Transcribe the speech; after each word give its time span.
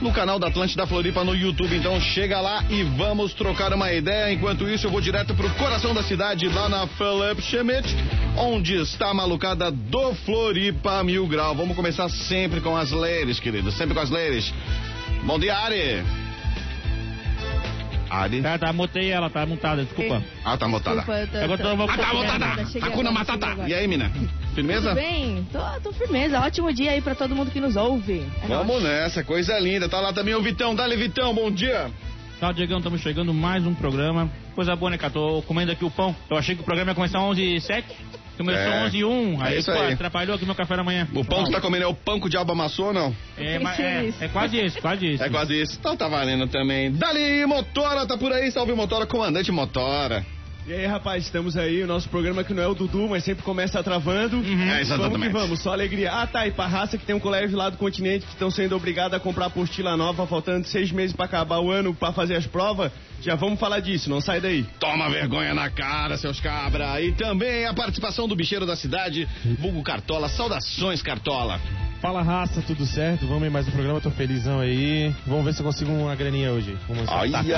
no 0.00 0.12
canal 0.12 0.38
da 0.38 0.46
Atlântida 0.48 0.86
Floripa 0.86 1.24
no 1.24 1.34
YouTube. 1.34 1.74
Então 1.76 2.00
chega 2.00 2.40
lá 2.40 2.64
e 2.70 2.82
vamos 2.82 3.34
trocar 3.34 3.72
uma 3.72 3.92
ideia. 3.92 4.32
Enquanto 4.32 4.68
isso, 4.68 4.86
eu 4.86 4.90
vou 4.90 5.00
direto 5.00 5.34
pro 5.34 5.48
coração 5.54 5.94
da 5.94 6.02
cidade, 6.02 6.48
lá 6.48 6.68
na 6.68 6.86
Philip 6.86 7.40
Schmidt, 7.42 7.94
onde 8.36 8.74
está 8.74 9.10
a 9.10 9.14
malucada 9.14 9.70
do 9.70 10.14
Floripa 10.14 11.02
Mil 11.04 11.26
Grau. 11.26 11.54
Vamos 11.54 11.76
começar 11.76 12.08
sempre 12.08 12.60
com 12.60 12.76
as 12.76 12.90
ladies, 12.90 13.38
queridos. 13.40 13.74
Sempre 13.74 13.94
com 13.94 14.00
as 14.00 14.10
ladies. 14.10 14.52
Bom 15.24 15.38
dia, 15.38 15.56
Ari. 15.56 16.04
Ari. 18.10 18.42
Tá, 18.42 18.58
tá, 18.58 18.72
mutei 18.72 19.10
ela, 19.10 19.28
tá 19.30 19.44
mutada, 19.46 19.82
desculpa. 19.84 20.22
Ah, 20.44 20.56
tá 20.56 20.68
mutada. 20.68 20.96
Desculpa, 20.98 21.20
eu 21.20 21.26
tô, 21.28 21.38
Agora 21.38 21.62
tô- 21.62 21.68
eu 21.70 21.76
vou- 21.76 21.90
Ah, 21.90 21.96
tá 21.96 22.14
mutada. 22.14 22.46
Hakuna 22.86 23.10
Matata. 23.10 23.56
E 23.66 23.74
aí, 23.74 23.88
mina? 23.88 24.12
Firmeza? 24.54 24.88
Tudo 24.90 24.94
bem? 24.94 25.46
Tô, 25.52 25.58
tô 25.82 25.92
firmeza. 25.92 26.40
Ótimo 26.40 26.72
dia 26.72 26.92
aí 26.92 27.00
pra 27.00 27.14
todo 27.14 27.34
mundo 27.34 27.50
que 27.50 27.60
nos 27.60 27.76
ouve. 27.76 28.24
É 28.42 28.46
Vamos 28.46 28.82
nóis. 28.82 28.84
nessa, 28.84 29.24
coisa 29.24 29.58
linda. 29.58 29.88
Tá 29.88 30.00
lá 30.00 30.12
também 30.12 30.34
o 30.34 30.42
Vitão. 30.42 30.74
Dale, 30.74 30.96
Vitão, 30.96 31.34
bom 31.34 31.50
dia. 31.50 31.90
Tá, 32.40 32.52
Diegão, 32.52 32.78
estamos 32.78 33.00
chegando 33.00 33.32
mais 33.32 33.66
um 33.66 33.74
programa. 33.74 34.30
Coisa 34.54 34.74
boa, 34.76 34.90
né, 34.90 34.98
cara? 34.98 35.12
Tô 35.12 35.42
comendo 35.42 35.72
aqui 35.72 35.84
o 35.84 35.90
pão. 35.90 36.14
Eu 36.30 36.36
achei 36.36 36.54
que 36.54 36.60
o 36.62 36.64
programa 36.64 36.90
ia 36.90 36.94
começar 36.94 37.20
11 37.20 37.42
h 37.56 37.60
07 37.60 37.86
Começou 38.36 38.60
É. 38.60 38.84
11 38.86 38.96
h 38.98 39.06
01 39.06 39.42
É 39.44 39.46
Aí, 39.48 39.58
isso 39.58 39.72
pô, 39.72 39.78
aí. 39.78 39.92
atrapalhou 39.92 40.34
aqui 40.34 40.44
meu 40.44 40.54
café 40.54 40.76
da 40.76 40.82
manhã. 40.82 41.06
O 41.14 41.24
pão 41.24 41.44
que 41.44 41.46
você 41.50 41.52
tá 41.52 41.60
comendo 41.60 41.84
é 41.84 41.86
o 41.86 41.94
pão 41.94 42.18
que 42.18 42.26
o 42.26 42.28
diabo 42.28 42.50
amassou 42.52 42.86
ou 42.86 42.92
não? 42.92 43.14
É, 43.38 43.56
é, 43.56 44.12
é 44.24 44.28
quase 44.28 44.60
isso, 44.60 44.80
quase 44.80 45.06
isso. 45.14 45.22
É 45.22 45.30
quase 45.30 45.60
isso. 45.62 45.76
Então 45.78 45.96
tá 45.96 46.08
valendo 46.08 46.48
também. 46.48 46.90
Dali, 46.92 47.46
Motora, 47.46 48.04
tá 48.06 48.18
por 48.18 48.32
aí? 48.32 48.50
Salve, 48.50 48.72
Motora, 48.72 49.06
comandante 49.06 49.52
Motora. 49.52 50.26
E 50.66 50.72
aí, 50.72 50.86
rapaz, 50.86 51.24
estamos 51.24 51.58
aí, 51.58 51.82
o 51.82 51.86
nosso 51.86 52.08
programa 52.08 52.42
que 52.42 52.54
não 52.54 52.62
é 52.62 52.66
o 52.66 52.74
Dudu, 52.74 53.06
mas 53.06 53.22
sempre 53.22 53.44
começa 53.44 53.82
travando. 53.82 54.38
É, 54.38 54.40
Vamos 54.40 54.80
exatamente. 54.80 55.20
que 55.26 55.28
vamos, 55.28 55.60
só 55.60 55.72
alegria. 55.74 56.10
Ah, 56.10 56.26
tá, 56.26 56.46
e 56.46 56.52
pra 56.52 56.66
raça 56.66 56.96
que 56.96 57.04
tem 57.04 57.14
um 57.14 57.20
colégio 57.20 57.54
lá 57.54 57.68
do 57.68 57.76
continente 57.76 58.24
que 58.24 58.32
estão 58.32 58.50
sendo 58.50 58.74
obrigados 58.74 59.14
a 59.14 59.20
comprar 59.20 59.46
apostila 59.46 59.94
nova, 59.94 60.26
faltando 60.26 60.66
seis 60.66 60.90
meses 60.90 61.14
pra 61.14 61.26
acabar 61.26 61.58
o 61.58 61.70
ano 61.70 61.94
pra 61.94 62.12
fazer 62.14 62.36
as 62.36 62.46
provas, 62.46 62.90
já 63.20 63.34
vamos 63.34 63.60
falar 63.60 63.80
disso, 63.80 64.08
não 64.08 64.22
sai 64.22 64.40
daí. 64.40 64.64
Toma 64.80 65.10
vergonha 65.10 65.52
na 65.52 65.68
cara, 65.68 66.16
seus 66.16 66.40
cabra. 66.40 66.98
E 66.98 67.12
também 67.12 67.66
a 67.66 67.74
participação 67.74 68.26
do 68.26 68.34
bicheiro 68.34 68.64
da 68.64 68.74
cidade, 68.74 69.28
Vulgo 69.58 69.82
Cartola. 69.82 70.30
Saudações, 70.30 71.02
Cartola. 71.02 71.60
Fala 72.04 72.20
raça, 72.22 72.60
tudo 72.60 72.84
certo? 72.84 73.26
Vamos 73.26 73.48
em 73.48 73.50
mais 73.50 73.66
um 73.66 73.70
programa, 73.70 73.98
tô 73.98 74.10
felizão 74.10 74.60
aí. 74.60 75.10
Vamos 75.26 75.42
ver 75.42 75.54
se 75.54 75.60
eu 75.62 75.64
consigo 75.64 75.90
uma 75.90 76.14
graninha 76.14 76.52
hoje. 76.52 76.76
Vamos 76.86 77.08
Ai, 77.08 77.32
ai, 77.34 77.50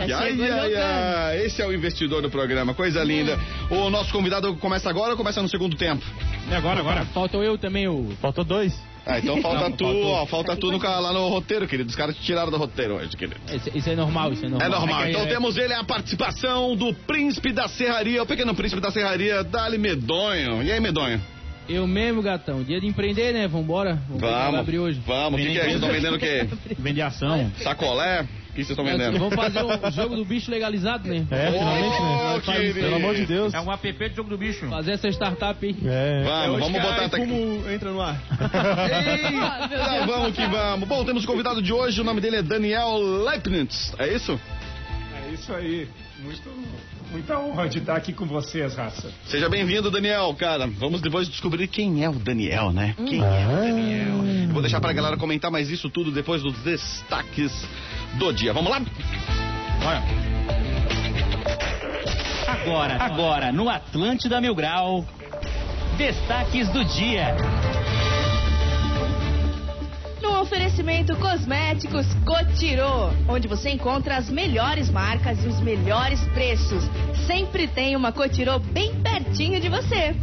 ai. 0.00 0.08
Já 0.08 0.18
Ai, 0.18 0.30
ai, 0.32 0.36
jogando. 0.36 0.76
ai. 0.76 1.44
Esse 1.46 1.62
é 1.62 1.66
o 1.68 1.72
investidor 1.72 2.22
do 2.22 2.28
programa, 2.28 2.74
coisa 2.74 3.04
linda. 3.04 3.38
O 3.70 3.88
nosso 3.88 4.10
convidado 4.10 4.52
começa 4.56 4.90
agora 4.90 5.12
ou 5.12 5.16
começa 5.16 5.40
no 5.40 5.48
segundo 5.48 5.76
tempo? 5.76 6.04
E 6.50 6.54
agora, 6.56 6.80
agora? 6.80 7.04
Faltou 7.06 7.40
eu 7.44 7.56
também, 7.56 7.86
o. 7.86 8.10
Faltou 8.20 8.42
dois. 8.42 8.76
Ah, 9.06 9.20
então 9.20 9.38
falta 9.40 9.68
Não, 9.68 9.76
tu, 9.76 9.84
faltou. 9.84 10.10
ó, 10.10 10.26
falta 10.26 10.56
tu 10.56 10.72
no, 10.72 10.78
lá 10.78 11.12
no 11.12 11.28
roteiro, 11.28 11.68
querido. 11.68 11.88
Os 11.88 11.94
caras 11.94 12.16
te 12.16 12.22
tiraram 12.22 12.50
do 12.50 12.56
roteiro 12.56 12.94
hoje, 12.96 13.16
querido. 13.16 13.38
Isso, 13.54 13.70
isso 13.72 13.88
é 13.88 13.94
normal, 13.94 14.32
isso 14.32 14.44
é 14.44 14.48
normal. 14.48 14.66
É 14.66 14.70
normal. 14.72 15.02
que- 15.04 15.10
Então 15.10 15.22
é- 15.22 15.26
temos 15.26 15.56
ele, 15.56 15.72
a 15.72 15.84
participação 15.84 16.74
do 16.74 16.92
príncipe 16.92 17.52
da 17.52 17.68
serraria, 17.68 18.20
o 18.24 18.26
pequeno 18.26 18.56
príncipe 18.56 18.80
da 18.82 18.90
serraria, 18.90 19.44
Dali 19.44 19.78
Medonho. 19.78 20.64
E 20.64 20.72
aí, 20.72 20.80
Medonho? 20.80 21.20
Eu 21.68 21.86
mesmo, 21.86 22.20
gatão. 22.22 22.62
Dia 22.62 22.78
de 22.80 22.86
empreender, 22.86 23.32
né? 23.32 23.48
Vambora. 23.48 23.98
Vamos 24.06 24.20
Vamos. 24.20 24.60
abrir 24.60 24.78
hoje. 24.78 25.00
Vamos. 25.06 25.40
O 25.40 25.42
que, 25.42 25.50
que 25.52 25.58
é? 25.58 25.62
Vocês 25.62 25.74
estão 25.76 25.90
vendendo 25.90 26.16
o 26.16 26.18
quê? 26.18 26.46
Vende 26.78 27.00
ação. 27.00 27.50
Sacolé? 27.62 28.22
O 28.22 28.26
que 28.54 28.62
vocês 28.64 28.70
estão 28.70 28.86
É, 28.86 28.92
vendendo? 28.92 29.18
Vamos 29.18 29.34
fazer 29.34 29.60
o 29.64 29.90
jogo 29.90 30.14
do 30.14 30.24
bicho 30.24 30.50
legalizado, 30.50 31.08
né? 31.08 31.26
É, 31.30 31.50
finalmente, 31.52 32.00
né? 32.00 32.34
Ô, 32.36 32.40
querido. 32.40 32.80
Pelo 32.80 32.96
amor 32.96 33.14
de 33.14 33.26
Deus. 33.26 33.54
É 33.54 33.60
um 33.60 33.72
app 33.72 33.92
de 33.92 34.14
jogo 34.14 34.28
do 34.28 34.36
bicho. 34.38 34.68
Fazer 34.68 34.92
essa 34.92 35.08
startup 35.08 35.66
aí. 35.66 35.74
É. 35.84 36.22
Vamos, 36.22 36.48
hoje 36.50 36.60
vamos 36.60 36.82
botar 36.82 37.04
até 37.06 37.16
aqui. 37.16 37.26
Como 37.26 37.70
entra 37.70 37.90
no 37.90 38.00
ar. 38.02 38.20
Eita, 39.70 40.06
vamos 40.06 40.36
que 40.36 40.46
vamos. 40.46 40.88
Bom, 40.88 41.04
temos 41.04 41.24
o 41.24 41.26
convidado 41.26 41.62
de 41.62 41.72
hoje, 41.72 42.00
o 42.00 42.04
nome 42.04 42.20
dele 42.20 42.36
é 42.36 42.42
Daniel 42.42 42.98
Leibniz, 42.98 43.92
é 43.98 44.12
isso? 44.14 44.38
É 45.26 45.32
isso 45.32 45.52
aí. 45.52 45.88
Muito, 46.24 46.50
muita 47.12 47.38
honra 47.38 47.68
de 47.68 47.80
estar 47.80 47.96
aqui 47.96 48.10
com 48.10 48.24
vocês, 48.24 48.74
raça. 48.74 49.12
Seja 49.26 49.46
bem-vindo, 49.46 49.90
Daniel, 49.90 50.34
cara. 50.34 50.66
Vamos 50.66 51.02
depois 51.02 51.28
descobrir 51.28 51.68
quem 51.68 52.02
é 52.02 52.08
o 52.08 52.14
Daniel, 52.14 52.72
né? 52.72 52.94
Quem 52.96 53.20
é 53.20 53.46
o 53.46 53.56
Daniel? 53.60 54.24
Eu 54.48 54.52
vou 54.54 54.62
deixar 54.62 54.80
pra 54.80 54.94
galera 54.94 55.18
comentar 55.18 55.50
mais 55.50 55.68
isso 55.68 55.90
tudo 55.90 56.10
depois 56.10 56.40
dos 56.42 56.54
destaques 56.60 57.52
do 58.14 58.32
dia. 58.32 58.54
Vamos 58.54 58.70
lá? 58.70 58.80
Olha. 59.84 60.02
Agora, 62.48 62.96
agora, 63.02 63.52
no 63.52 63.68
Atlântida 63.68 64.40
Mil 64.40 64.54
Grau, 64.54 65.04
destaques 65.98 66.70
do 66.70 66.82
dia. 66.86 67.36
Oferecimento 70.44 71.16
Cosméticos 71.16 72.06
Cotirô, 72.26 73.08
onde 73.26 73.48
você 73.48 73.70
encontra 73.70 74.18
as 74.18 74.28
melhores 74.28 74.90
marcas 74.90 75.42
e 75.42 75.48
os 75.48 75.58
melhores 75.60 76.22
preços. 76.34 76.84
Sempre 77.26 77.66
tem 77.66 77.96
uma 77.96 78.12
Cotirô 78.12 78.58
bem 78.58 78.94
pertinho 79.00 79.58
de 79.58 79.70
você. 79.70 80.14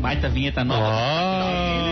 Baita 0.00 0.28
vinheta 0.28 0.64
nova. 0.64 0.90
Ah. 0.92 1.89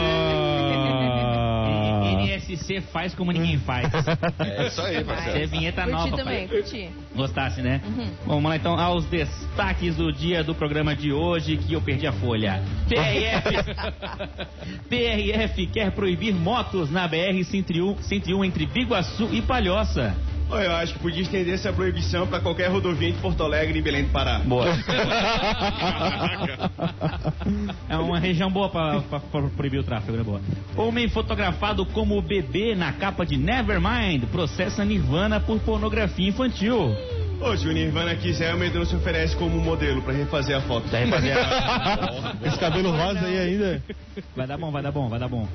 NSC 2.48 2.80
faz 2.92 3.14
como 3.14 3.32
ninguém 3.32 3.58
faz. 3.58 3.88
É 4.38 4.66
isso 4.68 4.80
aí, 4.80 4.96
Essa 4.96 5.12
é 5.38 5.46
vinheta 5.46 5.82
curti 5.82 5.96
nova. 5.96 6.16
também, 6.16 6.48
pai. 6.48 6.56
curti. 6.58 6.90
Gostasse, 7.14 7.60
né? 7.60 7.80
Uhum. 7.84 8.10
Vamos 8.26 8.44
lá 8.50 8.56
então 8.56 8.78
aos 8.78 9.04
destaques 9.06 9.96
do 9.96 10.12
dia 10.12 10.42
do 10.42 10.54
programa 10.54 10.94
de 10.94 11.12
hoje 11.12 11.56
que 11.56 11.72
eu 11.72 11.80
perdi 11.80 12.06
a 12.06 12.12
folha. 12.12 12.62
PRF, 12.88 13.64
PRF 14.88 15.66
quer 15.72 15.90
proibir 15.92 16.34
motos 16.34 16.90
na 16.90 17.08
BR-101 17.08 18.02
101 18.02 18.44
entre 18.44 18.66
Biguaçu 18.66 19.28
e 19.32 19.42
Palhoça. 19.42 20.14
Eu 20.50 20.72
acho 20.76 20.94
que 20.94 20.98
podia 21.00 21.22
estender 21.22 21.54
essa 21.54 21.72
proibição 21.72 22.26
pra 22.26 22.40
qualquer 22.40 22.68
rodovia 22.68 23.12
de 23.12 23.18
Porto 23.18 23.42
Alegre 23.42 23.78
e 23.78 23.82
Belém 23.82 24.04
do 24.04 24.10
Pará. 24.10 24.38
Boa. 24.40 24.66
É 27.88 27.96
uma 27.96 28.18
região 28.18 28.50
boa 28.50 28.68
pra 28.68 29.00
proibir 29.56 29.80
o 29.80 29.82
tráfego, 29.82 30.16
né? 30.16 30.22
Boa. 30.22 30.40
Homem 30.76 31.08
fotografado 31.08 31.84
como 31.86 32.20
bebê 32.20 32.74
na 32.74 32.92
capa 32.92 33.24
de 33.24 33.36
Nevermind 33.36 34.24
processa 34.30 34.84
Nirvana 34.84 35.40
por 35.40 35.58
pornografia 35.60 36.28
infantil. 36.28 36.94
Ô, 37.40 37.56
se 37.56 37.68
o 37.68 37.72
Nirvana 37.72 38.16
quiser, 38.16 38.52
o 38.52 38.58
Medron 38.58 38.84
se 38.84 38.96
oferece 38.96 39.36
como 39.36 39.60
modelo 39.60 40.02
pra 40.02 40.12
refazer 40.12 40.56
a 40.56 40.60
foto. 40.62 40.88
Vai 40.88 41.06
fazer 41.06 41.32
a- 41.32 42.34
Esse 42.44 42.58
cabelo 42.58 42.90
rosa 42.90 43.20
aí 43.24 43.38
ainda. 43.38 43.82
Vai 44.34 44.46
dar 44.46 44.58
bom, 44.58 44.72
vai 44.72 44.82
dar 44.82 44.90
bom, 44.90 45.08
vai 45.08 45.20
dar 45.20 45.28
bom. 45.28 45.46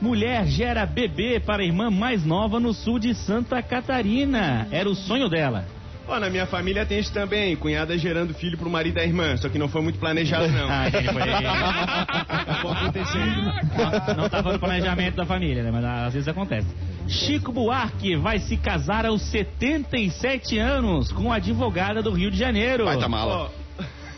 Mulher 0.00 0.46
gera 0.46 0.86
bebê 0.86 1.40
para 1.40 1.62
a 1.62 1.66
irmã 1.66 1.90
mais 1.90 2.24
nova 2.24 2.60
no 2.60 2.72
sul 2.72 2.98
de 3.00 3.12
Santa 3.12 3.60
Catarina. 3.60 4.68
Era 4.70 4.88
o 4.88 4.94
sonho 4.94 5.28
dela. 5.28 5.64
Ó, 6.08 6.20
na 6.20 6.30
minha 6.30 6.46
família 6.46 6.86
tem 6.86 7.00
isso 7.00 7.12
também, 7.12 7.56
cunhada 7.56 7.98
gerando 7.98 8.32
filho 8.32 8.56
pro 8.56 8.70
marido 8.70 8.94
da 8.94 9.02
irmã, 9.04 9.36
só 9.36 9.48
que 9.48 9.58
não 9.58 9.68
foi 9.68 9.82
muito 9.82 9.98
planejado 9.98 10.46
não. 10.52 10.68
Ah, 10.70 10.86
entendi, 10.86 11.08
foi. 11.12 11.22
Acabou 11.22 12.70
acontecendo. 12.72 13.52
Não 14.16 14.26
estava 14.26 14.52
no 14.52 14.58
planejamento 14.60 15.16
da 15.16 15.26
família, 15.26 15.64
né? 15.64 15.70
Mas 15.72 15.84
às 15.84 16.14
vezes 16.14 16.28
acontece. 16.28 16.68
Chico 17.08 17.52
Buarque 17.52 18.16
vai 18.16 18.38
se 18.38 18.56
casar 18.56 19.06
aos 19.06 19.22
77 19.22 20.58
anos 20.58 21.12
com 21.12 21.32
a 21.32 21.36
advogada 21.36 22.02
do 22.02 22.10
Rio 22.10 22.30
de 22.30 22.36
Janeiro. 22.36 22.84
Vai 22.84 22.98
tá 22.98 23.08
mala. 23.08 23.44
Ó, 23.44 23.65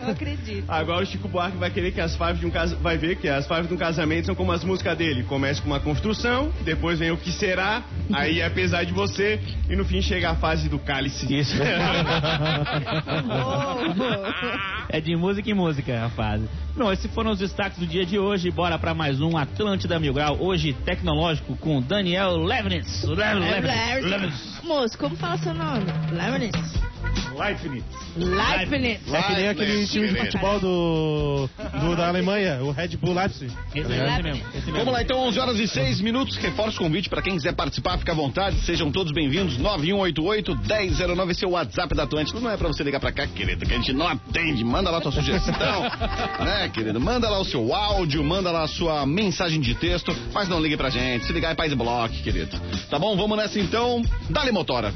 Não 0.00 0.10
acredito. 0.10 0.64
Agora 0.68 1.02
o 1.02 1.06
Chico 1.06 1.28
Buarque 1.28 1.56
vai 1.56 1.70
querer 1.70 1.92
que 1.92 2.00
as 2.00 2.16
faves 2.16 2.40
de 2.40 2.46
um 2.46 2.50
cas... 2.50 2.72
vai 2.72 2.96
ver 2.96 3.16
que 3.16 3.28
as 3.28 3.46
faves 3.46 3.68
de 3.68 3.74
um 3.74 3.76
casamento 3.76 4.26
são 4.26 4.34
como 4.34 4.52
as 4.52 4.64
músicas 4.64 4.96
dele. 4.96 5.24
Começa 5.24 5.60
com 5.60 5.68
uma 5.68 5.80
construção, 5.80 6.52
depois 6.64 6.98
vem 6.98 7.10
o 7.10 7.16
que 7.16 7.32
será, 7.32 7.82
aí 8.12 8.40
é 8.40 8.46
apesar 8.46 8.84
de 8.84 8.92
você, 8.92 9.40
e 9.68 9.76
no 9.76 9.84
fim 9.84 10.00
chega 10.00 10.30
a 10.30 10.36
fase 10.36 10.68
do 10.68 10.78
cálice. 10.78 11.32
Isso. 11.34 11.56
É 14.90 15.02
de 15.02 15.14
música 15.14 15.50
em 15.50 15.54
música 15.54 16.06
a 16.06 16.08
fase. 16.08 16.48
Bom, 16.74 16.90
esses 16.90 17.12
foram 17.12 17.32
os 17.32 17.38
destaques 17.38 17.78
do 17.78 17.86
dia 17.86 18.06
de 18.06 18.18
hoje. 18.18 18.50
Bora 18.50 18.78
pra 18.78 18.94
mais 18.94 19.20
um 19.20 19.36
Atlântida 19.36 19.98
Mil 19.98 20.14
Grau. 20.14 20.38
Hoje 20.40 20.72
tecnológico 20.72 21.54
com 21.56 21.82
Daniel 21.82 22.38
Levinitz. 22.38 23.04
Levinitz. 23.04 24.04
Levinitz. 24.04 24.60
Moço, 24.64 24.96
como 24.96 25.14
fala 25.16 25.36
seu 25.38 25.52
nome? 25.52 25.84
Leibniz. 26.10 26.87
Leibniz. 27.36 27.84
Leibniz. 28.16 29.00
É 29.14 29.22
que 29.22 29.32
nem 29.34 29.48
aquele 29.48 29.86
time 29.86 30.08
de 30.08 30.16
futebol 30.18 30.58
do, 30.58 31.48
do- 31.80 31.96
da 31.96 32.08
Alemanha, 32.08 32.58
o 32.62 32.72
Red 32.72 32.96
Bull 32.96 33.14
Leipzig. 33.14 33.52
Esse 33.74 33.88
mesmo, 33.88 34.04
esse 34.08 34.22
mesmo. 34.22 34.42
Esse 34.48 34.66
mesmo. 34.66 34.78
Vamos 34.78 34.92
lá, 34.92 35.02
então, 35.02 35.20
11 35.20 35.38
horas 35.38 35.60
e 35.60 35.68
6 35.68 36.00
minutos. 36.00 36.36
Reforço 36.36 36.78
o 36.80 36.84
convite 36.84 37.08
para 37.08 37.22
quem 37.22 37.34
quiser 37.34 37.54
participar, 37.54 37.96
fica 37.98 38.10
à 38.12 38.14
vontade. 38.14 38.56
Sejam 38.62 38.90
todos 38.90 39.12
bem-vindos. 39.12 39.56
9188-1009, 39.58 41.30
esse 41.30 41.44
é 41.44 41.48
o 41.48 41.52
WhatsApp 41.52 41.94
da 41.94 42.02
Atlântica. 42.04 42.40
Não 42.40 42.50
é 42.50 42.56
para 42.56 42.66
você 42.68 42.82
ligar 42.82 42.98
para 43.00 43.12
cá, 43.12 43.26
querido, 43.26 43.64
que 43.64 43.72
a 43.72 43.76
gente 43.76 43.92
não 43.92 44.08
atende. 44.08 44.64
Manda 44.64 44.90
lá 44.90 45.00
tua 45.00 45.12
sugestão, 45.12 45.82
né, 46.44 46.68
querido? 46.70 47.00
Manda 47.00 47.28
lá 47.30 47.38
o 47.38 47.44
seu 47.44 47.72
áudio, 47.72 48.24
manda 48.24 48.50
lá 48.50 48.64
a 48.64 48.68
sua 48.68 49.06
mensagem 49.06 49.60
de 49.60 49.74
texto, 49.74 50.14
mas 50.32 50.48
não 50.48 50.60
ligue 50.60 50.76
pra 50.76 50.90
gente. 50.90 51.24
Se 51.24 51.32
ligar 51.32 51.52
é 51.52 51.54
paz 51.54 51.70
e 51.72 51.76
bloco, 51.76 52.14
querido. 52.22 52.58
Tá 52.90 52.98
bom? 52.98 53.16
Vamos 53.16 53.36
nessa 53.38 53.60
então. 53.60 54.02
Dale 54.28 54.50
motora. 54.50 54.92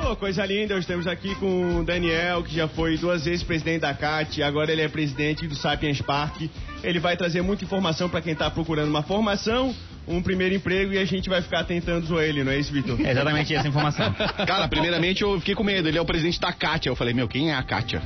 Pô, 0.00 0.14
coisa 0.14 0.46
linda, 0.46 0.74
nós 0.74 0.84
estamos 0.84 1.06
aqui 1.06 1.34
com 1.34 1.80
o 1.80 1.84
Daniel, 1.84 2.42
que 2.44 2.54
já 2.54 2.68
foi 2.68 2.96
duas 2.96 3.24
vezes 3.24 3.42
presidente 3.42 3.80
da 3.80 3.92
CAT, 3.92 4.42
agora 4.42 4.70
ele 4.70 4.80
é 4.80 4.88
presidente 4.88 5.46
do 5.48 5.56
Sapiens 5.56 6.00
Park. 6.00 6.42
Ele 6.82 6.98
vai 7.00 7.16
trazer 7.16 7.42
muita 7.42 7.64
informação 7.64 8.08
para 8.08 8.20
quem 8.20 8.32
está 8.32 8.50
procurando 8.50 8.88
uma 8.88 9.02
formação, 9.02 9.74
um 10.06 10.22
primeiro 10.22 10.54
emprego 10.54 10.92
e 10.92 10.98
a 10.98 11.04
gente 11.04 11.28
vai 11.28 11.42
ficar 11.42 11.64
tentando 11.64 12.06
zoar 12.06 12.24
ele, 12.24 12.42
não 12.42 12.52
é 12.52 12.58
isso, 12.58 12.72
Vitor? 12.72 12.98
É 13.08 13.10
exatamente 13.12 13.54
essa 13.54 13.68
informação. 13.68 14.14
Cara, 14.46 14.68
primeiramente 14.68 15.22
eu 15.22 15.38
fiquei 15.38 15.54
com 15.54 15.64
medo. 15.64 15.88
Ele 15.88 15.98
é 15.98 16.00
o 16.00 16.04
presidente 16.04 16.40
da 16.40 16.52
Kátia. 16.52 16.90
Eu 16.90 16.96
falei, 16.96 17.14
meu, 17.14 17.26
quem 17.28 17.50
é 17.50 17.54
a 17.54 17.62
Kátia? 17.62 18.02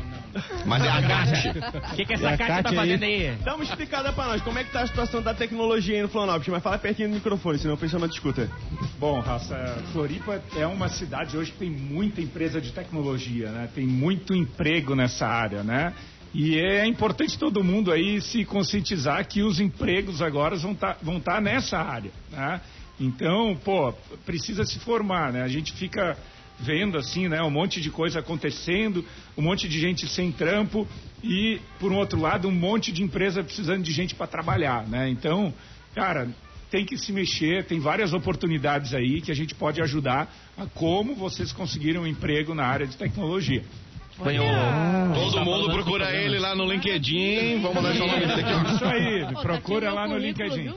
Mas 0.64 0.82
é 0.82 0.88
a 0.88 1.02
Kátia. 1.02 1.54
O 1.92 1.96
que, 1.96 2.04
que 2.06 2.14
essa 2.14 2.30
É 2.30 2.34
a 2.34 2.38
Kátia 2.38 2.46
tá 2.46 2.62
Kátia 2.62 2.70
aí. 2.70 2.76
fazendo 2.76 3.02
aí? 3.04 3.36
Dá 3.44 3.54
uma 3.54 3.64
explicada 3.64 4.12
para 4.12 4.28
nós, 4.28 4.42
como 4.42 4.58
é 4.58 4.64
que 4.64 4.70
tá 4.70 4.82
a 4.82 4.86
situação 4.86 5.20
da 5.22 5.34
tecnologia 5.34 5.96
aí 5.96 6.02
no 6.02 6.08
Florianópolis, 6.08 6.48
mas 6.48 6.62
fala 6.62 6.78
pertinho 6.78 7.08
do 7.08 7.14
microfone, 7.14 7.58
senão 7.58 7.74
o 7.74 7.78
pessoal 7.78 8.00
não 8.00 8.08
te 8.08 8.14
escuta. 8.14 8.48
Bom, 8.98 9.20
Raça, 9.20 9.56
Floripa 9.92 10.40
é 10.56 10.66
uma 10.66 10.88
cidade 10.88 11.36
hoje 11.36 11.52
que 11.52 11.58
tem 11.58 11.70
muita 11.70 12.20
empresa 12.20 12.60
de 12.60 12.72
tecnologia, 12.72 13.50
né? 13.50 13.68
Tem 13.74 13.86
muito 13.86 14.34
emprego 14.34 14.94
nessa 14.94 15.26
área, 15.26 15.62
né? 15.62 15.92
E 16.34 16.58
é 16.58 16.86
importante 16.86 17.38
todo 17.38 17.62
mundo 17.62 17.92
aí 17.92 18.20
se 18.20 18.44
conscientizar 18.44 19.26
que 19.26 19.42
os 19.42 19.60
empregos 19.60 20.22
agora 20.22 20.56
vão 20.56 20.72
estar 20.72 20.98
vão 21.02 21.20
tá 21.20 21.40
nessa 21.40 21.78
área, 21.78 22.10
né? 22.30 22.60
Então, 22.98 23.58
pô, 23.64 23.92
precisa 24.24 24.64
se 24.64 24.78
formar, 24.78 25.32
né? 25.32 25.42
A 25.42 25.48
gente 25.48 25.72
fica 25.72 26.16
vendo 26.60 26.96
assim, 26.96 27.28
né, 27.28 27.42
um 27.42 27.50
monte 27.50 27.80
de 27.80 27.90
coisa 27.90 28.20
acontecendo, 28.20 29.04
um 29.36 29.42
monte 29.42 29.68
de 29.68 29.80
gente 29.80 30.06
sem 30.06 30.30
trampo 30.30 30.86
e, 31.22 31.60
por 31.80 31.90
um 31.90 31.96
outro 31.96 32.20
lado, 32.20 32.46
um 32.46 32.52
monte 32.52 32.92
de 32.92 33.02
empresa 33.02 33.42
precisando 33.42 33.82
de 33.82 33.90
gente 33.92 34.14
para 34.14 34.26
trabalhar, 34.26 34.86
né? 34.86 35.08
Então, 35.08 35.52
cara, 35.94 36.28
tem 36.70 36.86
que 36.86 36.96
se 36.96 37.12
mexer, 37.12 37.64
tem 37.64 37.80
várias 37.80 38.12
oportunidades 38.12 38.94
aí 38.94 39.20
que 39.20 39.30
a 39.30 39.34
gente 39.34 39.54
pode 39.54 39.82
ajudar 39.82 40.32
a 40.56 40.64
como 40.66 41.14
vocês 41.14 41.52
conseguiram 41.52 42.02
um 42.02 42.06
emprego 42.06 42.54
na 42.54 42.64
área 42.64 42.86
de 42.86 42.96
tecnologia. 42.96 43.62
Foi 44.16 44.38
o... 44.38 44.44
Todo 45.14 45.34
Tá 45.34 45.44
mundo 45.44 45.70
procura 45.72 46.14
ele 46.14 46.38
lá 46.38 46.54
no 46.54 46.64
LinkedIn. 46.64 47.60
Vamos 47.60 47.82
deixar 47.82 48.04
o 48.04 48.06
nome 48.06 48.26
dele 48.26 48.40
aqui, 48.40 48.52
ó. 48.52 48.74
Isso 48.74 48.84
aí, 48.84 49.26
tá 49.26 49.40
procura 49.40 49.92
lá 49.92 50.06
no 50.06 50.18
LinkedIn. 50.18 50.72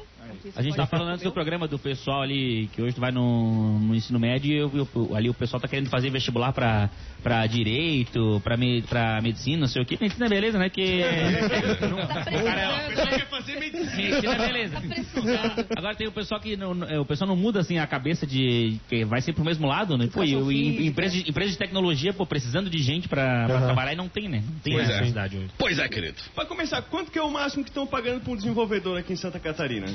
A 0.56 0.62
gente 0.62 0.76
tá 0.76 0.86
pode 0.86 0.90
falando 0.92 1.10
antes 1.14 1.26
o 1.26 1.30
do 1.30 1.34
programa 1.34 1.68
do 1.68 1.80
pessoal 1.80 2.22
ali, 2.22 2.68
que 2.74 2.82
hoje 2.82 3.00
vai 3.00 3.12
no, 3.12 3.80
no 3.80 3.96
ensino 3.96 4.20
médio, 4.20 4.52
e 4.52 4.58
eu- 4.58 4.90
eu- 4.96 5.16
ali 5.16 5.30
o 5.30 5.34
pessoal 5.34 5.60
tá 5.62 5.68
querendo 5.68 5.90
fazer 5.90 6.10
vestibular 6.10 6.52
pra, 6.54 6.90
pra 7.24 7.46
direito, 7.48 8.40
pra, 8.44 8.58
me, 8.58 8.82
pra 8.84 9.22
medicina, 9.22 9.62
não 9.62 9.68
sei 9.68 9.82
o 9.82 9.86
que. 9.86 9.98
Medicina 10.00 10.26
é 10.26 10.30
beleza, 10.30 10.58
né? 10.60 10.70
Que. 10.70 11.02
Tá 12.06 12.24
precisando. 12.24 13.10
quer 13.10 13.28
fazer 13.30 13.60
medicina. 13.60 13.96
Medicina 13.96 14.34
é 14.34 14.38
beleza. 14.48 14.76
Tá. 14.82 15.66
Agora 15.78 15.96
tem 15.96 16.08
o 16.08 16.12
pessoal 16.12 16.40
que 16.40 16.56
não, 16.58 16.74
não- 16.74 16.88
é, 16.88 17.00
o 17.00 17.06
pessoal 17.06 17.28
não 17.28 17.36
muda 17.36 17.60
assim 17.60 17.78
a 17.78 17.88
cabeça 17.88 18.26
de 18.28 18.78
que 18.90 19.04
vai 19.06 19.22
sempre 19.22 19.36
pro 19.36 19.46
mesmo 19.46 19.68
lado, 19.68 19.98
né? 19.98 20.08
Pô, 20.12 20.24
e, 20.24 20.34
e- 20.34 20.46
física. 20.46 20.84
empresa, 20.84 21.16
de, 21.24 21.30
empresa 21.30 21.52
de 21.52 21.58
tecnologia, 21.58 22.14
pô, 22.14 22.26
precisando 22.26 22.70
de 22.70 22.78
gente 22.82 23.08
pra, 23.08 23.46
pra 23.46 23.56
Aham. 23.58 23.66
trabalhar 23.66 23.94
e 23.94 23.96
não 23.96 24.08
tem, 24.08 24.28
né? 24.30 24.44
Não 24.48 24.60
tem 24.60 24.74
Pois 24.74 24.90
é. 24.90 24.94
necessidade 24.94 25.38
hoje. 25.38 25.50
Pois 25.58 25.80
é, 25.80 25.88
querido. 25.88 26.16
Para 26.36 26.46
começar, 26.46 26.82
quanto 26.84 27.12
que 27.12 27.20
é 27.20 27.24
o 27.24 27.32
máximo 27.32 27.64
que 27.64 27.70
estão 27.70 27.86
pagando 27.88 28.22
para 28.22 28.32
um 28.32 28.36
desenvolvedor 28.36 28.98
aqui 29.00 29.14
em 29.14 29.18
Santa 29.18 29.40
Catarina? 29.40 29.88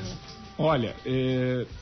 Olha, 0.63 0.95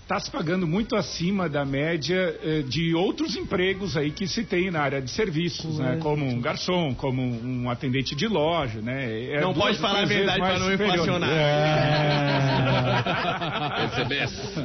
está 0.03 0.21
se 0.21 0.31
pagando 0.31 0.65
muito 0.65 0.95
acima 0.95 1.49
da 1.49 1.65
média 1.65 2.39
eh, 2.45 2.63
de 2.63 2.95
outros 2.95 3.35
empregos 3.35 3.97
aí 3.97 4.13
que 4.13 4.29
se 4.29 4.45
tem 4.45 4.71
na 4.71 4.81
área 4.81 5.03
de 5.03 5.11
serviços, 5.11 5.81
né? 5.81 5.99
Como 6.01 6.25
um 6.25 6.41
garçom, 6.41 6.95
como 6.95 7.21
um 7.21 7.69
atendente 7.69 8.15
de 8.15 8.29
loja, 8.29 8.81
né? 8.81 9.33
É 9.33 9.41
não 9.41 9.53
duas, 9.53 9.67
pode 9.67 9.79
falar 9.79 10.03
a 10.03 10.05
verdade 10.05 10.39
para 10.39 10.61
não 10.61 10.71
superior. 10.71 10.95
inflacionar. 10.95 11.29
Percebesse. 13.97 14.61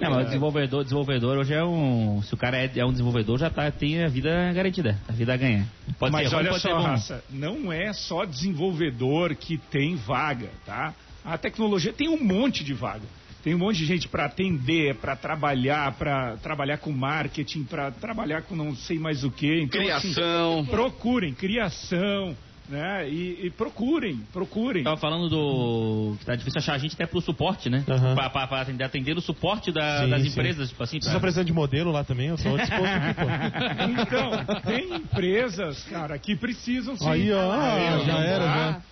Não, 0.00 0.10
mas 0.10 0.22
o 0.22 0.26
desenvolvedor, 0.26 0.84
desenvolvedor 0.84 1.38
hoje 1.38 1.52
é 1.52 1.64
um. 1.64 2.22
Se 2.22 2.34
o 2.34 2.36
cara 2.36 2.56
é, 2.56 2.70
é 2.76 2.86
um 2.86 2.92
desenvolvedor, 2.92 3.36
já 3.36 3.50
tá, 3.50 3.68
tem 3.72 4.04
a 4.04 4.08
vida 4.08 4.52
garantida. 4.52 4.96
A 5.08 5.12
vida 5.12 5.36
ganha. 5.36 5.66
Pode 5.98 6.12
Mas 6.12 6.30
ser 6.30 6.36
olha 6.36 6.50
pode 6.50 6.62
só, 6.62 6.78
raça, 6.78 7.24
não 7.30 7.72
é 7.72 7.92
só 7.92 8.24
desenvolvedor 8.24 9.34
que 9.34 9.58
tem 9.58 9.96
vaga, 9.96 10.50
tá? 10.64 10.94
A 11.24 11.36
tecnologia 11.38 11.92
tem 11.92 12.08
um 12.08 12.22
monte 12.22 12.64
de 12.64 12.72
vaga. 12.74 13.04
Tem 13.42 13.54
um 13.54 13.58
monte 13.58 13.78
de 13.78 13.86
gente 13.86 14.06
para 14.06 14.26
atender, 14.26 14.96
para 14.96 15.16
trabalhar, 15.16 15.92
para 15.92 16.36
trabalhar 16.38 16.76
com 16.76 16.92
marketing, 16.92 17.64
para 17.64 17.90
trabalhar 17.90 18.42
com 18.42 18.54
não 18.54 18.74
sei 18.76 18.98
mais 18.98 19.24
o 19.24 19.30
que. 19.30 19.62
Então, 19.62 19.80
assim, 19.80 20.12
Criação. 20.12 20.66
procurem, 20.66 21.32
criação, 21.32 22.36
né? 22.68 23.08
E, 23.08 23.46
e 23.46 23.50
procurem, 23.50 24.20
procurem. 24.30 24.84
Tava 24.84 24.98
falando 24.98 25.30
do. 25.30 26.16
que 26.20 26.26
tá 26.26 26.36
difícil 26.36 26.58
achar 26.58 26.76
gente 26.78 26.94
até 26.94 27.06
pro 27.06 27.18
suporte, 27.22 27.70
né? 27.70 27.82
Pra- 27.86 28.28
pra 28.46 28.60
atender, 28.60 28.84
atender 28.84 29.16
o 29.16 29.22
suporte 29.22 29.72
da- 29.72 30.04
Sim, 30.04 30.10
das 30.10 30.20
sim. 30.22 30.28
empresas, 30.28 30.68
tipo 30.68 30.82
assim. 30.82 31.00
Pra... 31.00 31.18
precisando 31.18 31.46
de 31.46 31.52
modelo 31.54 31.90
lá 31.90 32.04
também? 32.04 32.28
Eu 32.28 32.36
tô 32.36 32.56
disposto 32.58 32.84
aqui, 32.84 33.14
pô. 33.14 33.26
Então, 34.02 34.60
tem 34.60 34.94
empresas, 34.96 35.82
cara, 35.84 36.18
que 36.18 36.36
precisam 36.36 36.94
sim. 36.94 37.08
Aí, 37.08 37.32
ó, 37.32 37.50
Ah, 37.52 37.98
já 38.04 38.18
era, 38.18 38.44
tá? 38.44 38.54
já. 38.72 38.82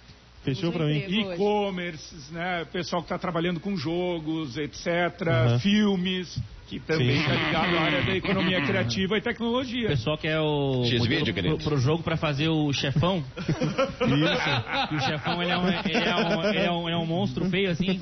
Fechou 0.55 0.73
pra 0.73 0.87
mim. 0.87 0.99
E-commerce, 0.99 2.33
né? 2.33 2.64
Pessoal 2.73 3.02
que 3.02 3.07
está 3.07 3.19
trabalhando 3.19 3.61
com 3.61 3.76
jogos, 3.76 4.57
etc. 4.57 4.87
Uhum. 4.87 5.59
Filmes, 5.61 6.38
que 6.68 6.78
também 6.80 7.18
está 7.18 7.32
ligado 7.32 7.76
à 7.76 7.80
área 7.80 8.02
da 8.02 8.14
economia 8.14 8.60
criativa 8.60 9.16
e 9.16 9.20
O 9.20 9.22
tecnologia. 9.22 9.88
pessoal 9.88 10.18
que 10.18 10.28
é 10.28 10.38
o. 10.38 10.84
X-Video, 10.84 11.34
pro, 11.34 11.58
pro 11.58 11.78
jogo 11.78 12.02
pra 12.02 12.16
fazer 12.16 12.48
o 12.48 12.70
chefão. 12.75 13.25
Isso. 13.38 14.92
E 14.92 14.96
o 14.96 15.00
chefão 15.00 15.42
ele 15.42 15.50
é, 15.50 15.56
um, 15.58 15.68
ele, 15.68 15.96
é 15.96 16.14
um, 16.14 16.44
ele, 16.44 16.58
é 16.58 16.70
um, 16.70 16.88
ele 16.88 16.96
é 16.96 16.98
um 16.98 17.06
monstro 17.06 17.48
feio 17.48 17.70
assim. 17.70 17.98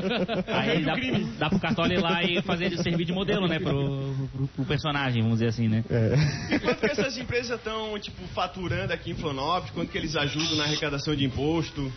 Aí 0.48 0.82
dá, 0.82 0.94
dá 1.38 1.50
pro 1.50 1.60
cartola 1.60 1.92
ir 1.92 2.00
lá 2.00 2.24
e 2.24 2.40
fazer 2.40 2.66
ele 2.66 2.78
servir 2.78 3.04
de 3.04 3.12
modelo, 3.12 3.46
né? 3.46 3.58
Pro, 3.58 4.14
pro, 4.32 4.48
pro 4.48 4.64
personagem, 4.64 5.22
vamos 5.22 5.38
dizer 5.38 5.50
assim, 5.50 5.68
né? 5.68 5.84
É. 5.90 6.54
E 6.54 6.58
quanto 6.58 6.80
que 6.80 6.90
essas 6.90 7.18
empresas 7.18 7.58
estão, 7.58 7.98
tipo, 7.98 8.26
faturando 8.28 8.92
aqui 8.94 9.10
em 9.10 9.14
Florianópolis? 9.14 9.70
Quanto 9.72 9.92
que 9.92 9.98
eles 9.98 10.16
ajudam 10.16 10.56
na 10.56 10.64
arrecadação 10.64 11.14
de 11.14 11.24
imposto? 11.24 11.92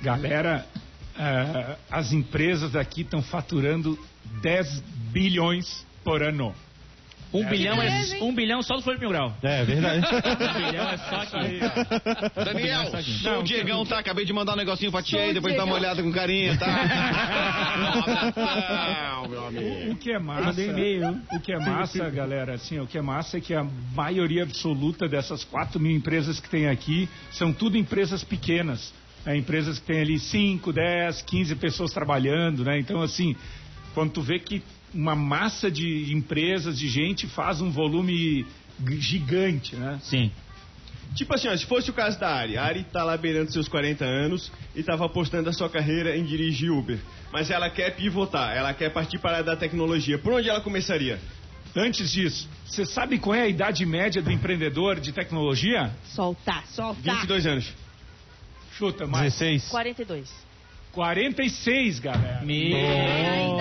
Galera, 0.00 0.64
eh, 1.18 1.76
as 1.90 2.12
empresas 2.12 2.76
aqui 2.76 3.00
estão 3.00 3.22
faturando 3.22 3.98
10 4.42 4.80
bilhões 5.12 5.86
por 6.04 6.22
ano. 6.22 6.54
Um, 7.34 7.44
bilhão 7.44 7.82
é, 7.82 7.86
beleza, 7.88 8.16
hein? 8.16 8.22
um 8.22 8.34
bilhão 8.34 8.62
só 8.62 8.76
do 8.76 8.82
Folha 8.82 8.98
Mil 8.98 9.10
Grau. 9.10 9.36
É, 9.42 9.64
verdade. 9.64 10.06
Um 10.06 10.70
bilhão 10.70 10.88
é 10.88 10.96
só 10.96 11.16
aqui. 11.16 11.58
Daniel, 12.34 12.84
Não, 13.24 13.40
o 13.40 13.42
Diegão 13.42 13.84
tá, 13.84 13.98
acabei 13.98 14.24
de 14.24 14.32
mandar 14.32 14.54
um 14.54 14.56
negocinho 14.56 14.92
pra 14.92 15.02
ti 15.02 15.18
aí, 15.18 15.34
depois 15.34 15.56
dá 15.56 15.64
uma 15.64 15.74
olhada 15.74 16.02
com 16.02 16.12
carinho, 16.12 16.56
tá? 16.58 16.66
Abração, 17.76 19.28
meu 19.28 19.46
amigo. 19.46 19.92
O 19.92 19.96
que 19.96 20.12
é 20.12 20.18
massa, 20.18 20.60
o 21.32 21.40
que 21.40 21.52
é 21.52 21.58
massa, 21.58 22.10
galera, 22.10 22.54
assim, 22.54 22.78
o 22.78 22.86
que 22.86 22.96
é 22.96 23.02
massa 23.02 23.38
é 23.38 23.40
que 23.40 23.54
a 23.54 23.66
maioria 23.94 24.44
absoluta 24.44 25.08
dessas 25.08 25.44
4 25.44 25.80
mil 25.80 25.96
empresas 25.96 26.38
que 26.40 26.48
tem 26.48 26.68
aqui 26.68 27.08
são 27.32 27.52
tudo 27.52 27.76
empresas 27.76 28.22
pequenas. 28.22 28.94
né? 29.24 29.36
Empresas 29.36 29.78
que 29.78 29.86
têm 29.86 30.00
ali 30.00 30.18
5, 30.18 30.72
10, 30.72 31.22
15 31.22 31.54
pessoas 31.56 31.92
trabalhando, 31.92 32.64
né? 32.64 32.78
Então, 32.78 33.02
assim, 33.02 33.34
quando 33.96 34.12
tu 34.12 34.20
vê 34.20 34.38
que 34.38 34.62
uma 34.92 35.16
massa 35.16 35.70
de 35.70 36.12
empresas, 36.12 36.78
de 36.78 36.86
gente, 36.86 37.26
faz 37.26 37.62
um 37.62 37.70
volume 37.70 38.44
gigante, 38.98 39.74
né? 39.74 39.98
Sim. 40.02 40.30
Tipo 41.14 41.34
assim, 41.34 41.48
ó, 41.48 41.56
se 41.56 41.64
fosse 41.64 41.88
o 41.88 41.94
caso 41.94 42.20
da 42.20 42.28
Ari, 42.28 42.58
a 42.58 42.62
Ari 42.62 42.84
tá 42.84 43.02
lá 43.02 43.16
beirando 43.16 43.50
seus 43.50 43.68
40 43.68 44.04
anos 44.04 44.52
e 44.74 44.82
tava 44.82 45.06
apostando 45.06 45.48
a 45.48 45.52
sua 45.54 45.70
carreira 45.70 46.14
em 46.14 46.26
dirigir 46.26 46.70
Uber. 46.70 46.98
Mas 47.32 47.50
ela 47.50 47.70
quer 47.70 47.96
pivotar, 47.96 48.54
ela 48.54 48.74
quer 48.74 48.90
partir 48.90 49.18
para 49.18 49.30
a 49.30 49.34
área 49.36 49.46
da 49.46 49.56
tecnologia. 49.56 50.18
Por 50.18 50.34
onde 50.34 50.50
ela 50.50 50.60
começaria? 50.60 51.18
Antes 51.74 52.12
disso, 52.12 52.46
você 52.66 52.84
sabe 52.84 53.18
qual 53.18 53.34
é 53.34 53.44
a 53.44 53.48
idade 53.48 53.86
média 53.86 54.20
do 54.20 54.30
empreendedor 54.30 55.00
de 55.00 55.10
tecnologia? 55.10 55.90
Soltar, 56.04 56.66
soltar. 56.66 57.14
22 57.14 57.46
anos. 57.46 57.74
Chuta, 58.72 59.06
mais. 59.06 59.32
16. 59.32 59.70
42. 59.70 60.46
46, 60.92 61.98
galera. 61.98 62.42
Meu. 62.42 63.55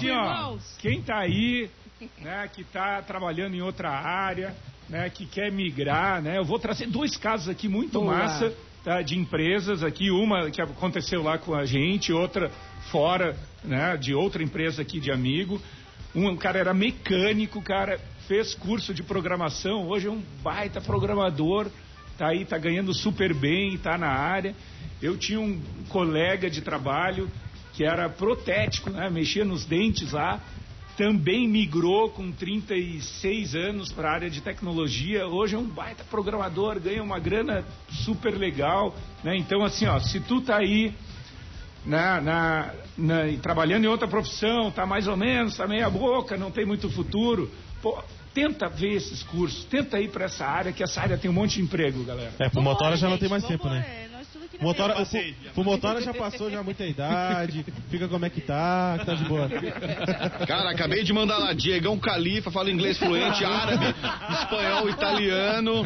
Assim, 0.00 0.10
ó, 0.10 0.56
quem 0.78 1.02
tá 1.02 1.18
aí, 1.18 1.70
né, 2.18 2.48
que 2.52 2.64
tá 2.64 3.02
trabalhando 3.02 3.54
em 3.54 3.60
outra 3.60 3.90
área, 3.90 4.54
né, 4.88 5.08
que 5.10 5.26
quer 5.26 5.52
migrar, 5.52 6.22
né, 6.22 6.38
eu 6.38 6.44
vou 6.44 6.58
trazer 6.58 6.86
dois 6.86 7.16
casos 7.16 7.48
aqui 7.48 7.68
muito 7.68 8.00
Boa. 8.00 8.16
massa, 8.16 8.52
tá, 8.82 9.02
de 9.02 9.18
empresas 9.18 9.82
aqui, 9.82 10.10
uma 10.10 10.50
que 10.50 10.60
aconteceu 10.60 11.22
lá 11.22 11.38
com 11.38 11.54
a 11.54 11.64
gente, 11.64 12.12
outra 12.12 12.50
fora, 12.90 13.36
né, 13.62 13.96
de 13.96 14.14
outra 14.14 14.42
empresa 14.42 14.82
aqui 14.82 14.98
de 14.98 15.12
amigo. 15.12 15.60
Um 16.14 16.36
cara 16.36 16.58
era 16.58 16.74
mecânico, 16.74 17.62
cara, 17.62 18.00
fez 18.26 18.54
curso 18.54 18.92
de 18.92 19.02
programação, 19.02 19.86
hoje 19.86 20.08
é 20.08 20.10
um 20.10 20.22
baita 20.42 20.80
programador, 20.80 21.68
tá 22.18 22.28
aí, 22.28 22.44
tá 22.44 22.58
ganhando 22.58 22.92
super 22.92 23.32
bem, 23.32 23.78
tá 23.78 23.96
na 23.96 24.08
área. 24.08 24.54
Eu 25.00 25.16
tinha 25.16 25.40
um 25.40 25.60
colega 25.88 26.50
de 26.50 26.60
trabalho 26.60 27.30
que 27.74 27.84
era 27.84 28.08
protético, 28.08 28.90
né? 28.90 29.08
mexia 29.10 29.44
nos 29.44 29.64
dentes 29.64 30.12
lá, 30.12 30.40
também 30.96 31.48
migrou 31.48 32.10
com 32.10 32.30
36 32.30 33.54
anos 33.54 33.90
para 33.92 34.10
a 34.10 34.12
área 34.12 34.28
de 34.30 34.40
tecnologia. 34.40 35.26
Hoje 35.26 35.54
é 35.54 35.58
um 35.58 35.64
baita 35.66 36.04
programador, 36.10 36.78
ganha 36.78 37.02
uma 37.02 37.18
grana 37.18 37.64
super 38.04 38.36
legal. 38.36 38.94
Né? 39.24 39.36
Então, 39.36 39.64
assim, 39.64 39.86
ó, 39.86 39.98
se 39.98 40.20
tu 40.20 40.42
tá 40.42 40.56
aí 40.58 40.92
na, 41.86 42.20
na, 42.20 42.74
na- 42.98 43.38
trabalhando 43.40 43.84
em 43.84 43.88
outra 43.88 44.06
profissão, 44.06 44.70
tá 44.70 44.84
mais 44.84 45.06
ou 45.08 45.16
menos, 45.16 45.56
tá 45.56 45.66
meia 45.66 45.88
boca, 45.88 46.36
não 46.36 46.50
tem 46.50 46.66
muito 46.66 46.90
futuro, 46.90 47.50
pô, 47.80 48.02
tenta 48.34 48.68
ver 48.68 48.94
esses 48.96 49.22
cursos, 49.22 49.64
tenta 49.64 49.98
ir 49.98 50.10
para 50.10 50.26
essa 50.26 50.44
área, 50.44 50.72
que 50.72 50.82
essa 50.82 51.00
área 51.00 51.16
tem 51.16 51.30
um 51.30 51.34
monte 51.34 51.54
de 51.54 51.62
emprego, 51.62 52.04
galera. 52.04 52.32
É, 52.38 52.48
pro 52.50 52.60
Motora 52.60 52.96
já 52.96 53.08
não 53.08 53.16
tem 53.16 53.28
mais 53.28 53.44
tempo, 53.44 53.68
né? 53.68 54.09
Motora, 54.60 54.96
o, 55.02 55.60
o 55.60 55.64
Motora 55.64 56.00
já 56.02 56.12
passou 56.12 56.50
já 56.50 56.62
muita 56.62 56.84
idade, 56.84 57.64
fica 57.90 58.06
como 58.08 58.24
é 58.26 58.30
que 58.30 58.40
tá, 58.40 58.96
que 59.00 59.06
tá 59.06 59.14
de 59.14 59.24
boa. 59.24 59.48
Cara, 60.46 60.70
acabei 60.70 61.02
de 61.02 61.12
mandar 61.12 61.38
lá, 61.38 61.52
Diegão 61.52 61.98
Califa, 61.98 62.50
fala 62.50 62.70
inglês 62.70 62.98
fluente, 62.98 63.44
árabe, 63.44 63.86
espanhol, 64.42 64.88
italiano, 64.88 65.84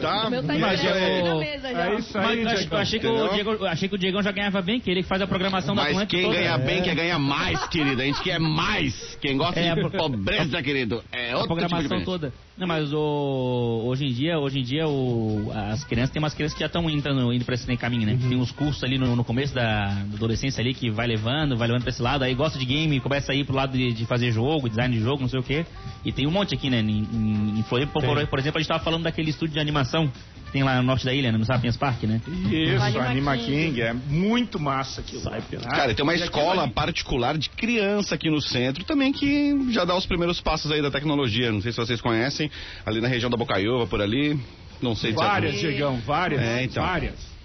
tá? 0.00 0.26
O 0.26 0.30
meu 0.30 0.42
tá 0.42 0.54
Mas 0.58 0.82
na 0.82 1.34
mesa 1.36 1.72
já. 1.72 1.86
É 1.90 1.94
isso 1.98 2.18
aí, 2.18 2.44
Mas 2.44 2.58
Diegão. 2.60 2.78
achei, 2.78 2.98
que 2.98 3.06
o? 3.06 3.28
Diego, 3.28 3.64
achei 3.66 3.88
que 3.88 3.94
o 3.94 3.98
Diegão 3.98 4.22
já 4.22 4.32
ganhava 4.32 4.60
bem, 4.62 4.80
que 4.80 4.90
ele 4.90 5.02
que 5.02 5.08
faz 5.08 5.22
a 5.22 5.26
programação 5.26 5.74
da 5.74 5.82
Mas 5.82 5.92
Atlântica 5.92 6.20
quem 6.22 6.30
ganha 6.32 6.58
bem 6.58 6.78
É. 6.78 6.82
quer 6.82 6.94
ganhar 6.94 7.18
mais, 7.18 7.66
querido. 7.68 8.02
A 8.02 8.04
gente 8.04 8.22
quer 8.22 8.38
mais. 8.40 9.16
Quem 9.20 9.36
gosta 9.36 9.60
É, 9.60 9.74
de 9.74 9.80
a- 9.80 9.90
pobreza, 9.90 10.62
querido, 10.62 11.02
é 11.12 11.32
a 11.32 11.38
outro 11.38 11.54
tipo 11.54 11.60
de 11.60 11.68
programação 11.68 11.82
diferença. 11.82 12.04
toda. 12.04 12.32
Não, 12.56 12.66
mas 12.66 12.92
o, 12.92 13.82
hoje 13.86 14.04
em 14.06 14.12
dia, 14.12 14.36
hoje 14.38 14.58
em 14.58 14.62
dia 14.64 14.88
o, 14.88 15.52
as 15.54 15.84
crianças, 15.84 16.10
tem 16.10 16.20
umas 16.20 16.34
crianças 16.34 16.54
que 16.54 16.60
já 16.60 16.66
estão 16.66 16.90
indo, 16.90 17.32
indo 17.32 17.44
pra 17.44 17.54
esse 17.54 17.76
caminho, 17.76 18.07
né? 18.12 18.18
Tem 18.28 18.36
uns 18.36 18.50
cursos 18.50 18.82
ali 18.82 18.98
no, 18.98 19.14
no 19.14 19.24
começo 19.24 19.54
da, 19.54 19.86
da 19.86 20.16
adolescência 20.16 20.60
ali 20.60 20.74
que 20.74 20.90
vai 20.90 21.06
levando, 21.06 21.56
vai 21.56 21.68
levando 21.68 21.82
pra 21.82 21.90
esse 21.90 22.02
lado, 22.02 22.24
aí 22.24 22.34
gosta 22.34 22.58
de 22.58 22.64
game, 22.64 22.98
começa 23.00 23.32
a 23.32 23.34
ir 23.34 23.44
pro 23.44 23.54
lado 23.54 23.76
de, 23.76 23.92
de 23.92 24.06
fazer 24.06 24.32
jogo, 24.32 24.68
design 24.68 24.94
de 24.96 25.02
jogo, 25.02 25.20
não 25.22 25.28
sei 25.28 25.40
o 25.40 25.42
quê. 25.42 25.64
E 26.04 26.12
tem 26.12 26.26
um 26.26 26.30
monte 26.30 26.54
aqui, 26.54 26.70
né? 26.70 26.80
Em, 26.80 27.06
em, 27.12 27.58
em 27.58 27.62
Floripa, 27.64 27.92
por, 28.00 28.26
por 28.26 28.38
exemplo, 28.38 28.58
a 28.58 28.60
gente 28.60 28.68
tava 28.68 28.82
falando 28.82 29.02
daquele 29.04 29.30
estúdio 29.30 29.54
de 29.54 29.60
animação 29.60 30.10
que 30.46 30.52
tem 30.52 30.62
lá 30.62 30.76
no 30.76 30.82
norte 30.82 31.04
da 31.04 31.12
ilha, 31.12 31.30
né? 31.30 31.38
no 31.38 31.44
Sapiens 31.44 31.76
Park, 31.76 32.04
né? 32.04 32.20
Isso, 32.50 32.82
Anima 32.82 33.04
Anima 33.04 33.36
King. 33.36 33.46
King, 33.46 33.82
é 33.82 33.92
muito 33.92 34.58
massa 34.58 35.00
aquilo. 35.02 35.22
lá, 35.24 35.32
né? 35.32 35.42
Cara, 35.70 35.94
tem 35.94 36.02
uma 36.02 36.14
E 36.14 36.20
escola 36.20 36.66
particular 36.68 37.36
de 37.36 37.50
criança 37.50 38.14
aqui 38.14 38.30
no 38.30 38.40
centro 38.40 38.82
também 38.84 39.12
que 39.12 39.70
já 39.70 39.84
dá 39.84 39.94
os 39.94 40.06
primeiros 40.06 40.40
passos 40.40 40.72
aí 40.72 40.80
da 40.80 40.90
tecnologia. 40.90 41.52
Não 41.52 41.60
sei 41.60 41.72
se 41.72 41.78
vocês 41.78 42.00
conhecem, 42.00 42.50
ali 42.86 43.00
na 43.00 43.08
região 43.08 43.30
da 43.30 43.36
Bocaiúva, 43.36 43.86
por 43.86 44.00
ali. 44.00 44.38
Não 44.80 44.94
sei 44.94 45.10
se 45.10 45.16
Várias, 45.16 45.54
é... 45.54 45.58
Diegão, 45.58 45.96
várias, 46.06 46.40
É, 46.40 46.62
então. 46.62 46.82
várias. 46.82 47.37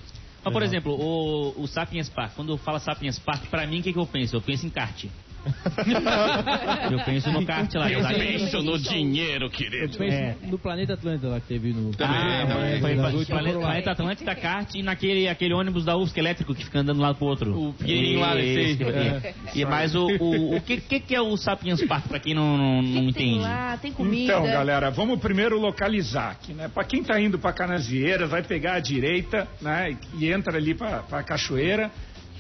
Mas, 0.44 0.54
por 0.54 0.64
exemplo, 0.64 0.94
o, 0.94 1.62
o 1.62 1.68
Sapiens 1.68 2.10
Park, 2.10 2.34
quando 2.36 2.58
fala 2.58 2.80
Sapiens 2.80 3.18
Park, 3.20 3.50
pra 3.50 3.66
mim, 3.66 3.80
o 3.80 3.84
que, 3.84 3.94
que 3.94 4.00
eu 4.00 4.06
penso? 4.06 4.36
Eu 4.36 4.42
penso 4.42 4.66
em 4.66 4.70
kart. 4.70 5.06
eu 6.92 7.00
penso 7.06 7.32
no 7.32 7.46
kart 7.46 7.74
lá. 7.76 7.92
Eu 7.92 8.02
penso 8.08 8.62
no 8.62 8.78
dinheiro, 8.80 9.50
querido. 9.50 9.98
Pensa 9.98 10.16
É. 10.16 10.36
no 10.44 10.58
planeta 10.58 10.94
Atlântico 10.94 11.28
lá 11.28 11.40
que 11.40 11.48
teve 11.48 11.74
no. 11.74 11.92
Também, 11.92 12.16
Ah, 12.18 12.46
também. 12.48 12.80
foi, 12.80 13.26
Planeta. 13.26 13.60
Planeta 13.60 13.92
Atlântida, 13.92 14.36
kart 14.36 14.70
e 14.76 14.84
naquele 14.84 15.28
aquele 15.28 15.54
ônibus 15.54 15.86
da 15.86 15.98
UFSC 15.98 16.20
elétrico 16.20 16.54
que 16.56 16.64
fica 16.64 16.80
andando 16.80 17.00
lá 17.02 17.14
pro 17.14 17.26
outro. 17.26 17.70
O 17.70 17.74
pequenininho 17.74 18.20
lá, 18.20 18.40
Esse, 18.40 18.78
sei. 18.78 18.88
é. 18.88 19.34
E 19.56 19.66
mais 19.66 19.96
o, 19.96 20.06
o, 20.20 20.56
o 20.58 20.62
que, 20.62 20.78
que, 20.78 21.00
que 21.00 21.16
é 21.16 21.22
o 21.22 21.36
Sapiens 21.38 21.82
Park, 21.86 22.08
pra 22.08 22.20
quem 22.20 22.34
não, 22.34 22.58
não, 22.58 22.82
não 22.82 23.02
que 23.08 23.08
que 23.08 23.14
tem 23.14 23.30
entende? 23.32 23.44
lá? 23.44 23.78
Tem 23.78 23.92
comida. 23.92 24.24
Então, 24.34 24.44
galera, 24.46 24.90
vamos 24.92 25.20
primeiro 25.20 25.60
localizar 25.60 26.32
aqui, 26.32 26.54
né? 26.54 26.70
Para 26.74 26.84
quem 26.84 27.04
tá 27.04 27.20
indo 27.20 27.38
para 27.40 27.54
Canasvieiras, 27.54 28.30
vai 28.30 28.42
pegar 28.44 28.74
a 28.76 28.80
direita, 28.80 29.48
né? 29.62 29.96
E 30.18 30.32
entra 30.32 30.58
ali 30.58 30.74
para 30.74 31.04
a 31.12 31.24
cachoeira. 31.24 31.92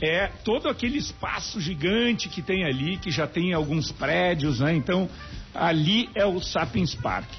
É 0.01 0.27
todo 0.43 0.67
aquele 0.67 0.97
espaço 0.97 1.61
gigante 1.61 2.27
que 2.27 2.41
tem 2.41 2.65
ali, 2.65 2.97
que 2.97 3.11
já 3.11 3.27
tem 3.27 3.53
alguns 3.53 3.91
prédios, 3.91 4.59
né? 4.59 4.75
Então, 4.75 5.09
ali 5.53 6.09
é 6.15 6.25
o 6.25 6.41
Sapiens 6.41 6.93
Park. 6.95 7.29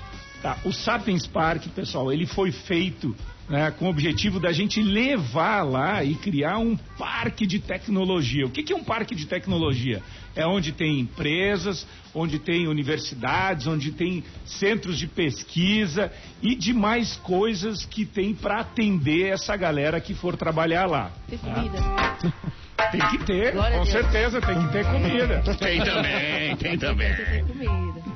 Tá? 0.42 0.58
O 0.64 0.72
Sapiens 0.72 1.26
Park, 1.26 1.66
pessoal, 1.68 2.12
ele 2.12 2.26
foi 2.26 2.52
feito 2.52 3.14
né, 3.48 3.70
com 3.72 3.86
o 3.86 3.88
objetivo 3.88 4.40
da 4.40 4.52
gente 4.52 4.82
levar 4.82 5.62
lá 5.62 6.04
e 6.04 6.14
criar 6.14 6.58
um 6.58 6.76
parque 6.76 7.46
de 7.46 7.58
tecnologia. 7.58 8.46
O 8.46 8.50
que, 8.50 8.62
que 8.62 8.72
é 8.72 8.76
um 8.76 8.84
parque 8.84 9.14
de 9.14 9.26
tecnologia? 9.26 10.02
É 10.36 10.46
onde 10.46 10.72
tem 10.72 11.00
empresas, 11.00 11.86
onde 12.14 12.38
tem 12.38 12.66
universidades, 12.66 13.66
onde 13.66 13.92
tem 13.92 14.24
centros 14.44 14.98
de 14.98 15.06
pesquisa 15.06 16.12
e 16.42 16.54
demais 16.54 17.16
coisas 17.16 17.84
que 17.84 18.04
tem 18.04 18.34
para 18.34 18.60
atender 18.60 19.32
essa 19.32 19.56
galera 19.56 20.00
que 20.00 20.14
for 20.14 20.36
trabalhar 20.36 20.86
lá. 20.86 21.12
Tem 21.28 21.38
tá? 21.38 21.54
comida. 21.54 21.78
Tem 22.90 23.00
que 23.08 23.18
ter, 23.24 23.52
Glória 23.52 23.78
com 23.78 23.86
certeza, 23.86 24.40
tem 24.40 24.66
que 24.66 24.72
ter 24.72 24.84
comida. 24.84 25.42
Tem 25.58 25.82
também, 25.82 26.56
tem 26.56 26.78
também. 26.78 27.14
Tem 27.14 27.44
comida. 27.44 28.13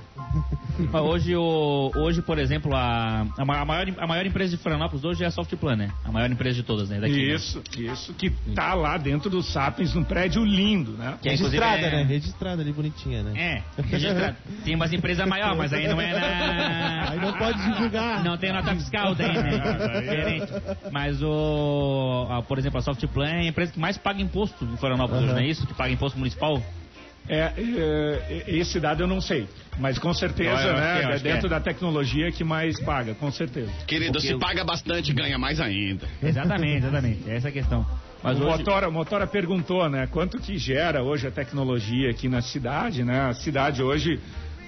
Hoje, 0.92 1.34
o, 1.34 1.90
hoje, 1.96 2.22
por 2.22 2.38
exemplo, 2.38 2.74
a, 2.74 3.26
a, 3.36 3.44
ma- 3.44 3.58
a 3.60 3.64
maior, 3.64 3.86
a 3.98 4.06
maior 4.06 4.24
empresa 4.26 4.56
de 4.56 4.62
Florianópolis 4.62 5.04
hoje 5.04 5.24
é 5.24 5.26
a 5.26 5.30
Softplan, 5.30 5.76
né? 5.76 5.90
A 6.04 6.12
maior 6.12 6.30
empresa 6.30 6.56
de 6.56 6.62
todas, 6.62 6.88
né? 6.88 7.00
Daqui, 7.00 7.14
né? 7.16 7.34
Isso, 7.34 7.62
isso, 7.76 8.14
que 8.14 8.30
tá 8.54 8.74
lá 8.74 8.96
dentro 8.96 9.28
do 9.28 9.42
Sapiens, 9.42 9.92
num 9.94 10.04
prédio 10.04 10.44
lindo, 10.44 10.92
né? 10.92 11.18
Que 11.20 11.28
é, 11.28 11.32
Registrada, 11.32 11.82
é- 11.86 11.90
né? 11.90 12.02
Registrada 12.04 12.62
ali, 12.62 12.72
bonitinha, 12.72 13.22
né? 13.22 13.32
É, 13.76 13.82
registrado. 13.82 14.36
Tem 14.64 14.74
umas 14.74 14.92
empresas 14.92 15.26
maiores, 15.26 15.58
mas 15.58 15.72
aí 15.72 15.88
não 15.88 16.00
é 16.00 16.12
na. 16.12 17.10
Aí 17.10 17.18
não 17.18 17.32
pode 17.32 17.62
divulgar. 17.62 18.22
Não 18.22 18.36
tem 18.38 18.52
nota 18.52 18.74
fiscal 18.74 19.14
daí, 19.14 19.32
né? 19.34 19.50
Diferente. 20.00 20.52
Mas 20.92 21.20
o. 21.22 22.26
a- 22.30 22.42
por 22.42 22.58
exemplo, 22.58 22.78
a 22.78 22.82
Softplan 22.82 23.28
é 23.28 23.40
a 23.40 23.44
empresa 23.46 23.72
que 23.72 23.80
mais 23.80 23.98
paga 23.98 24.20
imposto 24.22 24.64
em 24.64 24.76
Florianópolis 24.76 25.22
hoje, 25.22 25.30
Aham. 25.32 25.40
não 25.40 25.46
é 25.46 25.50
isso? 25.50 25.66
Que 25.66 25.74
paga 25.74 25.92
imposto 25.92 26.18
municipal? 26.18 26.62
É, 27.28 27.52
é, 27.56 28.44
esse 28.46 28.80
dado 28.80 29.02
eu 29.02 29.06
não 29.06 29.20
sei, 29.20 29.46
mas 29.78 29.98
com 29.98 30.14
certeza, 30.14 30.50
é, 30.50 30.72
né? 30.72 31.02
É 31.14 31.16
que 31.16 31.22
dentro 31.22 31.46
é. 31.46 31.50
da 31.50 31.60
tecnologia 31.60 32.32
que 32.32 32.42
mais 32.42 32.80
paga, 32.82 33.14
com 33.14 33.30
certeza. 33.30 33.70
Querido, 33.86 34.12
Porque 34.12 34.28
se 34.28 34.32
eu- 34.32 34.38
paga 34.38 34.64
bastante, 34.64 35.12
ganha 35.12 35.38
mais 35.38 35.60
ainda. 35.60 36.06
Exatamente, 36.22 36.78
exatamente. 36.78 37.30
Essa 37.30 37.48
é 37.48 37.50
a 37.50 37.52
questão. 37.52 37.86
Mas 38.22 38.38
o 38.38 38.44
hoje. 38.44 38.58
Motora, 38.58 38.88
o 38.88 38.92
Motora 38.92 39.26
perguntou, 39.26 39.88
né? 39.88 40.06
Quanto 40.06 40.38
que 40.38 40.56
gera 40.58 41.02
hoje 41.02 41.26
a 41.26 41.30
tecnologia 41.30 42.10
aqui 42.10 42.28
na 42.28 42.40
cidade, 42.40 43.04
né? 43.04 43.20
A 43.28 43.32
cidade 43.34 43.82
hoje, 43.82 44.18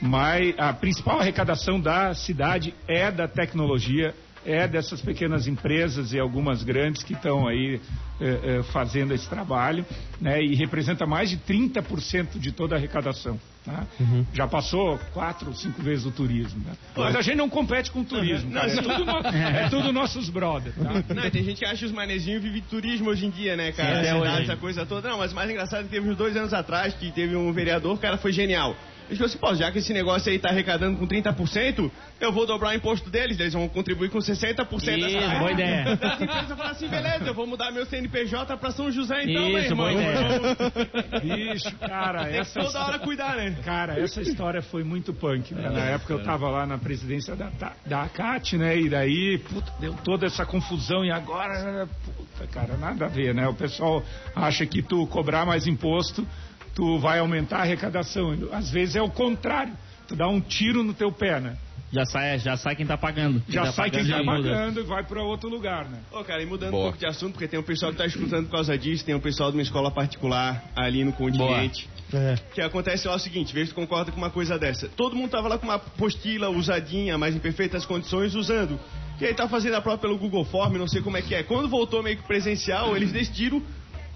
mais, 0.00 0.54
a 0.58 0.72
principal 0.72 1.18
arrecadação 1.20 1.80
da 1.80 2.14
cidade 2.14 2.74
é 2.86 3.10
da 3.10 3.26
tecnologia, 3.26 4.14
é 4.44 4.66
dessas 4.66 5.00
pequenas 5.02 5.46
empresas 5.46 6.12
e 6.12 6.18
algumas 6.18 6.62
grandes 6.62 7.02
que 7.02 7.12
estão 7.12 7.46
aí 7.46 7.80
eh, 8.20 8.40
eh, 8.42 8.62
fazendo 8.72 9.12
esse 9.12 9.28
trabalho, 9.28 9.84
né? 10.20 10.42
E 10.42 10.54
representa 10.54 11.06
mais 11.06 11.28
de 11.30 11.36
30% 11.38 12.38
de 12.38 12.50
toda 12.52 12.74
a 12.74 12.78
arrecadação. 12.78 13.38
tá? 13.64 13.86
Já 14.32 14.46
passou 14.48 14.98
quatro, 15.12 15.52
cinco 15.54 15.82
vezes 15.82 16.06
o 16.06 16.10
turismo. 16.10 16.60
né? 16.64 16.72
Mas 16.96 17.16
a 17.16 17.22
gente 17.22 17.36
não 17.36 17.48
compete 17.50 17.90
com 17.90 18.00
o 18.00 18.04
turismo. 18.04 18.50
cara. 18.52 18.70
É, 18.70 18.76
tudo 18.76 19.04
no- 19.04 19.18
é 19.28 19.68
tudo 19.68 19.92
nossos 19.92 20.30
brothers. 20.30 20.74
Tá? 20.76 21.14
Não, 21.14 21.30
tem 21.30 21.44
gente 21.44 21.58
que 21.58 21.64
acha 21.66 21.76
que 21.80 21.84
os 21.86 21.92
manezinhos 21.92 22.42
vivem 22.42 22.60
de 22.62 22.66
turismo 22.68 23.10
hoje 23.10 23.26
em 23.26 23.30
dia, 23.30 23.56
né, 23.56 23.72
cara? 23.72 24.00
Sim, 24.04 24.42
essa 24.44 24.56
coisa 24.56 24.86
toda. 24.86 25.08
Não, 25.10 25.18
mas 25.18 25.32
o 25.32 25.34
mais 25.34 25.50
engraçado 25.50 25.80
é 25.80 25.84
que 25.84 25.90
teve 25.90 26.08
uns 26.08 26.16
dois 26.16 26.36
anos 26.36 26.54
atrás 26.54 26.94
que 26.94 27.10
teve 27.12 27.36
um 27.36 27.52
vereador, 27.52 27.94
o 27.94 27.98
cara 27.98 28.16
foi 28.16 28.32
genial. 28.32 28.74
Ele 29.10 29.16
falou 29.16 29.26
assim, 29.26 29.38
pô, 29.38 29.54
já 29.56 29.72
que 29.72 29.78
esse 29.78 29.92
negócio 29.92 30.30
aí 30.30 30.38
tá 30.38 30.50
arrecadando 30.50 30.96
com 30.96 31.04
30%, 31.06 31.90
eu 32.20 32.32
vou 32.32 32.46
dobrar 32.46 32.68
o 32.70 32.74
imposto 32.74 33.10
deles, 33.10 33.40
eles 33.40 33.52
vão 33.52 33.68
contribuir 33.68 34.08
com 34.08 34.18
60% 34.18 34.56
dessa 34.68 34.90
Isso, 34.96 35.18
renda. 35.18 35.38
boa 35.40 35.50
ideia. 35.50 35.98
As 36.00 36.20
empresas 36.20 36.48
falam 36.56 36.70
assim, 36.70 36.88
beleza, 36.88 37.24
eu 37.26 37.34
vou 37.34 37.44
mudar 37.44 37.72
meu 37.72 37.84
CNPJ 37.86 38.56
pra 38.56 38.70
São 38.70 38.88
José 38.92 39.24
então, 39.24 39.48
meu 39.48 39.58
Isso, 39.58 39.72
irmão. 39.72 39.92
boa 39.92 40.00
ideia. 40.00 41.52
Bicho, 41.54 41.76
cara, 41.76 42.24
Tem 42.26 42.38
essa 42.38 42.60
toda 42.60 42.84
hora 42.84 42.98
cuidar, 43.00 43.36
né? 43.36 43.56
Cara, 43.64 43.98
essa 43.98 44.22
história 44.22 44.62
foi 44.62 44.84
muito 44.84 45.12
punk, 45.12 45.52
né? 45.54 45.68
Na 45.68 45.84
época 45.86 46.12
eu 46.12 46.22
tava 46.22 46.48
lá 46.48 46.64
na 46.64 46.78
presidência 46.78 47.34
da, 47.34 47.48
da, 47.50 47.72
da 47.84 48.02
ACAT, 48.02 48.56
né? 48.56 48.78
E 48.78 48.88
daí, 48.88 49.38
puta, 49.38 49.72
deu 49.80 49.92
toda 50.04 50.26
essa 50.26 50.46
confusão 50.46 51.04
e 51.04 51.10
agora, 51.10 51.88
puta, 52.04 52.46
cara, 52.46 52.76
nada 52.76 53.06
a 53.06 53.08
ver, 53.08 53.34
né? 53.34 53.48
O 53.48 53.54
pessoal 53.54 54.04
acha 54.36 54.64
que 54.66 54.82
tu 54.82 55.04
cobrar 55.08 55.44
mais 55.44 55.66
imposto, 55.66 56.24
tu 56.74 56.98
vai 56.98 57.18
aumentar 57.18 57.58
a 57.58 57.62
arrecadação. 57.62 58.36
Às 58.52 58.70
vezes 58.70 58.96
é 58.96 59.02
o 59.02 59.10
contrário. 59.10 59.72
tu 60.08 60.16
dá 60.16 60.28
um 60.28 60.40
tiro 60.40 60.82
no 60.82 60.92
teu 60.94 61.10
pé, 61.12 61.40
né? 61.40 61.56
Já 61.92 62.04
sai, 62.04 62.38
já 62.38 62.56
sai 62.56 62.76
quem 62.76 62.86
tá 62.86 62.96
pagando. 62.96 63.40
Quem 63.46 63.54
Já 63.54 63.64
tá 63.64 63.72
sai 63.72 63.90
quem 63.90 64.00
pagando 64.04 64.12
tá 64.12 64.18
já 64.18 64.36
muda. 64.38 64.48
pagando 64.48 64.80
e 64.80 64.82
vai 64.84 65.02
pra 65.02 65.22
outro 65.24 65.48
lugar, 65.48 65.86
né? 65.86 65.98
Ô, 66.12 66.22
cara, 66.22 66.40
e 66.40 66.46
mudando 66.46 66.70
Boa. 66.70 66.82
um 66.82 66.86
pouco 66.86 66.98
de 66.98 67.06
assunto, 67.06 67.32
porque 67.32 67.48
tem 67.48 67.58
um 67.58 67.64
pessoal 67.64 67.90
que 67.90 67.98
tá 67.98 68.06
escutando 68.06 68.44
por 68.46 68.52
causa 68.52 68.78
disso, 68.78 69.04
tem 69.04 69.12
um 69.14 69.20
pessoal 69.20 69.50
de 69.50 69.56
uma 69.56 69.62
escola 69.62 69.90
particular 69.90 70.62
ali 70.76 71.02
no 71.02 71.12
continente. 71.12 71.88
É. 72.12 72.36
Que 72.54 72.60
acontece 72.60 73.08
lá 73.08 73.16
o 73.16 73.18
seguinte, 73.18 73.52
vê 73.52 73.64
se 73.66 73.72
tu 73.72 73.74
concorda 73.74 74.12
com 74.12 74.18
uma 74.18 74.30
coisa 74.30 74.56
dessa. 74.56 74.88
Todo 74.88 75.16
mundo 75.16 75.30
tava 75.32 75.48
lá 75.48 75.58
com 75.58 75.64
uma 75.66 75.74
apostila 75.74 76.48
usadinha, 76.48 77.18
mas 77.18 77.34
em 77.34 77.40
perfeitas 77.40 77.84
condições, 77.84 78.36
usando. 78.36 78.78
E 79.20 79.24
aí 79.26 79.34
tá 79.34 79.48
fazendo 79.48 79.74
a 79.74 79.80
prova 79.80 79.98
pelo 79.98 80.16
Google 80.16 80.44
Form, 80.44 80.76
não 80.76 80.86
sei 80.88 81.02
como 81.02 81.16
é 81.16 81.22
que 81.22 81.34
é. 81.34 81.42
Quando 81.42 81.68
voltou 81.68 82.04
meio 82.04 82.16
que 82.16 82.22
presencial, 82.22 82.96
eles 82.96 83.10
decidiram 83.10 83.60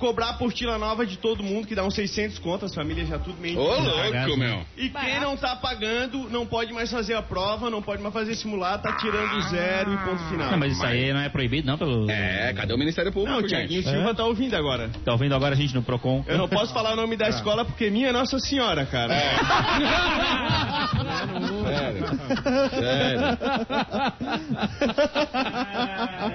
cobrar 0.04 0.26
a 0.26 0.30
apostila 0.32 0.76
nova 0.76 1.06
de 1.06 1.16
todo 1.16 1.42
mundo, 1.42 1.66
que 1.66 1.74
dá 1.74 1.82
uns 1.82 1.94
600 1.94 2.38
contas, 2.38 2.70
as 2.70 2.74
famílias 2.74 3.08
já 3.08 3.18
tudo 3.18 3.40
meio... 3.40 3.58
Ô, 3.58 3.62
louco, 3.64 4.36
meu. 4.36 4.60
E 4.76 4.90
quem 4.90 5.18
não 5.18 5.34
tá 5.34 5.56
pagando 5.56 6.28
não 6.28 6.44
pode 6.44 6.74
mais 6.74 6.90
fazer 6.90 7.14
a 7.14 7.22
prova, 7.22 7.70
não 7.70 7.80
pode 7.80 8.02
mais 8.02 8.12
fazer 8.12 8.34
simulado, 8.34 8.82
tá 8.82 8.92
tirando 8.98 9.40
zero 9.48 9.94
e 9.94 9.96
ponto 9.96 10.22
final. 10.28 10.50
Não, 10.50 10.58
mas 10.58 10.74
isso 10.74 10.84
aí 10.84 11.10
não 11.10 11.20
é 11.20 11.30
proibido, 11.30 11.66
não? 11.66 11.78
Pelo... 11.78 12.10
É, 12.10 12.52
cadê 12.52 12.74
o 12.74 12.78
Ministério 12.78 13.10
Público, 13.10 13.32
Não, 13.32 13.38
o 13.38 13.48
gente? 13.48 13.68
Tiaguinho 13.68 13.82
Silva 13.82 14.14
tá 14.14 14.26
ouvindo 14.26 14.54
agora. 14.54 14.90
Tá 15.02 15.12
ouvindo 15.12 15.34
agora 15.34 15.54
a 15.54 15.56
gente 15.56 15.74
no 15.74 15.82
Procon? 15.82 16.22
Eu 16.26 16.36
não 16.36 16.48
posso 16.48 16.74
falar 16.74 16.92
o 16.92 16.96
nome 16.96 17.16
da 17.16 17.30
escola 17.30 17.64
porque 17.64 17.88
minha 17.88 18.08
é 18.08 18.12
Nossa 18.12 18.38
Senhora, 18.38 18.84
cara. 18.84 19.14
Sério. 21.64 22.04
Sério. 22.70 23.38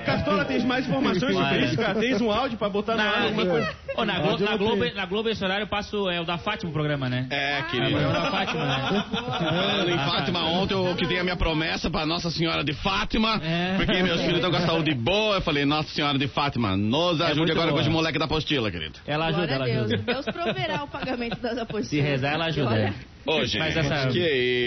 Cartola, 0.05 0.45
tens 0.45 0.63
mais 0.63 0.87
informações 0.87 1.33
sobre 1.35 1.65
isso, 1.65 1.77
cara? 1.77 1.99
Tens 1.99 2.21
um 2.21 2.31
áudio 2.31 2.57
pra 2.57 2.69
botar 2.69 2.95
no 2.95 3.01
ar 3.01 3.19
Na, 3.19 3.23
alguma 3.25 3.45
coisa? 3.45 3.58
Ô, 3.95 4.05
na, 4.05 4.19
Glo- 4.19 4.39
na 4.39 4.55
Globo, 4.57 4.85
na 4.95 5.05
Globo 5.05 5.29
esse 5.29 5.43
horário 5.43 5.63
eu 5.63 5.67
passo 5.67 6.09
é 6.09 6.21
o 6.21 6.23
da 6.25 6.37
Fátima 6.37 6.69
o 6.69 6.73
programa, 6.73 7.09
né? 7.09 7.27
É, 7.29 7.57
É 7.57 7.61
o 7.61 7.67
querido. 7.67 7.91
programa 7.91 8.13
da 8.13 8.31
Fátima, 8.31 8.65
né? 8.65 9.05
Falando 9.39 9.89
em 9.89 9.97
Fátima, 9.97 10.45
ontem 10.45 10.73
eu 10.73 10.95
que 10.95 11.05
dei 11.05 11.19
a 11.19 11.23
minha 11.23 11.35
promessa 11.35 11.89
pra 11.89 12.05
Nossa 12.05 12.29
Senhora 12.31 12.63
de 12.63 12.73
Fátima, 12.73 13.41
É. 13.43 13.75
porque 13.77 14.01
meus 14.03 14.21
filhos 14.21 14.35
estão 14.37 14.51
com 14.51 14.57
a 14.57 14.61
saúde 14.65 14.93
boa. 14.95 15.35
Eu 15.35 15.41
falei, 15.41 15.65
Nossa 15.65 15.89
Senhora 15.89 16.17
de 16.17 16.27
Fátima, 16.27 16.77
nos 16.77 17.19
ajude 17.21 17.39
muito 17.39 17.51
agora 17.51 17.67
boa. 17.71 17.81
com 17.81 17.87
os 17.87 17.93
moleques 17.93 18.19
da 18.19 18.25
apostila, 18.25 18.71
querido. 18.71 18.99
Ela 19.05 19.27
ajuda, 19.27 19.47
Glória 19.47 19.71
ela 19.73 19.85
Deus. 19.87 19.93
ajuda. 19.93 20.13
Deus 20.13 20.25
proverá 20.25 20.83
o 20.83 20.87
pagamento 20.87 21.39
das 21.41 21.57
apostilas. 21.57 21.87
Se 21.87 21.99
rezar, 22.01 22.33
ela 22.33 22.45
ajuda. 22.45 22.93
É. 23.29 23.41
Ô, 23.41 23.45
gente, 23.45 23.59
Mas 23.59 23.77
essa- 23.77 24.07
que 24.07 24.19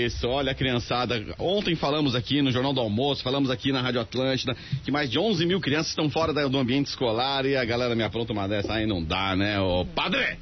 isso, 0.07 0.29
olha, 0.29 0.55
criançada. 0.55 1.23
Ontem 1.39 1.75
falamos 1.75 2.15
aqui 2.15 2.41
no 2.43 2.51
Jornal 2.51 2.73
do 2.73 2.81
Almoço, 2.81 3.23
falamos 3.23 3.51
aqui 3.51 3.73
na 3.73 3.81
Rádio 3.81 4.01
Atlântida, 4.01 4.57
que 4.85 4.91
mais 4.91 5.11
de 5.11 5.19
11 5.19 5.45
mil 5.47 5.61
crianças 5.61 5.89
estão 5.89 6.09
fora 6.11 6.33
do 6.49 6.59
ambiente 6.59 6.87
escolar 6.87 7.45
e 7.47 7.57
a 7.57 7.65
galera 7.65 7.95
me 7.95 8.03
apronta 8.03 8.33
uma 8.33 8.47
dessa 8.49 8.75
aí, 8.75 8.87
não 8.87 9.03
dá, 9.03 9.35
né? 9.37 9.61
Ô, 9.61 9.85
padre, 9.85 10.39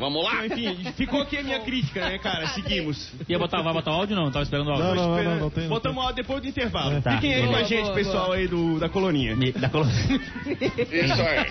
vamos 0.00 0.24
lá? 0.24 0.46
Enfim, 0.46 0.76
ficou 0.96 1.20
aqui 1.22 1.36
a 1.38 1.42
minha 1.42 1.60
crítica, 1.60 2.00
né, 2.00 2.18
cara? 2.18 2.48
Seguimos. 2.48 3.12
Ia 3.28 3.38
botar, 3.38 3.62
vai 3.62 3.72
botar 3.72 3.92
o 3.92 3.94
áudio 3.94 4.16
ou 4.16 4.24
não? 4.24 4.32
Tava 4.32 4.42
esperando 4.42 4.66
o 4.68 4.70
áudio. 4.72 4.86
Não, 4.86 4.94
não, 4.94 5.16
não, 5.16 5.22
não, 5.24 5.36
não 5.40 5.50
tem. 5.50 5.68
Botamos 5.68 5.96
tem. 5.98 6.04
áudio 6.06 6.16
depois 6.22 6.42
do 6.42 6.48
intervalo. 6.48 7.00
Tá. 7.02 7.12
Fiquem 7.12 7.34
aí 7.34 7.46
com 7.46 7.54
a 7.56 7.62
gente, 7.62 7.82
boa, 7.84 7.94
pessoal 7.94 8.32
aí 8.32 8.48
do, 8.48 8.78
da 8.80 8.88
colonia. 8.88 9.36
Me- 9.36 9.52
Da 9.52 9.68
colo... 9.68 9.86
Isso 9.86 11.22
aí. 11.22 11.50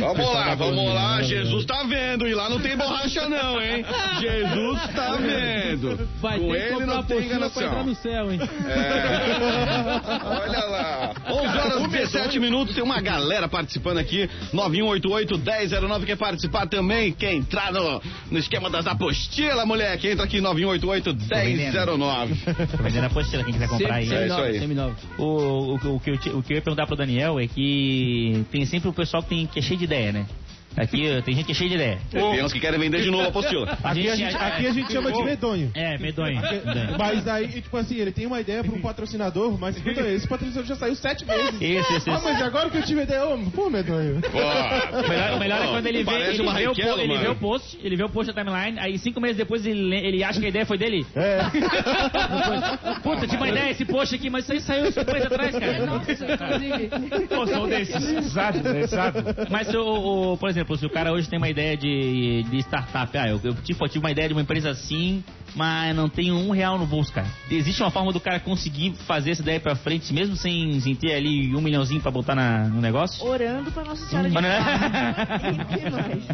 Vamos 0.00 0.34
lá, 0.34 0.54
vamos 0.54 0.92
lá. 0.94 1.22
Jesus 1.22 1.64
tá 1.64 1.82
vendo 1.84 2.26
e 2.26 2.34
lá 2.34 2.48
não 2.50 2.58
tem 2.60 2.76
borracha 2.76 3.28
não, 3.28 3.62
hein? 3.62 3.84
Jesus 4.20 4.80
tá 4.94 5.12
vendo. 5.16 6.08
Vai 6.20 6.38
Com 6.38 6.50
ter 6.52 6.56
que 6.58 6.62
ele 6.64 6.70
comprar 6.74 6.94
não 6.96 7.02
tem 7.04 7.16
apostila 7.18 7.50
pra 7.50 7.62
entrar 7.62 7.82
enganação. 7.82 7.86
no 7.86 7.94
céu, 7.94 8.32
hein? 8.32 8.40
É. 8.66 10.26
Olha 10.26 10.64
lá. 10.64 11.12
11 11.28 11.46
horas 11.58 11.84
e 11.84 11.88
17 11.88 12.38
minutos. 12.40 12.74
Tem 12.74 12.82
uma 12.82 13.00
galera 13.00 13.48
participando 13.48 13.98
aqui. 13.98 14.28
9188-1009. 14.52 16.04
Quer 16.06 16.16
participar 16.16 16.66
também? 16.66 17.12
Quer 17.12 17.34
entrar 17.36 17.72
no, 17.72 18.00
no 18.30 18.38
esquema 18.38 18.70
das 18.70 18.86
apostilas, 18.86 19.66
moleque? 19.66 20.08
Entra 20.08 20.24
aqui 20.24 20.40
9188-1009. 20.40 22.76
Tô 22.76 22.82
vendendo 22.82 23.04
a 23.04 23.06
apostila, 23.06 23.44
quem 23.44 23.52
quiser 23.52 23.68
comprar 23.68 23.94
aí. 23.94 24.12
É 24.12 24.26
isso 24.26 24.36
aí. 24.36 24.58
O, 25.18 25.24
o, 25.24 25.74
o, 25.74 26.00
que 26.00 26.10
eu, 26.10 26.14
o 26.14 26.42
que 26.42 26.52
eu 26.52 26.56
ia 26.56 26.62
perguntar 26.62 26.86
pro 26.86 26.96
Daniel 26.96 27.38
é 27.38 27.46
que 27.46 28.44
tem 28.50 28.64
sempre 28.66 28.88
o 28.88 28.92
pessoal 28.92 29.22
que, 29.22 29.28
tem, 29.28 29.46
que 29.46 29.58
é 29.58 29.62
cheio 29.62 29.78
de 29.78 29.84
ideia, 29.84 30.12
né? 30.12 30.26
Aqui 30.76 31.22
tem 31.24 31.34
gente 31.34 31.46
que 31.46 31.52
é 31.52 31.54
cheia 31.54 31.70
de 31.70 31.74
ideia. 31.76 31.98
Tem 32.10 32.44
uns 32.44 32.52
que 32.52 32.60
querem 32.60 32.78
vender 32.78 33.02
de 33.02 33.10
novo 33.10 33.24
a 33.24 33.28
apostila. 33.28 33.78
Aqui 33.82 34.08
a 34.08 34.16
gente, 34.16 34.36
aqui 34.36 34.66
a 34.66 34.72
gente 34.72 34.92
chama 34.92 35.10
de 35.12 35.22
medonho. 35.22 35.70
É, 35.74 35.98
medonho. 35.98 36.40
medonho. 36.40 36.98
Mas 36.98 37.26
aí, 37.26 37.48
tipo 37.62 37.76
assim, 37.76 37.96
ele 37.96 38.12
tem 38.12 38.26
uma 38.26 38.40
ideia 38.40 38.62
pra 38.62 38.74
um 38.74 38.80
patrocinador, 38.80 39.58
mas 39.58 39.76
escuta, 39.76 40.00
esse 40.08 40.28
patrocinador 40.28 40.64
já 40.68 40.76
saiu 40.76 40.94
sete 40.94 41.24
vezes. 41.24 41.60
Isso, 41.60 41.92
isso, 41.96 42.10
Ah, 42.10 42.20
mas 42.22 42.42
agora 42.42 42.68
que 42.70 42.78
eu 42.78 42.82
tive 42.82 43.02
ideia, 43.02 43.24
ô, 43.26 43.38
pô, 43.50 43.70
medonho. 43.70 44.20
Pô, 44.20 44.38
O 44.38 45.08
melhor, 45.08 45.32
o 45.34 45.38
melhor 45.38 45.62
é 45.64 45.66
quando 45.68 45.86
ele 45.86 45.98
vê, 45.98 46.04
Parece 46.04 46.30
ele, 46.32 46.42
uma 46.42 46.54
vê 46.54 46.68
o, 46.68 46.74
po- 46.74 46.80
ele 47.00 47.06
mano. 47.08 47.20
vê 47.20 47.28
o 47.28 47.36
post, 47.36 47.78
ele 47.82 47.96
vê 47.96 48.04
o 48.04 48.08
post 48.10 48.32
da 48.32 48.42
timeline, 48.44 48.78
aí 48.78 48.98
cinco 48.98 49.20
meses 49.20 49.36
depois 49.36 49.64
ele, 49.66 49.80
le- 49.82 50.06
ele 50.06 50.24
acha 50.24 50.38
que 50.40 50.46
a 50.46 50.48
ideia 50.48 50.66
foi 50.66 50.78
dele. 50.78 51.06
É. 51.14 51.38
Puta, 53.02 53.26
tinha 53.26 53.38
uma 53.40 53.48
ideia 53.48 53.70
esse 53.70 53.84
post 53.84 54.14
aqui, 54.14 54.28
mas 54.30 54.44
isso 54.44 54.52
aí 54.52 54.60
saiu 54.60 54.92
cinco 54.92 55.12
meses 55.12 55.26
atrás, 55.26 55.58
cara. 55.58 55.86
Nossa, 55.86 56.12
inclusive. 56.12 57.26
Pô, 57.28 57.46
são 57.46 57.68
desses, 57.68 58.08
exato, 58.08 58.66
exato. 58.68 59.18
Mas, 59.50 59.72
o, 59.74 60.32
o- 60.32 60.36
por 60.38 60.48
exemplo, 60.48 60.65
se 60.74 60.86
o 60.86 60.90
cara 60.90 61.12
hoje 61.12 61.28
tem 61.28 61.38
uma 61.38 61.48
ideia 61.48 61.76
de, 61.76 62.44
de 62.44 62.58
startup, 62.60 63.16
ah, 63.18 63.28
eu, 63.28 63.38
eu 63.44 63.54
tipo, 63.56 63.84
eu 63.84 63.88
tive 63.88 64.04
uma 64.04 64.10
ideia 64.10 64.28
de 64.28 64.34
uma 64.34 64.40
empresa 64.40 64.70
assim, 64.70 65.22
mas 65.54 65.94
não 65.94 66.08
tenho 66.08 66.34
um 66.34 66.50
real 66.50 66.78
no 66.78 66.86
bolso, 66.86 67.12
cara. 67.12 67.28
Existe 67.50 67.82
uma 67.82 67.90
forma 67.90 68.12
do 68.12 68.20
cara 68.20 68.40
conseguir 68.40 68.94
fazer 69.06 69.32
essa 69.32 69.42
ideia 69.42 69.60
pra 69.60 69.76
frente, 69.76 70.12
mesmo 70.12 70.34
sem, 70.34 70.80
sem 70.80 70.94
ter 70.94 71.14
ali 71.14 71.54
um 71.54 71.60
milhãozinho 71.60 72.00
pra 72.00 72.10
botar 72.10 72.34
na, 72.34 72.64
no 72.68 72.80
negócio? 72.80 73.24
Orando 73.26 73.70
pra 73.70 73.84
Nossa 73.84 74.06
Senhora 74.06 74.28
de 74.28 74.34
Fátima. 74.34 75.62
Entre 75.62 75.90
nós. 75.90 76.24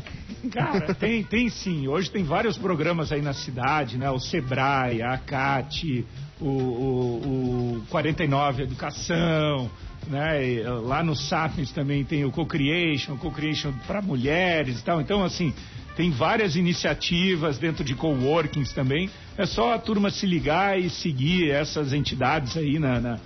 Cara, 0.51 0.95
tem, 0.95 1.23
tem 1.23 1.49
sim. 1.49 1.87
Hoje 1.87 2.11
tem 2.11 2.25
vários 2.25 2.57
programas 2.57 3.13
aí 3.13 3.23
na 3.23 3.33
cidade, 3.33 3.97
né? 3.97 4.11
O 4.11 4.19
Sebrae, 4.19 5.03
a 5.03 5.15
ACAT, 5.15 6.05
o, 6.41 6.49
o, 6.49 7.77
o 7.77 7.83
49 7.89 8.63
Educação, 8.65 9.71
né? 10.07 10.47
E, 10.47 10.61
uh, 10.61 10.81
lá 10.81 11.03
no 11.03 11.15
Sapiens 11.15 11.71
também 11.71 12.05
tem 12.05 12.25
o 12.25 12.31
Co-Creation, 12.31 13.17
Co-Creation 13.17 13.73
para 13.87 14.03
mulheres 14.03 14.81
e 14.81 14.85
tal. 14.85 15.01
Então, 15.01 15.25
assim, 15.25 15.53
tem 15.97 16.11
várias 16.11 16.57
iniciativas 16.57 17.59
dentro 17.59 17.85
de 17.85 17.95
coworkings 17.95 18.73
também. 18.73 19.11
É 19.37 19.47
só 19.47 19.75
a 19.75 19.79
turma 19.79 20.11
se 20.11 20.27
ligar 20.27 20.79
e 20.81 20.89
seguir 20.91 21.51
essas 21.51 21.93
entidades 21.93 22.57
aí 22.57 22.79
na, 22.79 23.01
na, 23.01 23.21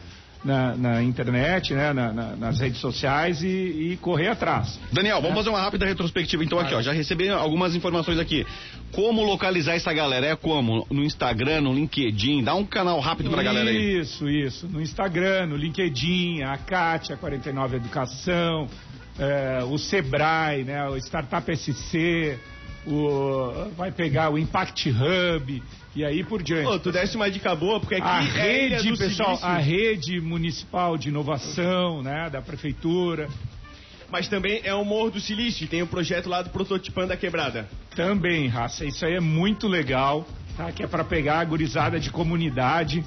na- 0.46 0.76
na 0.76 1.02
internet, 1.02 1.74
né? 1.74 1.92
Na- 1.92 2.12
na- 2.12 2.36
nas 2.36 2.60
redes 2.60 2.80
sociais 2.80 3.42
e, 3.42 3.46
e 3.92 3.98
correr 4.00 4.28
atrás. 4.28 4.78
Daniel, 4.92 5.20
vamos 5.20 5.36
fazer 5.36 5.50
uma 5.50 5.60
rápida 5.60 5.84
retrospectiva 5.84 6.42
então 6.44 6.58
aqui, 6.58 6.74
ó. 6.74 6.80
Já 6.80 6.92
recebi 6.92 7.28
algumas 7.28 7.74
informações 7.74 8.18
aqui. 8.18 8.46
Como 8.92 9.22
localizar 9.24 9.74
essa 9.74 9.92
galera? 9.92 10.26
É 10.26 10.36
como? 10.36 10.86
No 10.90 11.02
Instagram, 11.04 11.60
no 11.62 11.74
LinkedIn? 11.74 12.44
Dá 12.44 12.54
um 12.54 12.64
canal 12.64 12.98
rápido 13.00 13.28
pra 13.30 13.42
galera 13.42 13.68
aí. 13.68 13.98
Isso, 14.00 14.28
isso. 14.28 14.66
No 14.68 14.80
Instagram, 14.80 15.46
no 15.46 15.56
LinkedIn, 15.56 16.42
a 16.42 16.56
Kátia 16.56 17.16
49 17.16 17.76
Educação, 17.76 18.68
é, 19.18 19.64
o 19.64 19.76
Sebrae, 19.76 20.62
né, 20.64 20.88
o 20.88 20.96
Startup 20.96 21.44
SC, 21.56 22.38
o, 22.86 23.50
vai 23.76 23.90
pegar 23.90 24.30
o 24.30 24.38
Impact 24.38 24.88
Hub 24.90 25.62
e 25.96 26.04
aí 26.04 26.22
por 26.22 26.42
diante. 26.42 26.68
Pô, 26.68 26.78
tu 26.78 26.92
desse 26.92 27.16
uma 27.16 27.30
dica 27.30 27.54
boa, 27.56 27.80
porque 27.80 27.94
aqui 27.94 28.06
a 28.06 28.08
é 28.08 28.18
a 28.18 28.20
rede, 28.20 28.90
do 28.90 28.98
pessoal, 28.98 29.30
Silício, 29.30 29.48
a 29.48 29.56
rede 29.56 30.20
municipal 30.20 30.98
de 30.98 31.08
inovação, 31.08 32.02
né, 32.02 32.28
da 32.28 32.42
prefeitura, 32.42 33.28
mas 34.10 34.28
também 34.28 34.60
é 34.62 34.74
o 34.74 34.84
Morro 34.84 35.12
do 35.12 35.20
Silício, 35.20 35.66
tem 35.66 35.82
o 35.82 35.86
projeto 35.86 36.28
lá 36.28 36.42
do 36.42 36.50
Prototipando 36.50 37.14
a 37.14 37.16
Quebrada. 37.16 37.66
também, 37.94 38.46
raça. 38.46 38.84
Isso 38.84 39.06
aí 39.06 39.14
é 39.14 39.20
muito 39.20 39.66
legal, 39.66 40.26
tá? 40.54 40.70
Que 40.70 40.82
é 40.82 40.86
para 40.86 41.02
pegar 41.02 41.40
a 41.40 41.44
gurizada 41.44 41.98
de 41.98 42.10
comunidade 42.10 43.02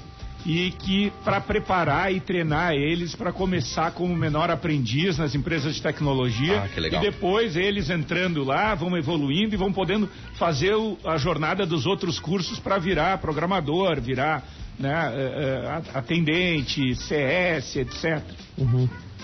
e 0.46 0.70
que 0.70 1.12
para 1.24 1.40
preparar 1.40 2.12
e 2.12 2.20
treinar 2.20 2.72
eles 2.72 3.14
para 3.14 3.32
começar 3.32 3.90
como 3.92 4.14
menor 4.16 4.50
aprendiz 4.50 5.18
nas 5.18 5.34
empresas 5.34 5.74
de 5.74 5.82
tecnologia 5.82 6.62
Ah, 6.64 6.68
que 6.68 6.80
legal. 6.80 7.02
e 7.02 7.10
depois 7.10 7.56
eles 7.56 7.90
entrando 7.90 8.42
lá 8.42 8.74
vão 8.74 8.96
evoluindo 8.96 9.54
e 9.54 9.58
vão 9.58 9.72
podendo 9.72 10.08
fazer 10.34 10.74
o- 10.74 10.96
a 11.04 11.16
jornada 11.18 11.66
dos 11.66 11.84
outros 11.86 12.18
cursos 12.18 12.58
para 12.58 12.78
virar 12.78 13.18
programador, 13.18 14.00
virar 14.00 14.42
né, 14.78 15.12
eh, 15.14 15.62
eh, 15.62 15.82
atendente, 15.98 16.94
CS, 16.96 17.76
etc. 17.76 18.22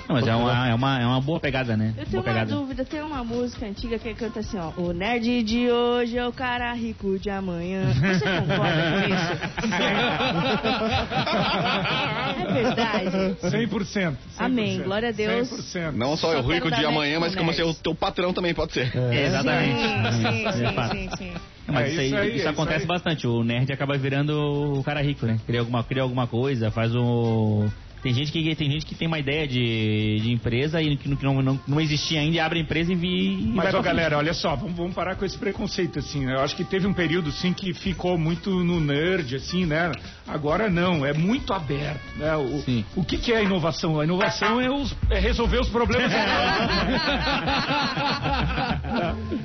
Não, 0.09 0.14
mas 0.14 0.27
é 0.27 0.35
uma, 0.35 0.69
é, 0.69 0.75
uma, 0.75 1.01
é 1.01 1.07
uma 1.07 1.21
boa 1.21 1.38
pegada, 1.40 1.77
né? 1.77 1.88
Eu 1.99 2.07
tenho 2.07 2.11
boa 2.11 2.21
uma 2.23 2.25
pegada. 2.25 2.55
dúvida, 2.55 2.85
tem 2.85 3.03
uma 3.03 3.25
música 3.25 3.66
antiga 3.66 3.99
que 3.99 4.14
canta 4.14 4.38
assim, 4.40 4.57
ó. 4.59 4.71
O 4.81 4.92
nerd 4.92 5.42
de 5.42 5.69
hoje 5.71 6.16
é 6.16 6.27
o 6.27 6.33
cara 6.33 6.73
rico 6.75 7.19
de 7.19 7.29
amanhã. 7.29 7.83
Você 7.92 8.25
concorda 8.25 8.92
com 8.92 9.01
isso? 9.14 9.66
é 12.38 12.53
verdade. 12.53 13.37
100%. 13.42 13.69
100%. 13.69 14.16
Amém, 14.38 14.81
glória 14.83 15.09
a 15.09 15.12
Deus. 15.12 15.49
100%. 15.51 15.92
Não 15.92 16.16
só, 16.16 16.33
é 16.33 16.38
o 16.38 16.42
Só 16.42 16.49
rico 16.51 16.69
quero 16.69 16.81
de 16.81 16.87
amanhã, 16.87 17.19
mas 17.19 17.35
como 17.35 17.51
com 17.51 17.57
ser 17.57 17.64
o 17.64 17.75
teu 17.75 17.95
patrão 17.95 18.33
também 18.33 18.55
pode 18.55 18.73
ser. 18.73 18.90
É, 18.97 19.27
exatamente. 19.27 19.81
Sim, 19.81 20.12
sim, 20.12 20.53
sim, 20.53 20.66
sim, 20.90 21.09
sim. 21.16 21.33
Mas 21.66 21.87
É 21.87 21.88
isso, 21.90 22.01
aí, 22.01 22.07
isso 22.07 22.16
aí, 22.16 22.27
isso 22.29 22.37
é 22.37 22.38
isso 22.38 22.49
acontece 22.49 22.83
aí. 22.83 22.87
bastante. 22.87 23.27
O 23.27 23.42
nerd 23.42 23.73
acaba 23.73 23.97
virando 23.99 24.33
o 24.79 24.85
cara 24.85 25.03
rico, 25.03 25.27
né? 25.27 25.37
Cria 25.47 25.61
alguma, 25.61 25.83
cria 25.83 26.03
alguma 26.03 26.27
coisa, 26.27 26.71
faz 26.71 26.95
o. 26.95 27.64
Tem 28.03 28.13
gente 28.15 28.31
que 28.31 28.55
tem 28.55 28.71
gente 28.71 28.87
que 28.87 28.95
tem 28.95 29.09
uma 29.09 29.19
ideia 29.19 29.47
de, 29.49 30.21
de 30.21 30.31
empresa 30.33 30.81
e 30.81 30.97
que 30.97 31.09
não, 31.09 31.43
não, 31.43 31.59
não 31.67 31.81
existia 31.81 32.21
ainda 32.21 32.37
e 32.37 32.41
abre 32.41 32.59
a 32.59 32.63
empresa 32.63 32.93
e 32.93 32.95
vi. 32.95 33.09
e 33.09 33.53
vai 33.55 33.67
Mas, 33.67 33.75
ó, 33.75 33.83
galera, 33.83 34.19
olha 34.19 34.33
só, 34.35 34.55
vamos, 34.55 34.77
vamos 34.77 34.95
parar 34.95 35.17
com 35.17 35.25
esse 35.25 35.37
preconceito, 35.37 35.99
assim, 35.99 36.25
né? 36.25 36.35
Eu 36.35 36.41
acho 36.41 36.55
que 36.55 36.65
teve 36.65 36.87
um 36.87 36.93
período, 36.93 37.31
assim, 37.31 37.53
que 37.53 37.75
ficou 37.75 38.17
muito 38.17 38.51
no 38.51 38.81
nerd, 38.81 39.35
assim, 39.35 39.67
né? 39.67 39.91
Agora 40.27 40.69
não, 40.71 41.05
é 41.05 41.13
muito 41.13 41.53
aberto, 41.53 42.01
né? 42.17 42.37
O, 42.37 42.63
o 43.01 43.05
que, 43.05 43.19
que 43.19 43.33
é 43.33 43.43
inovação? 43.43 43.99
A 44.01 44.05
inovação 44.05 44.61
é, 44.61 44.71
os- 44.71 44.95
é 45.11 45.19
resolver 45.19 45.59
os 45.61 45.69
problemas. 45.69 46.13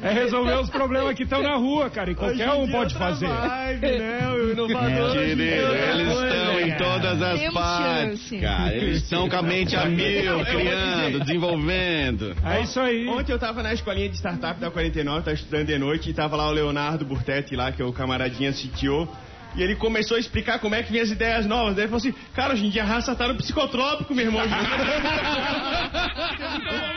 é 0.01 0.11
resolver 0.11 0.55
os 0.59 0.69
problemas 0.69 1.15
que 1.15 1.23
estão 1.23 1.41
na 1.41 1.55
rua, 1.55 1.89
cara, 1.89 2.11
e 2.11 2.15
qualquer 2.15 2.51
um 2.51 2.67
pode 2.69 2.93
fazer. 2.95 3.27
Vibe, 3.27 3.99
né? 3.99 4.27
O 4.29 4.51
inovador. 4.51 5.17
É, 5.17 5.25
Querido, 5.25 5.41
eles 5.43 6.07
estão 6.07 6.50
em 6.61 6.77
todas 6.77 7.21
as 7.21 7.39
Temos 7.39 7.53
partes, 7.53 8.19
chance. 8.21 8.39
cara. 8.39 8.73
Eles 8.73 9.03
estão 9.03 9.29
com 9.29 9.35
a 9.35 9.41
mente 9.41 9.75
a 9.75 9.85
mil, 9.85 10.45
criando, 10.45 11.19
desenvolvendo. 11.19 12.35
É 12.43 12.61
isso 12.61 12.79
aí. 12.79 13.07
Ontem 13.07 13.31
eu 13.31 13.39
tava 13.39 13.61
na 13.63 13.73
escolinha 13.73 14.09
de 14.09 14.17
startup 14.17 14.59
da 14.59 14.71
49, 14.71 15.23
tava 15.23 15.35
estudando 15.35 15.67
de 15.67 15.77
noite, 15.77 16.09
e 16.09 16.13
tava 16.13 16.35
lá 16.35 16.47
o 16.47 16.51
Leonardo 16.51 17.05
Burtetti 17.05 17.55
lá, 17.55 17.71
que 17.71 17.81
é 17.81 17.85
o 17.85 17.93
camaradinha 17.93 18.51
CTO. 18.51 19.07
E 19.55 19.61
ele 19.61 19.75
começou 19.75 20.15
a 20.15 20.19
explicar 20.19 20.59
como 20.59 20.75
é 20.75 20.83
que 20.83 20.91
vinha 20.91 21.03
as 21.03 21.09
ideias 21.09 21.45
novas. 21.45 21.75
Daí 21.75 21.83
ele 21.83 21.89
falou 21.89 21.97
assim, 21.99 22.13
cara, 22.33 22.53
hoje 22.53 22.65
em 22.65 22.69
dia 22.69 22.83
a 22.83 22.85
raça 22.85 23.13
tá 23.13 23.27
no 23.27 23.35
psicotrópico, 23.35 24.15
meu 24.15 24.25
irmão. 24.25 24.43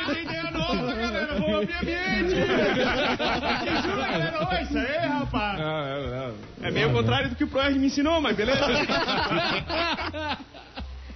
Tem 0.06 0.22
ideia 0.22 0.50
nova, 0.52 0.94
galera. 0.94 1.13
Vamos 1.64 1.80
abrir 1.80 1.96
a 1.96 2.08
mente. 2.08 2.34
Juro, 3.82 3.96
galera. 3.96 4.62
Isso 4.62 4.78
aí, 4.78 5.08
rapaz. 5.08 5.60
É 6.62 6.70
meio 6.70 6.90
o 6.90 6.92
contrário 6.92 7.30
do 7.30 7.36
que 7.36 7.44
o 7.44 7.48
Proerd 7.48 7.78
me 7.78 7.86
ensinou, 7.86 8.20
mas 8.20 8.36
beleza. 8.36 8.64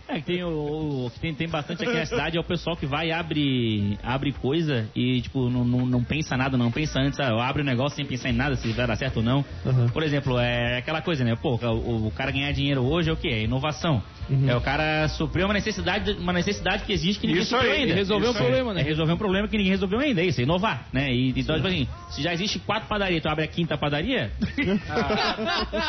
É, 0.08 0.20
que 0.20 0.22
tem, 0.22 0.42
o, 0.42 1.06
o 1.06 1.10
que 1.10 1.20
tem, 1.20 1.34
tem 1.34 1.48
bastante 1.48 1.82
aqui 1.82 1.92
na 1.92 2.06
cidade 2.06 2.38
é 2.38 2.40
o 2.40 2.44
pessoal 2.44 2.74
que 2.74 2.86
vai 2.86 3.08
e 3.08 3.12
abre, 3.12 3.98
abre 4.02 4.32
coisa 4.32 4.88
e, 4.96 5.20
tipo, 5.20 5.50
não, 5.50 5.64
não, 5.64 5.84
não 5.84 6.02
pensa 6.02 6.34
nada, 6.34 6.56
não 6.56 6.70
pensa 6.70 6.98
antes, 6.98 7.20
ah, 7.20 7.46
abre 7.46 7.60
o 7.60 7.64
negócio 7.64 7.96
sem 7.96 8.06
pensar 8.06 8.30
em 8.30 8.32
nada, 8.32 8.56
se 8.56 8.72
vai 8.72 8.86
dar 8.86 8.96
certo 8.96 9.18
ou 9.18 9.22
não. 9.22 9.44
Por 9.92 10.02
exemplo, 10.02 10.38
é 10.38 10.78
aquela 10.78 11.02
coisa, 11.02 11.22
né? 11.24 11.36
Pô, 11.36 11.56
o, 11.56 12.06
o 12.06 12.10
cara 12.10 12.30
ganhar 12.30 12.50
dinheiro 12.52 12.82
hoje 12.82 13.10
é 13.10 13.12
o 13.12 13.16
quê? 13.16 13.28
É 13.28 13.42
inovação. 13.42 14.02
É 14.46 14.54
o 14.54 14.60
cara 14.60 15.08
supriu 15.08 15.46
uma 15.46 15.54
necessidade, 15.54 16.12
uma 16.12 16.32
necessidade 16.32 16.84
que 16.84 16.92
existe 16.92 17.20
que 17.20 17.26
ninguém 17.26 17.42
Isso 17.42 17.50
supriu 17.50 17.72
aí, 17.72 17.82
ainda. 17.82 17.94
resolveu 17.94 18.30
o 18.30 18.34
problema, 18.34 18.74
né? 18.74 18.80
É 18.80 18.84
resolver 18.84 19.12
um 19.12 19.16
problema 19.16 19.48
que 19.48 19.56
ninguém 19.56 19.72
resolveu 19.72 20.00
ainda, 20.00 20.20
é 20.20 20.26
isso, 20.26 20.40
é 20.40 20.44
inovar, 20.44 20.86
né? 20.92 21.10
E, 21.10 21.30
então, 21.30 21.56
tipo 21.56 21.68
assim, 21.68 21.88
se 22.10 22.22
já 22.22 22.32
existe 22.32 22.58
quatro 22.58 22.88
padarias, 22.88 23.22
tu 23.22 23.28
abre 23.28 23.44
a 23.44 23.48
quinta 23.48 23.76
padaria, 23.78 24.30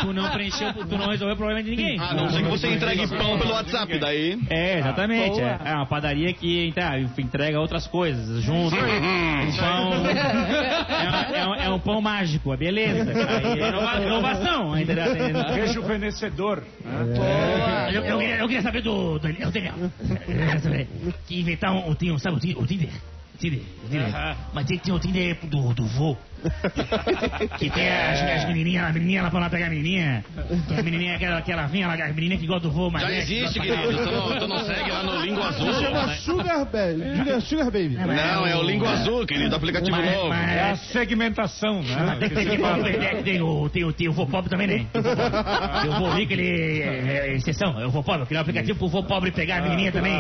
tu 0.02 0.14
não 0.14 0.30
preencheu, 0.30 0.74
tu 0.74 0.98
não 0.98 1.10
resolveu 1.10 1.36
o 1.36 1.38
problema 1.38 1.64
de 1.64 1.70
ninguém. 1.72 2.00
A 2.00 2.14
não 2.14 2.30
ser 2.30 2.44
que 2.44 2.50
você 2.50 2.68
entregue 2.68 3.08
pão 3.08 3.38
pelo 3.38 3.52
WhatsApp, 3.52 4.00
daí. 4.00 4.09
É, 4.50 4.80
exatamente. 4.80 5.40
é. 5.42 5.60
É 5.66 5.74
uma 5.76 5.86
padaria 5.86 6.34
que 6.34 6.68
então, 6.68 6.84
entrega 7.18 7.60
outras 7.60 7.88
coisas 7.88 8.42
junto. 8.44 8.76
Um 8.76 9.56
pão. 9.58 9.94
É, 10.10 11.10
um- 11.10 11.36
é 11.36 11.48
um, 11.48 11.56
é 11.56 11.70
um 11.70 11.80
pão 11.80 12.02
mágico, 12.02 12.54
é 12.54 12.58
beleza. 12.58 13.12
Aí 13.12 13.60
é 13.62 13.70
inova- 13.70 14.02
inovação, 14.02 14.78
entendeu? 14.78 15.06
Rejuvenescedor. 15.54 16.64
né? 16.84 17.90
Eu, 17.94 18.04
eu 18.04 18.18
queria, 18.20 18.36
eu 18.38 18.48
queria 18.48 18.62
saber 18.62 18.82
do. 18.82 19.20
do 19.20 19.28
eu 19.28 19.52
eu 19.82 20.26
queria 20.26 20.60
saber. 20.60 20.88
Que 21.28 21.40
inventar 21.40 21.72
um. 21.74 21.90
Um 21.90 21.96
sabe 22.18 22.38
o 22.38 22.40
Ti- 22.40 22.56
o 22.58 22.66
Tinder? 22.66 22.90
Tinder, 23.40 23.62
Tinder. 23.90 24.36
Mas 24.54 24.66
tem, 24.66 24.78
tem 24.78 24.94
o 24.94 25.00
Tinder 25.00 25.38
do, 25.44 25.74
do 25.74 25.86
vô. 25.86 26.18
Que 27.58 27.70
tem 27.70 27.90
as, 27.90 28.22
as 28.22 28.46
menininhas, 28.48 28.86
a 28.90 28.94
menininha 28.94 29.24
lá 29.24 29.30
pra 29.30 29.40
lá 29.40 29.50
pegar 29.50 29.68
a 29.68 29.70
menininha. 29.70 30.24
Tem 30.68 30.80
a 30.80 30.84
menininha 30.84 31.16
aquela, 31.16 31.38
aquela 31.40 31.68
vinha 31.68 31.88
lá, 31.88 31.94
a 31.94 32.08
menininha 32.14 32.38
que 32.40 32.48
gosta 32.48 32.68
do 32.68 32.72
vô, 32.74 32.90
mas. 32.90 33.02
Já 33.02 33.10
né, 33.10 33.16
que 33.26 33.34
existe, 33.34 33.60
querido. 33.60 33.98
Tu 33.98 34.12
não, 34.12 34.40
tu 34.40 34.48
não 34.48 34.60
segue 34.66 34.92
lá 34.92 35.04
no 35.04 35.20
Língua 35.26 35.48
Azul. 35.50 35.74
Sugar 36.24 36.66
Baby. 36.66 37.18
Sugar, 37.18 37.42
Sugar 37.42 37.66
Baby. 37.66 37.98
Não, 37.98 38.48
é 38.48 38.56
o 38.56 38.64
Língua 38.64 38.92
Azul, 38.92 39.26
querido, 39.26 39.56
aplicativo 39.56 39.96
Mas- 39.98 40.12
novo. 40.16 40.30
mas- 40.30 40.50
É 40.50 40.70
a 40.72 40.76
segmentação, 40.76 41.82
né? 41.84 42.18
Tem, 42.20 42.30
tem, 42.30 42.48
tem, 42.48 42.58
tem, 42.58 43.24
tem 43.24 43.42
o, 43.42 43.70
tem, 43.70 43.84
o, 43.86 43.94
tem 43.94 44.10
o 44.10 44.14
vô 44.14 44.26
pobre 44.26 44.50
também, 44.50 44.68
né? 44.68 44.86
Tem 44.92 45.90
o 45.90 46.00
vô 46.00 46.10
rico, 46.12 46.34
ele 46.34 46.82
é, 46.82 47.28
é 47.30 47.36
exceção. 47.36 47.80
É 47.80 47.86
o 47.86 47.90
vô 47.90 48.04
pobre. 48.04 48.22
Eu 48.22 48.26
queria 48.26 48.40
um 48.40 48.42
aplicativo 48.42 48.78
pro 48.80 48.88
vô 48.88 49.04
pobre 49.04 49.32
pegar 49.32 49.58
a 49.58 49.62
menininha 49.62 49.92
também. 49.92 50.20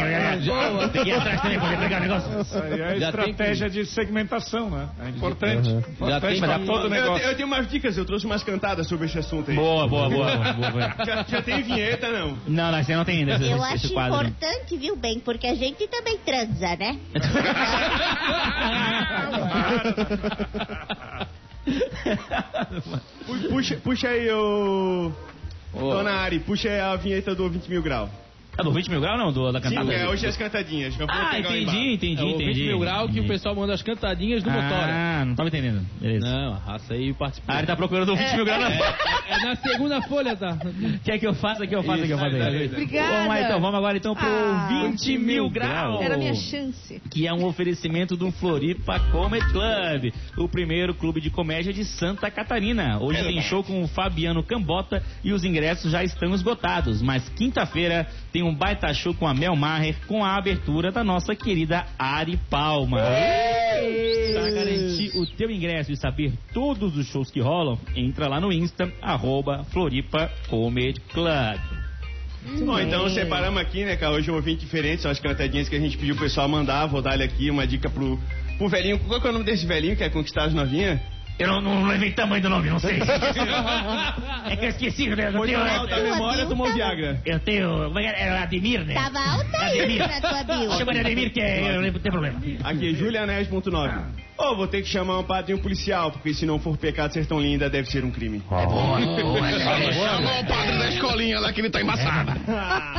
Tem 0.92 1.04
que 1.04 1.10
ir 1.10 1.14
atrás 1.14 1.42
também, 1.42 1.60
poder 1.60 1.78
pegar 1.78 1.98
o 1.98 2.02
negócio. 2.02 2.42
Isso 2.42 2.58
aí 2.58 2.80
é 2.80 2.86
a 2.86 2.96
estratégia 2.98 3.70
de 3.70 3.86
segmentação, 3.86 4.70
né? 4.70 4.90
É 5.06 5.10
importante. 5.10 5.70
Já 6.10 6.20
tem- 6.22 6.40
pra 6.40 6.60
todo 6.60 6.86
Eu, 6.86 6.90
negócio. 6.90 7.26
eu 7.28 7.36
tenho 7.36 7.48
umas 7.48 7.70
dicas, 7.70 7.98
eu 7.98 8.06
trouxe 8.06 8.26
umas 8.26 8.44
cantadas 8.44 8.88
sobre 8.88 9.06
esse 9.06 9.18
assunto 9.20 9.50
aí. 9.52 9.56
Boa, 9.56 9.88
boa, 9.88 10.10
boa. 10.10 10.36
boa, 10.38 10.54
boa, 10.54 10.72
boa. 10.72 10.96
Já, 11.06 11.24
já 11.24 11.42
tem 11.42 11.62
vinheta, 11.64 12.10
não? 12.12 12.38
Não, 12.48 12.72
não, 12.72 12.84
você 12.84 12.96
não 12.96 13.06
tem 13.06 13.20
ainda 13.20 13.36
esse, 13.36 13.46
Eu 13.50 13.58
esse 13.58 13.74
acho 13.86 13.94
quadro. 13.94 14.24
né? 14.24 14.30
importante, 14.30 14.78
viu, 14.78 14.96
bem, 14.96 15.20
porque 15.20 15.48
a 15.48 15.56
gente 15.56 15.88
também 15.88 16.18
transa, 16.18 16.76
né? 16.76 16.98
Pu- 23.26 23.50
Puxa, 23.50 23.76
puxa 23.78 24.08
aí, 24.10 24.30
ô. 24.32 25.12
Dona 25.74 26.12
Ari, 26.12 26.40
puxa 26.40 26.70
aí 26.70 26.80
a 26.80 26.96
vinheta 26.96 27.36
do 27.36 27.50
20 27.50 27.68
mil 27.70 27.82
grau. 27.82 28.10
Ah, 28.60 28.64
do 28.64 28.72
20 28.72 28.90
mil 28.90 29.00
graus 29.00 29.18
não? 29.18 29.32
Do, 29.32 29.52
da 29.52 29.62
Sim, 29.62 29.70
cantada? 29.70 29.94
é, 29.94 30.08
hoje 30.08 30.26
as 30.28 30.36
cantadinhas. 30.36 30.94
Ah, 31.08 31.32
o 31.36 31.38
entendi, 31.40 31.94
entendi, 31.94 32.22
É 32.22 32.26
o 32.26 32.30
entendi. 32.30 32.54
20 32.54 32.68
mil 32.68 32.80
grau 32.80 33.06
que 33.08 33.12
o 33.14 33.18
Entendi. 33.20 33.28
pessoal 33.28 33.56
manda 33.56 33.74
as 33.74 33.82
cantadinhas 33.82 34.44
do 34.44 34.50
Motora. 34.52 34.92
Ah, 34.92 35.26
não 35.26 35.36
tava 35.36 35.48
entendendo. 35.50 35.82
Beleza. 36.00 36.26
Não, 36.26 36.54
a 36.54 36.58
raça 36.58 36.94
aí 36.94 37.14
participou. 37.14 37.56
Ah, 37.56 37.60
ele 37.60 37.68
tá 37.68 37.76
procurando 37.76 38.12
o 38.12 38.16
20 38.18 38.36
mil 38.36 38.46
graus. 38.46 38.74
É 39.30 39.38
na 39.46 39.56
segunda 39.56 40.02
folha, 40.02 40.36
tá? 40.36 40.58
Quer 41.04 41.20
que 41.20 41.28
eu 41.28 41.34
faça? 41.34 41.60
Quer 41.62 41.68
que 41.68 41.76
eu 41.76 41.84
faça? 41.84 42.00
Quer 42.02 42.08
que 42.08 42.14
eu 42.14 42.18
faça? 42.18 42.36
aí? 42.36 42.66
Obrigada. 42.66 43.12
Vamos 43.14 43.28
lá 43.28 43.42
então, 43.42 43.62
vamos 43.62 43.76
agora 43.78 43.98
então 43.98 44.16
pro 44.16 44.28
Ah, 44.28 44.68
20 44.90 45.18
mil 45.18 45.50
graus. 45.50 46.02
Era 46.02 46.16
a 46.16 46.18
minha 46.18 46.34
chance. 46.36 47.02
que 47.10 47.28
é 47.28 47.34
um 47.34 47.46
oferecimento 47.46 48.18
do 48.18 48.32
Floripa 48.32 49.00
Comedy 49.12 49.46
Club, 49.52 50.14
o 50.38 50.48
primeiro 50.50 50.94
clube 50.94 51.22
de 51.22 51.30
comédia 51.30 51.72
de 51.72 51.86
Santa 51.86 52.30
Catarina. 52.30 53.00
Hoje 53.00 53.24
tem 53.24 53.42
show 53.42 53.64
com 53.64 53.84
o 53.84 53.88
Fabiano 53.88 54.44
Cambota 54.44 55.02
e 55.24 55.32
os 55.32 55.44
ingressos 55.44 55.92
já 55.92 56.04
estão 56.04 56.34
esgotados, 56.34 57.02
mas 57.02 57.28
quinta-feira 57.30 58.08
tem 58.32 58.44
um 58.44 58.49
baita 58.54 58.94
show 58.94 59.14
com 59.14 59.28
a 59.28 59.34
Mel 59.34 59.56
Maher 59.56 59.96
com 60.08 60.24
a 60.24 60.36
abertura 60.36 60.92
da 60.92 61.04
nossa 61.04 61.36
querida 61.36 61.86
Ari 61.98 62.38
Palma. 62.50 63.02
Para 64.34 64.52
garantir 64.52 65.12
o 65.18 65.26
teu 65.26 65.50
ingresso 65.50 65.92
e 65.92 65.96
saber 65.96 66.34
todos 66.54 66.98
os 66.98 67.08
shows 67.08 67.32
que 67.32 67.40
rolam, 67.40 67.78
entra 67.96 68.28
lá 68.28 68.40
no 68.40 68.52
Insta, 68.52 68.92
arroba 69.02 69.64
Floripa 69.66 70.32
Comedy 70.50 71.00
Club. 71.14 71.60
Bom, 72.66 72.80
então 72.80 73.10
separamos 73.10 73.62
aqui, 73.62 73.84
né, 73.84 73.96
cara? 73.96 74.14
Hoje 74.14 74.30
é 74.30 74.34
um 74.34 74.38
ouvinte 74.38 74.62
diferente, 74.62 75.02
são 75.02 75.12
as 75.12 75.20
cantadinhas 75.20 75.68
que 75.68 75.76
a 75.76 75.80
gente 75.80 75.98
pediu 75.98 76.16
pro 76.16 76.24
pessoal 76.24 76.48
mandar. 76.48 76.86
Vou 76.88 77.02
dar 77.02 77.14
ele 77.16 77.24
aqui 77.24 77.52
uma 77.52 77.68
dica 77.68 77.90
pro, 77.90 78.18
pro 78.58 78.70
velhinho. 78.70 79.00
Qual 79.00 79.20
que 79.20 79.28
é 79.28 79.30
o 79.30 79.34
nome 79.34 79.46
desse 79.46 79.66
velhinho 79.66 79.94
que 79.96 80.04
quer 80.04 80.10
conquistar 80.10 80.46
as 80.46 80.54
novinhas? 80.54 81.00
Eu 81.40 81.48
não, 81.48 81.62
não 81.62 81.88
levei 81.88 82.12
tamanho 82.12 82.42
do 82.44 82.50
nome, 82.50 82.70
não 82.70 82.80
sei. 82.80 83.00
É 84.50 84.56
que 84.56 84.66
eu 84.66 84.70
esqueci, 84.70 85.08
né? 85.10 85.28
Eu 85.28 85.34
Foi 85.34 85.48
tenho, 85.48 85.60
mal 85.60 85.86
da 85.86 86.00
memória, 86.00 86.46
tomou 86.48 86.74
Viagra. 86.74 87.22
eu 87.24 87.40
tenho. 87.40 87.86
Como 87.86 88.00
é 88.00 88.02
que 88.02 88.08
é? 88.08 88.28
É 88.28 88.34
o 88.34 88.44
Ademir, 88.44 88.84
né? 88.84 88.94
Tava 88.96 89.20
alta 89.20 89.58
aí 89.60 89.80
Ademir. 89.80 90.00
na 90.00 90.22
tua 90.22 90.44
bio. 90.44 90.72
Chama 90.72 90.94
de 90.94 91.00
Ademir 91.00 91.32
que 91.32 91.40
é, 91.40 91.76
eu 91.76 91.82
não 91.82 91.92
tem 91.92 92.12
problema. 92.12 92.42
Aqui, 92.64 92.96
Julianés.9. 92.96 94.06
Ô, 94.38 94.56
vou 94.56 94.68
ter 94.68 94.82
que 94.82 94.88
chamar 94.88 95.20
um 95.20 95.24
padrinho 95.24 95.60
policial, 95.60 96.12
porque 96.12 96.34
se 96.34 96.46
não 96.46 96.60
for 96.60 96.78
pecado 96.78 97.14
ser 97.14 97.26
tão 97.26 97.40
linda, 97.40 97.70
deve 97.70 97.90
ser 97.92 98.04
um 98.04 98.12
crime. 98.12 98.40
Boa, 98.50 98.66
boa, 98.66 99.00
é, 99.50 99.94
Chama 99.94 100.40
o 100.40 100.46
padre 100.48 100.78
da 100.80 100.90
escolinha 100.90 101.40
lá 101.40 101.54
que 101.54 101.62
ele 101.62 101.70
tá 101.70 101.82
embaçado. 101.82 102.32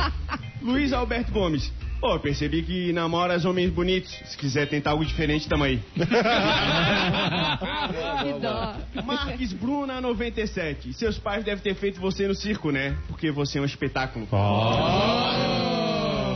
Luiz 0.61 0.93
Alberto 0.93 1.31
Gomes. 1.31 1.71
Ô, 2.01 2.19
percebi 2.19 2.63
que 2.63 2.91
namora 2.91 3.37
os 3.37 3.45
homens 3.45 3.69
bonitos. 3.69 4.11
Se 4.25 4.35
quiser 4.35 4.67
tentar 4.67 4.89
algo 4.91 5.05
diferente, 5.05 5.47
tamo 5.47 5.63
aí. 5.63 5.79
Marques 9.05 9.53
Bruna 9.53 10.01
97. 10.01 10.93
Seus 10.93 11.19
pais 11.19 11.43
devem 11.43 11.61
ter 11.63 11.75
feito 11.75 12.01
você 12.01 12.27
no 12.27 12.33
circo, 12.33 12.71
né? 12.71 12.97
Porque 13.07 13.29
você 13.31 13.59
é 13.59 13.61
um 13.61 13.65
espetáculo. 13.65 14.27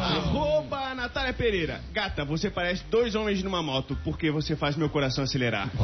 Arroba 0.02 0.94
Natália 0.94 1.34
Pereira. 1.34 1.82
Gata, 1.92 2.24
você 2.24 2.50
parece 2.52 2.84
dois 2.90 3.16
homens 3.16 3.42
numa 3.44 3.64
moto, 3.64 3.98
porque 4.04 4.30
você 4.30 4.56
faz 4.56 4.76
meu 4.76 4.90
coração 4.90 5.24
acelerar. 5.24 5.70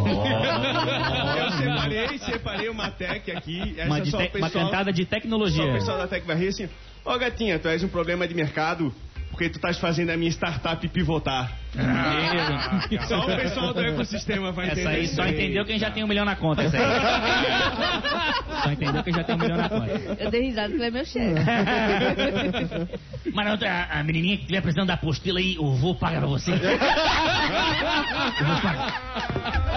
Eu 1.41 1.51
separei, 1.57 2.17
separei 2.19 2.69
uma 2.69 2.91
tech 2.91 3.31
aqui. 3.31 3.73
Essa 3.77 3.85
Uma, 3.87 3.97
é 3.97 4.01
de 4.01 4.11
só 4.11 4.17
te- 4.17 4.29
pessoal, 4.29 4.41
uma 4.41 4.49
cantada 4.51 4.93
de 4.93 5.03
só 5.03 5.09
tecnologia. 5.09 5.65
o 5.65 5.73
pessoal 5.73 5.97
da 5.97 6.07
Tech 6.07 6.25
vai 6.25 6.35
rir 6.35 6.49
assim. 6.49 6.69
Ô 7.03 7.17
gatinha, 7.17 7.57
tu 7.57 7.67
és 7.67 7.83
um 7.83 7.87
problema 7.87 8.27
de 8.27 8.35
mercado, 8.35 8.93
porque 9.41 9.49
tu 9.49 9.55
estás 9.55 9.79
fazendo 9.79 10.11
a 10.11 10.17
minha 10.17 10.29
startup 10.29 10.87
pivotar. 10.89 11.51
Ah, 11.75 12.87
Só 13.07 13.21
o 13.21 13.25
pessoal 13.25 13.73
do 13.73 13.81
ecossistema 13.81 14.51
vai 14.51 14.67
entender. 14.67 14.81
Essa 14.81 14.89
aí 14.91 15.07
só 15.07 15.25
entendeu 15.25 15.65
quem 15.65 15.79
já 15.79 15.89
tem 15.89 16.03
um 16.03 16.07
milhão 16.07 16.25
na 16.25 16.35
conta. 16.35 16.61
Essa 16.61 16.77
aí. 16.77 16.83
Entendeu 18.73 19.03
quem 19.03 19.13
já 19.13 19.23
tem 19.23 19.35
um 19.35 19.39
milhão 19.39 19.57
na 19.57 19.69
conta. 19.69 20.17
Eu 20.19 20.31
dei 20.31 20.41
risada 20.41 20.69
que 20.69 20.75
ele 20.75 20.85
é 20.85 20.91
meu 20.91 21.05
chefe. 21.05 21.35
Mas 23.33 23.63
a, 23.63 23.99
a 23.99 24.03
menininha 24.03 24.35
que 24.37 24.41
estiver 24.43 24.61
precisando 24.61 24.87
da 24.87 24.93
apostila 24.95 25.39
aí, 25.39 25.55
o 25.59 25.73
vô 25.75 25.93
paga 25.95 26.19
pra 26.19 26.27
você. 26.27 26.51
O 26.51 26.55
vô 28.45 28.61
paga. 28.61 28.93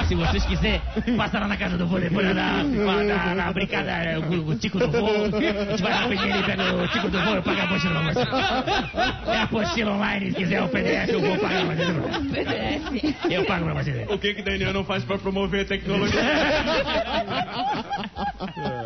Se 0.09 0.15
vocês 0.15 0.45
quiserem, 0.45 0.81
passa 1.17 1.39
lá 1.39 1.49
na 1.49 1.57
casa 1.57 1.79
do 1.79 1.87
vô 1.87 1.99
depois 1.99 2.27
da, 2.35 2.63
da, 2.63 3.35
da 3.35 3.53
brincada, 3.53 4.21
o, 4.21 4.51
o 4.51 4.55
tico 4.57 4.79
do 4.79 4.91
vô. 4.91 5.07
A 5.07 5.41
gente 5.71 5.83
vai 5.83 5.93
rapidinho 5.93 6.35
ali, 6.35 6.43
pega 6.43 6.75
o 6.75 6.89
tico 6.89 7.09
do 7.09 7.19
vô 7.21 7.37
e 7.37 7.43
paga 7.43 7.63
a 7.63 7.65
apostila 7.65 8.01
pra 8.01 8.13
você. 8.13 8.21
É 9.31 9.37
a 9.37 9.43
apostila 9.45 9.93
online, 9.93 10.31
se 10.31 10.37
quiser 10.37 10.63
o 10.63 10.69
PDF, 10.69 11.09
eu 11.09 11.21
vou 11.21 11.39
pagar 11.39 11.65
pra 11.67 11.75
você. 11.75 11.93
PDF. 12.31 13.15
Eu 13.31 13.45
pago 13.47 13.65
pra 13.65 13.75
você. 13.75 14.07
O 14.09 14.19
que 14.19 14.35
que 14.35 14.43
Daniel 14.43 14.73
não 14.73 14.85
faz 14.85 15.05
pra 15.05 15.17
promover 15.19 15.63
a 15.63 15.65
tecnologia? 15.65 16.21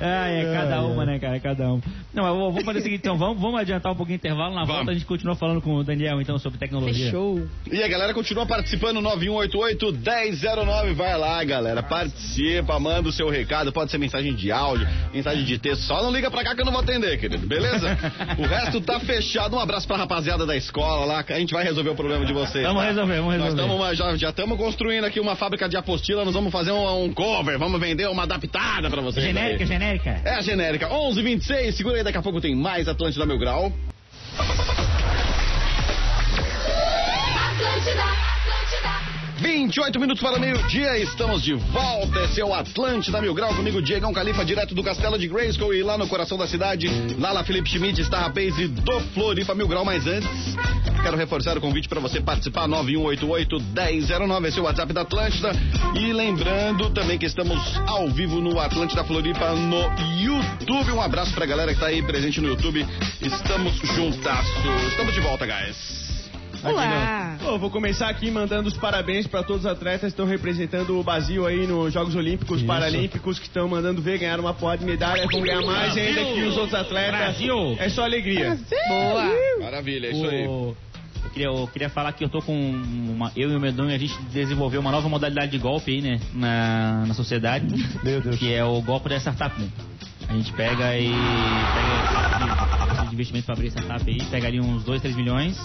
Ah, 0.00 0.28
é 0.28 0.52
cada 0.52 0.82
uma, 0.82 1.04
né, 1.04 1.18
cara? 1.18 1.38
Cada 1.40 1.72
uma. 1.72 1.82
Não, 2.12 2.22
mas 2.24 2.32
vamos 2.34 2.64
fazer 2.64 2.78
o 2.78 2.82
seguinte, 2.82 3.00
então, 3.00 3.16
vamos, 3.16 3.40
vamos 3.40 3.60
adiantar 3.60 3.92
um 3.92 3.96
pouquinho 3.96 4.16
o 4.16 4.20
intervalo. 4.20 4.54
Na 4.54 4.64
volta 4.64 4.90
a 4.90 4.94
gente 4.94 5.06
continua 5.06 5.34
falando 5.34 5.60
com 5.60 5.74
o 5.76 5.84
Daniel, 5.84 6.20
então, 6.20 6.38
sobre 6.38 6.58
tecnologia. 6.58 7.06
Fechou. 7.06 7.46
E 7.70 7.82
a 7.82 7.88
galera 7.88 8.12
continua 8.14 8.46
participando, 8.46 9.00
9188-1009. 9.00 10.94
Vai 10.94 11.16
lá, 11.16 11.42
galera, 11.44 11.82
participa, 11.82 12.78
manda 12.78 13.08
o 13.08 13.12
seu 13.12 13.28
recado. 13.28 13.72
Pode 13.72 13.90
ser 13.90 13.98
mensagem 13.98 14.34
de 14.34 14.50
áudio, 14.50 14.86
mensagem 15.12 15.44
de 15.44 15.58
texto. 15.58 15.82
Só 15.82 16.02
não 16.02 16.12
liga 16.12 16.30
pra 16.30 16.44
cá 16.44 16.54
que 16.54 16.60
eu 16.60 16.64
não 16.64 16.72
vou 16.72 16.82
atender, 16.82 17.18
querido, 17.18 17.46
beleza? 17.46 17.96
o 18.38 18.42
resto 18.42 18.80
tá 18.80 19.00
fechado. 19.00 19.56
Um 19.56 19.60
abraço 19.60 19.86
pra 19.86 19.96
rapaziada 19.96 20.46
da 20.46 20.56
escola 20.56 21.04
lá. 21.06 21.24
A 21.28 21.38
gente 21.38 21.52
vai 21.52 21.64
resolver 21.64 21.90
o 21.90 21.94
problema 21.94 22.24
de 22.24 22.32
vocês. 22.32 22.64
Vamos 22.64 22.82
tá? 22.82 22.88
resolver, 22.88 23.16
vamos 23.16 23.34
Nós 23.38 23.54
resolver. 23.54 23.74
estamos 23.74 23.98
já 23.98 24.16
já 24.16 24.30
estamos 24.30 24.56
construindo 24.58 25.04
aqui 25.04 25.20
uma 25.20 25.36
fábrica 25.36 25.68
de 25.68 25.76
apostila. 25.76 26.24
Nós 26.24 26.34
vamos 26.34 26.52
fazer 26.52 26.72
um, 26.72 27.04
um 27.04 27.12
cover, 27.12 27.58
vamos 27.58 27.80
vender 27.80 28.08
uma 28.08 28.24
adaptada 28.24 28.71
pra 28.90 29.02
vocês. 29.02 29.24
aí. 29.24 29.32
Genérica, 29.32 29.66
genérica. 29.66 30.20
É 30.24 30.34
a 30.34 30.42
genérica. 30.42 30.88
1126, 30.88 31.74
segura 31.76 31.96
aí, 31.96 32.04
daqui 32.04 32.18
a 32.18 32.22
pouco 32.22 32.40
tem 32.40 32.54
mais 32.54 32.88
Atlântida 32.88 33.26
Mil 33.26 33.38
Grau. 33.38 33.72
Atlântida, 37.50 38.02
Atlântida. 38.02 39.11
28 39.42 39.98
minutos 39.98 40.22
para 40.22 40.38
meio-dia, 40.38 40.96
estamos 40.98 41.42
de 41.42 41.52
volta. 41.54 42.20
Esse 42.20 42.40
é 42.40 42.44
o 42.44 42.54
Atlântida 42.54 43.20
Mil 43.20 43.34
Grau, 43.34 43.52
comigo 43.52 43.82
Diegão 43.82 44.12
Califa, 44.12 44.44
direto 44.44 44.72
do 44.72 44.84
Castelo 44.84 45.18
de 45.18 45.26
Grayskull 45.26 45.74
e 45.74 45.82
lá 45.82 45.98
no 45.98 46.06
coração 46.06 46.38
da 46.38 46.46
cidade, 46.46 46.88
Lala 47.18 47.42
Felipe 47.42 47.68
Schmidt, 47.68 48.04
Star 48.04 48.32
Base 48.32 48.68
do 48.68 49.00
Floripa 49.12 49.52
Mil 49.52 49.66
Grau. 49.66 49.84
Mas 49.84 50.06
antes, 50.06 50.28
quero 51.02 51.16
reforçar 51.16 51.58
o 51.58 51.60
convite 51.60 51.88
para 51.88 51.98
você 51.98 52.20
participar, 52.20 52.68
9188-1009, 52.68 54.46
esse 54.46 54.58
é 54.60 54.62
o 54.62 54.64
WhatsApp 54.64 54.92
da 54.92 55.00
Atlântida. 55.00 55.50
E 55.96 56.12
lembrando 56.12 56.90
também 56.90 57.18
que 57.18 57.26
estamos 57.26 57.58
ao 57.88 58.08
vivo 58.10 58.40
no 58.40 58.60
Atlântida 58.60 59.02
Floripa 59.02 59.54
no 59.54 59.82
YouTube. 60.20 60.92
Um 60.92 61.02
abraço 61.02 61.34
pra 61.34 61.46
galera 61.46 61.74
que 61.74 61.80
tá 61.80 61.86
aí 61.86 62.00
presente 62.00 62.40
no 62.40 62.46
YouTube. 62.46 62.86
Estamos 63.20 63.74
juntasso. 63.96 64.52
Estamos 64.88 65.12
de 65.12 65.20
volta, 65.20 65.44
guys. 65.44 66.11
Olá. 66.64 67.36
Vou 67.58 67.70
começar 67.70 68.08
aqui 68.08 68.30
mandando 68.30 68.68
os 68.68 68.76
parabéns 68.76 69.26
para 69.26 69.42
todos 69.42 69.64
os 69.64 69.70
atletas 69.70 70.00
que 70.00 70.06
estão 70.08 70.26
representando 70.26 70.98
o 70.98 71.02
Brasil 71.02 71.44
aí 71.46 71.66
nos 71.66 71.92
Jogos 71.92 72.14
Olímpicos, 72.14 72.62
Paralímpicos, 72.62 73.38
que 73.38 73.46
estão 73.46 73.68
mandando 73.68 74.00
ver, 74.00 74.18
ganharam 74.18 74.44
uma 74.44 74.54
porra 74.54 74.78
de 74.78 74.84
medalha, 74.84 75.26
vão 75.30 75.40
ganhar 75.42 75.62
mais 75.62 75.96
ainda 75.96 76.24
que 76.24 76.42
os 76.42 76.56
outros 76.56 76.74
atletas. 76.74 77.18
Brasil. 77.18 77.76
É 77.78 77.88
só 77.88 78.04
alegria. 78.04 78.56
Boa. 78.88 79.32
Maravilha, 79.60 80.06
é 80.06 80.10
isso 80.12 80.26
aí. 80.26 80.44
Eu 80.44 80.76
queria, 81.32 81.46
eu 81.46 81.68
queria 81.72 81.88
falar 81.88 82.12
que 82.12 82.24
eu 82.24 82.28
tô 82.28 82.40
com 82.40 82.52
uma, 82.54 83.32
eu 83.36 83.50
e 83.50 83.56
o 83.56 83.60
Medonho, 83.60 83.94
a 83.94 83.98
gente 83.98 84.14
desenvolveu 84.32 84.80
uma 84.80 84.90
nova 84.90 85.08
modalidade 85.08 85.50
de 85.52 85.58
golpe 85.58 85.92
aí, 85.92 86.00
né, 86.02 86.20
na, 86.34 87.04
na 87.06 87.14
sociedade, 87.14 87.66
Meu 88.02 88.20
Deus. 88.20 88.36
que 88.38 88.52
é 88.52 88.64
o 88.64 88.80
golpe 88.82 89.08
da 89.08 89.16
startup. 89.16 89.58
né? 89.60 89.68
A 90.28 90.32
gente 90.34 90.52
pega 90.52 90.96
e 90.96 91.08
pega 91.10 92.91
esse 93.12 93.14
investimento 93.14 93.46
para 93.46 93.54
abrir 93.54 93.68
startup 93.68 94.10
aí, 94.10 94.18
pega 94.30 94.46
ali 94.48 94.60
uns 94.60 94.82
2, 94.84 95.00
3 95.02 95.14
milhões 95.16 95.58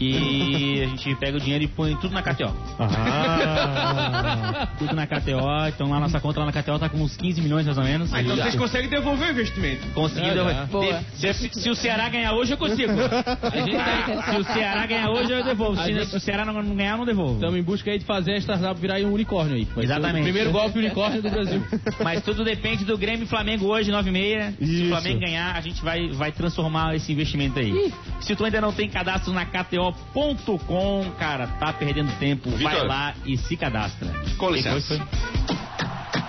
e 0.00 0.82
a 0.82 0.86
gente 0.88 1.14
pega 1.16 1.36
o 1.36 1.40
dinheiro 1.40 1.64
e 1.64 1.68
põe 1.68 1.94
tudo 1.96 2.12
na 2.12 2.22
KTO. 2.22 2.52
Ah, 2.78 4.68
Tudo 4.78 4.94
na 4.94 5.06
KTO, 5.06 5.66
então 5.68 5.88
lá 5.90 6.00
nossa 6.00 6.20
conta 6.20 6.40
lá 6.40 6.46
na 6.46 6.52
KTO 6.52 6.78
tá 6.78 6.88
com 6.88 6.98
uns 6.98 7.16
15 7.16 7.40
milhões 7.40 7.66
mais 7.66 7.76
ou 7.78 7.84
menos. 7.84 8.12
Ah, 8.12 8.22
então 8.22 8.36
vocês 8.36 8.56
conseguem 8.56 8.88
devolver 8.88 9.28
o 9.28 9.30
investimento. 9.32 9.86
Conseguindo. 9.94 10.40
Ah, 10.42 10.54
tá. 10.54 10.66
Boa. 10.66 11.00
Se, 11.14 11.32
se- 11.34 11.50
se 11.60 11.70
o 11.70 11.74
Ceará 11.74 12.08
ganhar 12.08 12.32
hoje, 12.32 12.52
eu 12.52 12.58
consigo. 12.58 12.92
se 14.30 14.36
o 14.40 14.44
Ceará 14.44 14.86
ganhar 14.86 15.10
hoje, 15.10 15.32
eu 15.32 15.44
devolvo. 15.44 15.76
Se, 15.82 15.92
gente- 15.92 16.06
se 16.06 16.16
o 16.16 16.20
Ceará 16.20 16.44
não, 16.44 16.54
não 16.62 16.74
ganhar, 16.74 16.92
eu 16.92 16.98
não 16.98 17.04
devolvo. 17.04 17.34
Estamos 17.34 17.58
em 17.58 17.62
busca 17.62 17.90
aí 17.90 17.98
de 17.98 18.04
fazer 18.04 18.32
a 18.32 18.36
startup 18.40 18.80
virar 18.80 18.98
um 19.00 19.12
unicórnio 19.12 19.56
aí. 19.56 19.64
Vai 19.64 19.84
Exatamente. 19.84 20.20
O 20.20 20.24
primeiro 20.24 20.50
golpe 20.50 20.78
unicórnio 20.78 21.22
do 21.22 21.30
Brasil. 21.30 21.62
Mas 22.02 22.22
tudo 22.22 22.44
depende 22.44 22.84
do 22.84 22.96
Grêmio 22.96 23.24
e 23.24 23.26
Flamengo 23.26 23.66
hoje, 23.66 23.90
9 23.90 24.08
e 24.08 24.12
meia. 24.12 24.52
Se 24.58 24.64
Isso. 24.64 24.84
o 24.84 24.88
Flamengo 24.88 25.20
ganhar, 25.20 25.54
a 25.56 25.60
gente 25.60 25.82
vai, 25.82 26.08
vai 26.12 26.32
transformar 26.32 26.79
esse 26.94 27.12
investimento 27.12 27.58
aí. 27.58 27.92
Se 28.20 28.36
tu 28.36 28.44
ainda 28.44 28.60
não 28.60 28.72
tem 28.72 28.88
cadastro 28.88 29.32
na 29.32 29.46
KTO.com, 29.46 31.10
cara, 31.18 31.46
tá 31.46 31.72
perdendo 31.72 32.12
tempo. 32.18 32.50
Vai 32.50 32.84
lá 32.84 33.14
e 33.24 33.36
se 33.36 33.56
cadastra. 33.56 34.08
Com 34.36 34.50
licença. 34.50 34.98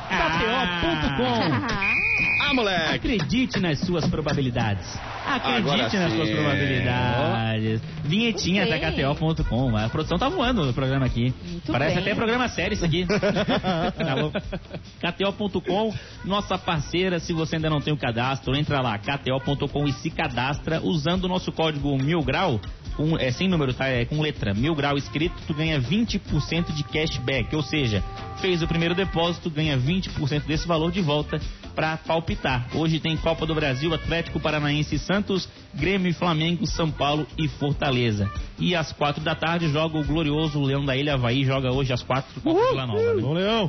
KTO.com. 0.10 2.11
Moleque! 2.54 2.96
Acredite 2.96 3.60
nas 3.60 3.80
suas 3.80 4.08
probabilidades. 4.08 5.00
Acredite 5.26 5.98
nas 5.98 6.14
suas 6.14 6.30
probabilidades. 6.30 7.82
Vinhetinha 8.04 8.66
da. 8.66 8.80
KTO.com. 8.80 9.78
A 9.78 9.90
produção 9.90 10.18
tá 10.18 10.28
voando 10.28 10.66
no 10.66 10.74
programa 10.74 11.06
aqui. 11.06 11.34
Muito 11.44 11.72
Parece 11.72 11.96
bem. 11.96 12.04
até 12.04 12.16
programa 12.16 12.48
sério 12.48 12.74
isso 12.74 12.84
aqui. 12.84 13.06
tá? 15.00 15.12
KTO.com, 15.12 15.94
nossa 16.26 16.58
parceira. 16.58 17.20
Se 17.20 17.34
você 17.34 17.56
ainda 17.56 17.70
não 17.70 17.80
tem 17.80 17.94
o 17.94 17.98
cadastro, 17.98 18.56
entra 18.56 18.82
lá, 18.82 18.98
KTO.com 18.98 19.88
e 19.88 19.94
se 19.94 20.10
cadastra 20.10 20.82
usando 20.82 21.26
o 21.26 21.28
nosso 21.28 21.52
código 21.52 21.98
mil 21.98 22.22
grau. 22.22 22.60
Com, 22.96 23.18
é 23.18 23.32
sem 23.32 23.48
número, 23.48 23.74
tá? 23.74 23.88
É 23.88 24.04
com 24.04 24.20
letra. 24.20 24.54
Mil 24.54 24.76
grau 24.76 24.98
escrito, 24.98 25.36
tu 25.48 25.54
ganha 25.54 25.80
20% 25.80 26.74
de 26.74 26.84
cashback. 26.84 27.56
Ou 27.56 27.64
seja, 27.64 28.04
fez 28.42 28.62
o 28.62 28.68
primeiro 28.68 28.94
depósito, 28.94 29.50
ganha 29.50 29.78
20% 29.78 30.46
desse 30.46 30.68
valor 30.68 30.92
de 30.92 31.02
volta 31.02 31.40
para 31.72 31.98
palpitar. 31.98 32.68
Hoje 32.76 33.00
tem 33.00 33.18
Copa 33.18 33.46
do 33.46 33.56
Brasil, 33.56 33.94
Atlético 33.94 34.40
Paranaense 34.40 34.96
e 34.96 35.00
Santos, 35.00 35.48
Grêmio, 35.74 36.14
Flamengo, 36.14 36.66
São 36.68 36.92
Paulo 36.92 37.26
e 37.38 37.48
Fortaleza. 37.48 38.30
E 38.60 38.76
às 38.76 38.92
quatro 38.92 39.24
da 39.24 39.34
tarde 39.34 39.70
joga 39.70 39.98
o 39.98 40.04
glorioso 40.04 40.62
Leão 40.62 40.86
da 40.86 40.96
Ilha 40.96 41.16
Havaí, 41.16 41.44
joga 41.44 41.72
hoje 41.72 41.94
às 41.94 42.04
quatro 42.04 42.40
contra 42.42 42.64
o 42.64 42.70
Vila 42.70 42.88
Nova. 42.88 43.14
né? 43.16 43.22
Bom, 43.22 43.34
Leão. 43.34 43.68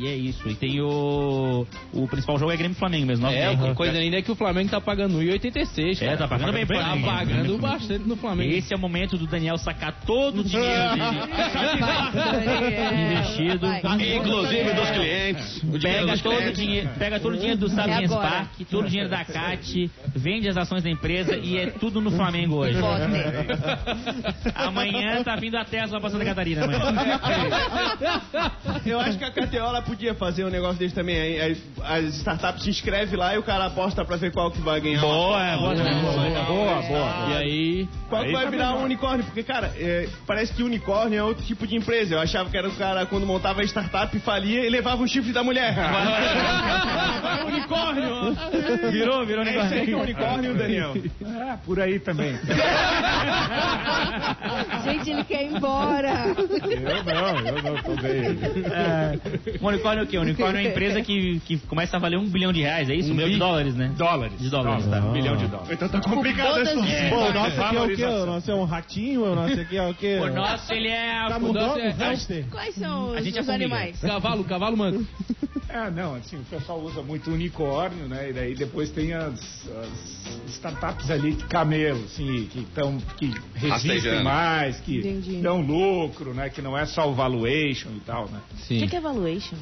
E 0.00 0.06
é 0.08 0.16
isso. 0.16 0.48
E 0.48 0.54
tem 0.54 0.80
o. 0.80 1.66
O 1.92 2.08
principal 2.08 2.38
jogo 2.38 2.50
é 2.50 2.56
Grêmio 2.56 2.74
Flamengo 2.76 3.06
mesmo. 3.06 3.28
e 3.28 3.34
É, 3.34 3.48
a 3.48 3.74
coisa 3.74 3.98
linda 3.98 4.16
é 4.16 4.22
que 4.22 4.32
o 4.32 4.34
Flamengo 4.34 4.70
tá 4.70 4.80
pagando 4.80 5.18
1,86. 5.18 6.00
É, 6.00 6.16
tá 6.16 6.26
pagando 6.26 6.52
bem, 6.52 6.64
Tá 6.66 6.74
Flamengo. 6.74 7.06
pagando 7.06 7.58
bastante 7.58 8.08
no 8.08 8.16
Flamengo. 8.16 8.50
Esse 8.54 8.72
é 8.72 8.76
o 8.76 8.80
momento 8.80 9.18
do 9.18 9.26
Daniel 9.26 9.58
sacar 9.58 9.92
todo 10.06 10.40
o 10.40 10.44
dinheiro 10.44 10.90
dele. 10.90 11.00
Daniel. 11.00 11.28
Investido. 13.10 13.66
Inclusive 14.16 14.72
dos 14.72 14.90
clientes. 14.90 15.62
O 15.64 15.78
dinheiro 15.78 16.00
Pega 16.06 16.12
dos 16.12 16.22
todo, 16.22 16.32
o 16.32 16.36
clientes. 16.38 16.58
dinheiro, 16.58 16.88
pega 16.98 17.20
todo 17.20 17.34
o 17.34 17.36
dinheiro 17.36 17.58
do 17.60 17.66
É 17.66 18.04
agora. 18.06 18.28
Park, 18.30 18.50
todo 18.70 18.84
o 18.86 18.88
dinheiro 18.88 19.10
da 19.10 19.24
CAT, 19.24 19.90
vende 20.16 20.48
as 20.48 20.56
ações 20.56 20.82
da 20.82 20.88
empresa 20.90 21.36
e 21.36 21.58
é 21.58 21.66
tudo 21.66 22.00
no 22.00 22.10
Flamengo 22.10 22.56
hoje. 22.56 22.78
Amanhã 24.54 25.22
tá 25.22 25.36
vindo 25.36 25.56
a 25.56 25.64
Tesla 25.64 26.00
pra 26.00 26.08
Santa 26.08 26.24
Catarina. 26.24 26.64
Amanhã. 26.64 27.20
Eu 28.86 28.98
acho 29.00 29.18
que 29.18 29.24
a 29.24 29.30
ela 29.60 29.82
podia 29.90 30.14
fazer 30.14 30.44
um 30.44 30.50
negócio 30.50 30.78
desse 30.78 30.94
também. 30.94 31.20
Aí, 31.20 31.40
aí 31.40 31.56
as 31.82 32.14
startups 32.16 32.62
se 32.62 32.70
inscrevem 32.70 33.18
lá 33.18 33.34
e 33.34 33.38
o 33.38 33.42
cara 33.42 33.66
aposta 33.66 34.04
pra 34.04 34.16
ver 34.16 34.30
qual 34.32 34.48
que 34.50 34.60
vai 34.60 34.80
ganhar. 34.80 35.00
Boa, 35.00 35.56
boa, 35.56 35.74
boa, 35.74 36.44
boa, 36.44 36.82
boa. 36.82 37.26
E 37.28 37.36
aí, 37.36 37.88
Qual 38.08 38.24
que 38.24 38.32
vai 38.32 38.48
virar 38.48 38.76
um 38.76 38.84
unicórnio? 38.84 39.24
Porque, 39.24 39.42
cara, 39.42 39.72
é, 39.76 40.08
parece 40.26 40.52
que 40.54 40.62
unicórnio 40.62 41.18
é 41.18 41.22
outro 41.22 41.44
tipo 41.44 41.66
de 41.66 41.74
empresa. 41.76 42.14
Eu 42.14 42.20
achava 42.20 42.48
que 42.48 42.56
era 42.56 42.68
o 42.68 42.72
cara, 42.76 43.04
quando 43.06 43.26
montava 43.26 43.62
a 43.62 43.64
startup, 43.64 44.16
falia 44.20 44.64
e 44.64 44.70
levava 44.70 45.02
o 45.02 45.08
chifre 45.08 45.32
da 45.32 45.42
mulher. 45.42 45.74
unicórnio! 47.46 48.36
Virou, 48.90 49.26
virou 49.26 49.44
É 49.44 49.50
isso 49.50 49.74
aí 49.74 49.86
que 49.86 49.92
é 49.92 49.96
unicórnio, 49.96 50.54
Daniel. 50.54 50.94
É, 50.94 51.56
por 51.64 51.80
aí 51.80 51.98
também. 51.98 52.38
Gente, 54.84 55.10
ele 55.10 55.24
quer 55.24 55.42
ir 55.44 55.56
embora. 55.56 56.34
Eu 56.36 57.04
não, 57.04 57.38
eu 57.46 57.62
não, 57.62 57.82
tô 57.82 57.96
bem. 58.00 58.38
É, 58.72 59.18
unicórnio 59.70 60.02
é 60.02 60.04
o 60.04 60.06
quê? 60.06 60.18
O 60.18 60.20
unicórnio 60.22 60.58
é 60.58 60.62
uma 60.62 60.68
empresa 60.70 61.02
que, 61.02 61.40
que 61.40 61.56
começa 61.58 61.96
a 61.96 62.00
valer 62.00 62.18
um 62.18 62.26
bilhão 62.28 62.52
de 62.52 62.60
reais, 62.60 62.88
é 62.90 62.94
isso? 62.94 63.12
Um 63.12 63.16
bilhão 63.16 63.30
de 63.30 63.38
dólares, 63.38 63.74
né? 63.74 63.92
Dólares. 63.96 64.38
De 64.38 64.48
dólares, 64.50 64.86
tá. 64.86 64.98
Um 65.00 65.12
bilhão 65.12 65.36
de 65.36 65.46
dólares. 65.46 65.70
Então 65.72 65.88
tá 65.88 66.00
complicado 66.00 66.58
essa 66.60 66.72
as- 66.72 67.08
Pô, 67.10 67.16
o 67.16 67.32
nosso 67.32 67.60
aqui 67.62 67.76
é 67.76 67.82
o 67.82 67.96
quê? 67.96 68.04
O 68.04 68.26
nosso 68.26 68.50
é 68.50 68.54
um 68.54 68.64
ratinho, 68.64 69.24
o 69.24 69.34
nosso 69.34 69.60
aqui 69.60 69.76
é 69.76 69.86
o 69.88 69.94
quê? 69.94 70.18
O 70.22 70.32
nosso, 70.32 70.72
ele 70.72 70.88
é... 70.88 71.28
Tá 71.28 71.36
o 71.36 71.40
mudando 71.40 71.76
o 71.76 71.78
é- 71.80 71.90
hamster? 71.90 72.44
Quais 72.50 72.74
são 72.74 73.10
A 73.14 73.18
os, 73.18 73.24
gente 73.24 73.38
é 73.38 73.40
os 73.40 73.46
formiga. 73.46 73.64
animais? 73.74 74.00
cavalo, 74.00 74.44
cavalo 74.44 74.76
manco. 74.76 75.04
É, 75.72 75.88
não, 75.88 76.16
assim, 76.16 76.36
o 76.36 76.42
pessoal 76.42 76.80
usa 76.80 77.00
muito 77.00 77.30
unicórnio, 77.30 78.08
né? 78.08 78.30
E 78.30 78.32
daí 78.32 78.54
depois 78.56 78.90
tem 78.90 79.12
as, 79.12 79.34
as 79.68 80.48
startups 80.48 81.08
ali 81.12 81.32
de 81.34 81.44
camelo, 81.44 82.02
assim, 82.06 82.48
que 82.50 82.58
estão 82.58 82.98
que 83.16 83.26
resistem 83.54 83.70
Rastejando. 83.94 84.24
mais, 84.24 84.80
que 84.80 84.98
Entendi. 84.98 85.36
dão 85.36 85.60
lucro, 85.60 86.34
né? 86.34 86.48
Que 86.50 86.60
não 86.60 86.76
é 86.76 86.86
só 86.86 87.08
o 87.08 87.14
valuation 87.14 87.90
e 87.96 88.00
tal, 88.00 88.28
né? 88.30 88.40
O 88.52 88.66
que, 88.66 88.88
que 88.88 88.96
é 88.96 89.00
valuation? 89.00 89.54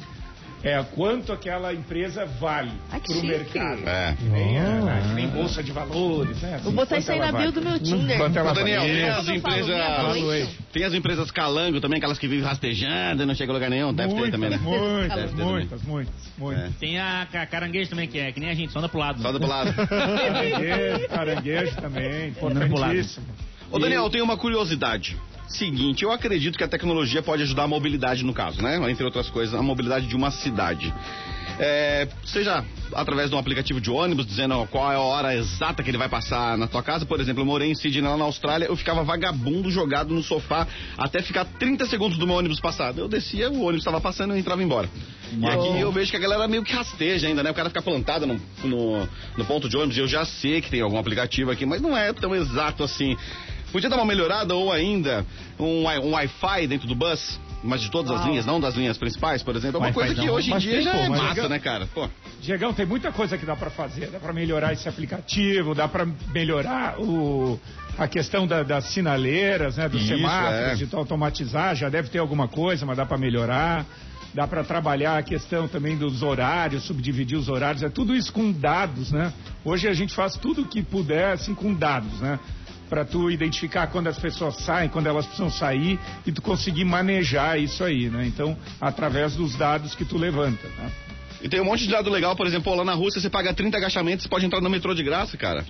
É 0.61 0.83
quanto 0.93 1.31
aquela 1.31 1.73
empresa 1.73 2.25
vale 2.25 2.71
Ai, 2.91 2.99
pro 2.99 3.13
chique. 3.13 3.27
mercado. 3.27 3.87
É. 3.87 4.13
Que 4.17 4.23
nem, 4.25 4.53
né? 4.59 5.11
Nem 5.15 5.27
bolsa 5.29 5.63
de 5.63 5.71
valores, 5.71 6.41
né? 6.41 6.49
Vou 6.49 6.57
Assim, 6.67 6.71
botar 6.75 6.87
quanto 6.95 6.99
isso 7.01 7.11
aí 7.13 7.19
na 7.19 7.31
bio 7.31 7.51
do 7.51 7.61
meu 7.61 7.79
Tinder. 7.79 8.17
Quanto 8.17 8.37
ela 8.39 8.51
Ô, 8.51 8.53
Daniel, 8.53 8.81
vale. 8.81 8.93
tem 8.93 9.09
as 9.09 9.27
empresas. 9.29 10.57
Tem 10.73 10.83
as 10.83 10.93
empresas 10.93 11.31
calango 11.31 11.79
também, 11.79 11.97
aquelas 11.97 12.19
que 12.19 12.27
vivem 12.27 12.43
rastejando 12.43 13.23
e 13.23 13.25
não 13.25 13.33
chega 13.35 13.51
a 13.51 13.55
lugar 13.55 13.69
nenhum. 13.69 13.93
Deve 13.93 14.09
ter 14.09 14.15
Muitas, 14.15 14.31
também, 14.31 14.49
né? 14.49 14.57
muitas, 14.61 15.15
Deve 15.17 15.27
ter 15.29 15.35
também. 15.37 15.45
muitas, 15.45 15.81
muitas, 15.83 16.13
muitas. 16.37 16.65
É. 16.65 16.69
Tem 16.77 16.99
a 16.99 17.25
ca- 17.31 17.45
caranguejo 17.45 17.89
também, 17.89 18.07
que 18.09 18.19
é 18.19 18.31
que 18.33 18.39
nem 18.41 18.49
a 18.49 18.53
gente, 18.53 18.73
só 18.73 18.79
anda 18.79 18.89
pro 18.89 18.99
lado. 18.99 19.21
Só 19.21 19.31
do 19.31 19.47
lado. 19.47 19.73
Caranguejo, 19.87 21.07
caranguejo 21.09 21.75
também, 21.77 22.27
importantíssimo. 22.29 23.25
Ô 23.71 23.79
Daniel, 23.79 24.03
eu 24.03 24.09
tenho 24.09 24.23
uma 24.23 24.35
curiosidade. 24.37 25.15
Seguinte, 25.49 26.03
eu 26.03 26.11
acredito 26.11 26.57
que 26.57 26.63
a 26.63 26.67
tecnologia 26.67 27.23
pode 27.23 27.41
ajudar 27.43 27.63
a 27.63 27.67
mobilidade 27.67 28.23
no 28.23 28.33
caso, 28.33 28.61
né? 28.61 28.79
Entre 28.89 29.03
outras 29.03 29.29
coisas, 29.29 29.55
a 29.55 29.63
mobilidade 29.63 30.05
de 30.05 30.15
uma 30.15 30.29
cidade. 30.29 30.93
É, 31.59 32.07
seja 32.23 32.63
através 32.93 33.29
de 33.29 33.35
um 33.35 33.39
aplicativo 33.39 33.81
de 33.81 33.91
ônibus, 33.91 34.25
dizendo 34.25 34.65
qual 34.67 34.91
é 34.91 34.95
a 34.95 34.99
hora 34.99 35.35
exata 35.35 35.83
que 35.83 35.89
ele 35.89 35.97
vai 35.97 36.07
passar 36.07 36.57
na 36.57 36.67
tua 36.67 36.81
casa. 36.81 37.05
Por 37.05 37.19
exemplo, 37.19 37.41
eu 37.41 37.45
morei 37.45 37.69
em 37.69 37.75
Sydney, 37.75 38.01
lá 38.09 38.15
na 38.15 38.25
Austrália, 38.25 38.67
eu 38.67 38.75
ficava 38.75 39.03
vagabundo 39.03 39.69
jogado 39.69 40.13
no 40.13 40.23
sofá 40.23 40.67
até 40.97 41.21
ficar 41.21 41.45
30 41.45 41.85
segundos 41.87 42.17
do 42.17 42.25
meu 42.25 42.35
ônibus 42.35 42.59
passado. 42.59 42.99
Eu 42.99 43.07
descia, 43.07 43.49
o 43.49 43.61
ônibus 43.61 43.79
estava 43.79 43.99
passando 43.99 44.31
e 44.31 44.37
eu 44.37 44.39
entrava 44.39 44.63
embora. 44.63 44.89
E 45.37 45.45
aqui 45.45 45.79
eu 45.79 45.91
vejo 45.91 46.09
que 46.11 46.17
a 46.17 46.19
galera 46.19 46.47
meio 46.47 46.63
que 46.63 46.73
rasteja 46.73 47.27
ainda, 47.27 47.43
né? 47.43 47.51
O 47.51 47.53
cara 47.53 47.69
fica 47.69 47.81
plantado 47.81 48.25
no, 48.25 48.39
no, 48.63 49.09
no 49.37 49.45
ponto 49.45 49.67
de 49.67 49.75
ônibus. 49.75 49.97
Eu 49.97 50.07
já 50.07 50.25
sei 50.25 50.61
que 50.61 50.69
tem 50.69 50.81
algum 50.81 50.97
aplicativo 50.97 51.51
aqui, 51.51 51.65
mas 51.65 51.81
não 51.81 51.95
é 51.97 52.13
tão 52.13 52.33
exato 52.35 52.83
assim. 52.83 53.17
Podia 53.71 53.89
dar 53.89 53.97
uma 53.97 54.05
melhorada 54.05 54.55
ou 54.55 54.71
ainda 54.71 55.25
um, 55.59 55.85
um 55.87 56.11
Wi-Fi 56.11 56.67
dentro 56.67 56.87
do 56.87 56.95
bus, 56.95 57.39
mas 57.63 57.81
de 57.81 57.91
todas 57.91 58.11
as 58.11 58.25
linhas, 58.25 58.45
não 58.45 58.59
das 58.59 58.75
linhas 58.75 58.97
principais, 58.97 59.43
por 59.43 59.55
exemplo. 59.55 59.77
É 59.77 59.87
uma 59.87 59.93
coisa 59.93 60.13
que 60.15 60.21
Wi-Fi 60.21 60.31
hoje 60.33 60.53
em 60.53 60.57
dia 60.57 60.71
tem, 60.75 60.81
já 60.83 60.91
pô, 60.91 60.97
é 60.97 61.09
mas 61.09 61.21
massa, 61.21 61.49
né, 61.49 61.59
cara? 61.59 61.87
Pô. 61.93 62.09
Diegão, 62.41 62.73
tem 62.73 62.85
muita 62.85 63.11
coisa 63.11 63.37
que 63.37 63.45
dá 63.45 63.55
para 63.55 63.69
fazer. 63.69 64.07
Dá 64.11 64.19
para 64.19 64.33
melhorar 64.33 64.73
esse 64.73 64.87
aplicativo, 64.87 65.75
dá 65.75 65.87
para 65.87 66.05
melhorar 66.33 66.99
o, 66.99 67.59
a 67.97 68.07
questão 68.07 68.47
da- 68.47 68.63
das 68.63 68.85
sinaleiras, 68.85 69.77
né, 69.77 69.89
dos 69.89 70.01
Isso, 70.01 70.15
semáforos, 70.15 70.81
é. 70.81 70.85
de 70.85 70.95
automatizar. 70.95 71.75
Já 71.75 71.89
deve 71.89 72.09
ter 72.09 72.19
alguma 72.19 72.47
coisa, 72.47 72.85
mas 72.85 72.97
dá 72.97 73.05
para 73.05 73.17
melhorar. 73.17 73.85
Dá 74.31 74.45
para 74.47 74.63
trabalhar 74.63 75.17
a 75.17 75.23
questão 75.23 75.67
também 75.67 75.97
dos 75.97 76.21
horários, 76.21 76.83
subdividir 76.83 77.35
os 77.35 77.49
horários. 77.49 77.81
É 77.81 77.89
tudo 77.89 78.15
isso 78.15 78.31
com 78.31 78.51
dados, 78.51 79.11
né? 79.11 79.33
Hoje 79.65 79.87
a 79.87 79.93
gente 79.93 80.13
faz 80.13 80.35
tudo 80.35 80.61
o 80.61 80.65
que 80.65 80.83
puder 80.83 81.31
assim 81.33 81.55
com 81.55 81.73
dados, 81.73 82.19
né? 82.21 82.39
Para 82.89 83.05
tu 83.05 83.29
identificar 83.29 83.87
quando 83.87 84.07
as 84.07 84.17
pessoas 84.17 84.57
saem, 84.57 84.89
quando 84.89 85.07
elas 85.07 85.25
precisam 85.25 85.51
sair 85.51 85.99
e 86.25 86.31
tu 86.31 86.41
conseguir 86.41 86.85
manejar 86.85 87.59
isso 87.59 87.83
aí, 87.83 88.09
né? 88.09 88.25
Então, 88.25 88.57
através 88.81 89.35
dos 89.35 89.55
dados 89.55 89.93
que 89.93 90.03
tu 90.03 90.17
levanta, 90.17 90.67
né? 90.69 90.91
E 91.41 91.49
tem 91.49 91.61
um 91.61 91.65
monte 91.65 91.83
de 91.85 91.89
dado 91.89 92.09
legal, 92.09 92.35
por 92.35 92.45
exemplo, 92.45 92.71
pô, 92.71 92.75
lá 92.75 92.83
na 92.83 92.93
Rússia 92.93 93.21
você 93.21 93.29
paga 93.29 93.53
30 93.53 93.77
agachamentos, 93.77 94.23
você 94.23 94.29
pode 94.29 94.45
entrar 94.45 94.61
no 94.61 94.69
metrô 94.69 94.93
de 94.93 95.03
graça, 95.03 95.37
cara. 95.37 95.65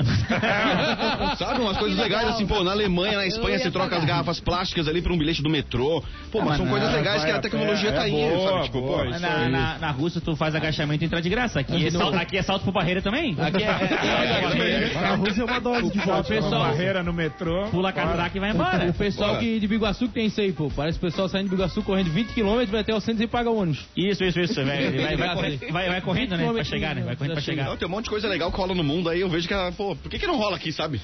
Sabe, 1.38 1.62
umas 1.62 1.78
coisas 1.78 1.98
legais 1.98 2.28
assim, 2.30 2.46
pô, 2.46 2.64
na 2.64 2.72
Alemanha, 2.72 3.18
na 3.18 3.28
Espanha 3.28 3.60
você 3.60 3.70
troca 3.70 3.96
as 3.96 4.02
pagar. 4.02 4.08
garrafas 4.08 4.40
plásticas 4.40 4.88
ali 4.88 5.02
por 5.02 5.12
um 5.12 5.18
bilhete 5.18 5.42
do 5.42 5.50
metrô. 5.50 6.04
Pô, 6.32 6.40
mas 6.40 6.50
mas 6.50 6.58
são 6.58 6.66
não, 6.66 6.72
coisas 6.72 6.94
legais 6.94 7.24
que 7.24 7.32
a 7.32 7.40
tecnologia 7.40 7.92
pé, 7.92 7.98
tá 7.98 8.06
é 8.06 8.10
indo, 8.10 8.36
boa, 8.36 8.50
sabe? 8.50 8.64
Tipo, 8.66 8.82
boa, 8.82 9.04
pô. 9.04 9.10
isso 9.10 9.20
Na, 9.22 9.50
na, 9.50 9.78
na 9.78 9.92
Rússia 9.92 10.22
tu 10.22 10.36
faz 10.36 10.56
agachamento 10.56 11.04
e 11.04 11.06
entra 11.06 11.22
de 11.22 11.30
graça. 11.30 11.60
Aqui 11.60 11.86
é, 11.86 11.92
sal, 11.92 12.14
aqui 12.14 12.38
é 12.38 12.42
salto 12.42 12.64
por 12.64 12.74
barreira 12.74 13.02
também. 13.02 13.36
Aqui 13.40 13.64
é, 13.64 13.68
é, 13.68 14.98
A 14.98 15.16
Rússia 15.16 15.42
é 15.42 15.46
uma 15.46 15.60
dose 15.60 15.92
de 15.92 16.00
pessoal, 16.28 16.64
barreira 16.64 17.04
no 17.04 17.14
metrô. 17.14 17.68
Pula 17.70 17.90
a 17.90 17.94
catraca 17.94 18.36
e 18.36 18.40
vai 18.40 18.52
embora. 18.52 18.90
o 18.90 18.94
pessoal 18.94 19.38
que 19.38 19.60
de 19.60 19.68
Biguaçu 19.68 20.08
que 20.08 20.14
tem 20.14 20.26
isso 20.26 20.42
aí, 20.42 20.52
pô. 20.52 20.72
Parece 20.76 20.98
o 20.98 21.02
pessoal 21.02 21.30
saindo 21.30 21.46
de 21.46 21.52
Biguaçu 21.52 21.82
correndo 21.84 22.10
20 22.10 22.34
km, 22.34 22.66
vai 22.70 22.82
até 22.82 22.94
o 22.94 23.00
centro 23.00 23.24
e 23.24 23.28
paga 23.28 23.50
ônibus. 23.50 23.86
Isso, 23.96 24.24
isso, 24.24 24.40
isso. 24.40 24.56
Vai, 24.66 24.92
vai, 24.92 25.16
vai, 25.16 25.46
aí. 25.46 25.59
vai, 25.72 25.90
vai 25.90 26.02
correndo, 26.02 26.38
né? 26.38 26.52
Pra 26.52 26.64
chegar, 26.64 26.96
né? 26.96 27.04
Vai 27.04 27.16
correndo 27.16 27.34
pra 27.34 27.42
chegar. 27.42 27.66
Não, 27.66 27.78
tem 27.78 27.88
um 27.88 27.92
monte 27.92 28.06
de 28.06 28.10
coisa 28.10 28.28
legal 28.28 28.52
que 28.52 28.58
rola 28.58 28.74
no 28.74 28.84
mundo 28.84 29.10
aí, 29.10 29.22
eu 29.22 29.30
vejo 29.30 29.48
que, 29.48 29.54
ah, 29.54 29.72
pô, 29.76 29.96
por 29.96 30.10
que 30.10 30.20
que 30.20 30.28
não 30.28 30.38
rola 30.38 30.56
aqui, 30.56 30.72
sabe? 30.72 31.02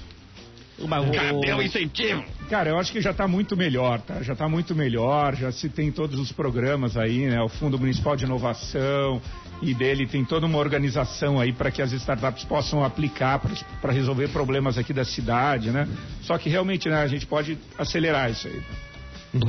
O, 0.78 0.86
o, 0.86 1.12
Cadê 1.12 1.54
o 1.54 1.62
incentivo? 1.62 2.24
Cara, 2.50 2.70
eu 2.70 2.78
acho 2.78 2.92
que 2.92 3.00
já 3.00 3.12
está 3.12 3.28
muito 3.28 3.56
melhor, 3.56 4.02
tá? 4.02 4.22
Já 4.22 4.34
está 4.34 4.48
muito 4.48 4.76
melhor, 4.76 5.34
já 5.36 5.52
se 5.52 5.70
tem 5.70 5.90
todos 5.90 6.20
os 6.20 6.32
programas 6.34 6.98
aí, 6.98 7.28
né? 7.28 7.42
O 7.42 7.48
Fundo 7.48 7.80
Municipal 7.80 8.16
de 8.16 8.26
Inovação 8.26 9.22
e 9.62 9.74
dele 9.74 10.06
tem 10.06 10.26
toda 10.26 10.46
uma 10.46 10.58
organização 10.58 11.40
aí 11.40 11.54
para 11.54 11.72
que 11.72 11.82
as 11.82 11.94
startups 11.94 12.44
possam 12.44 12.84
aplicar 12.84 13.42
para 13.82 13.94
resolver 13.94 14.28
problemas 14.30 14.78
aqui 14.78 14.92
da 14.92 15.06
cidade, 15.06 15.72
né? 15.72 15.88
Só 16.24 16.38
que 16.38 16.50
realmente, 16.50 16.90
né, 16.90 16.98
a 16.98 17.08
gente 17.08 17.26
pode 17.26 17.58
acelerar 17.78 18.30
isso 18.30 18.48
aí. 18.48 18.62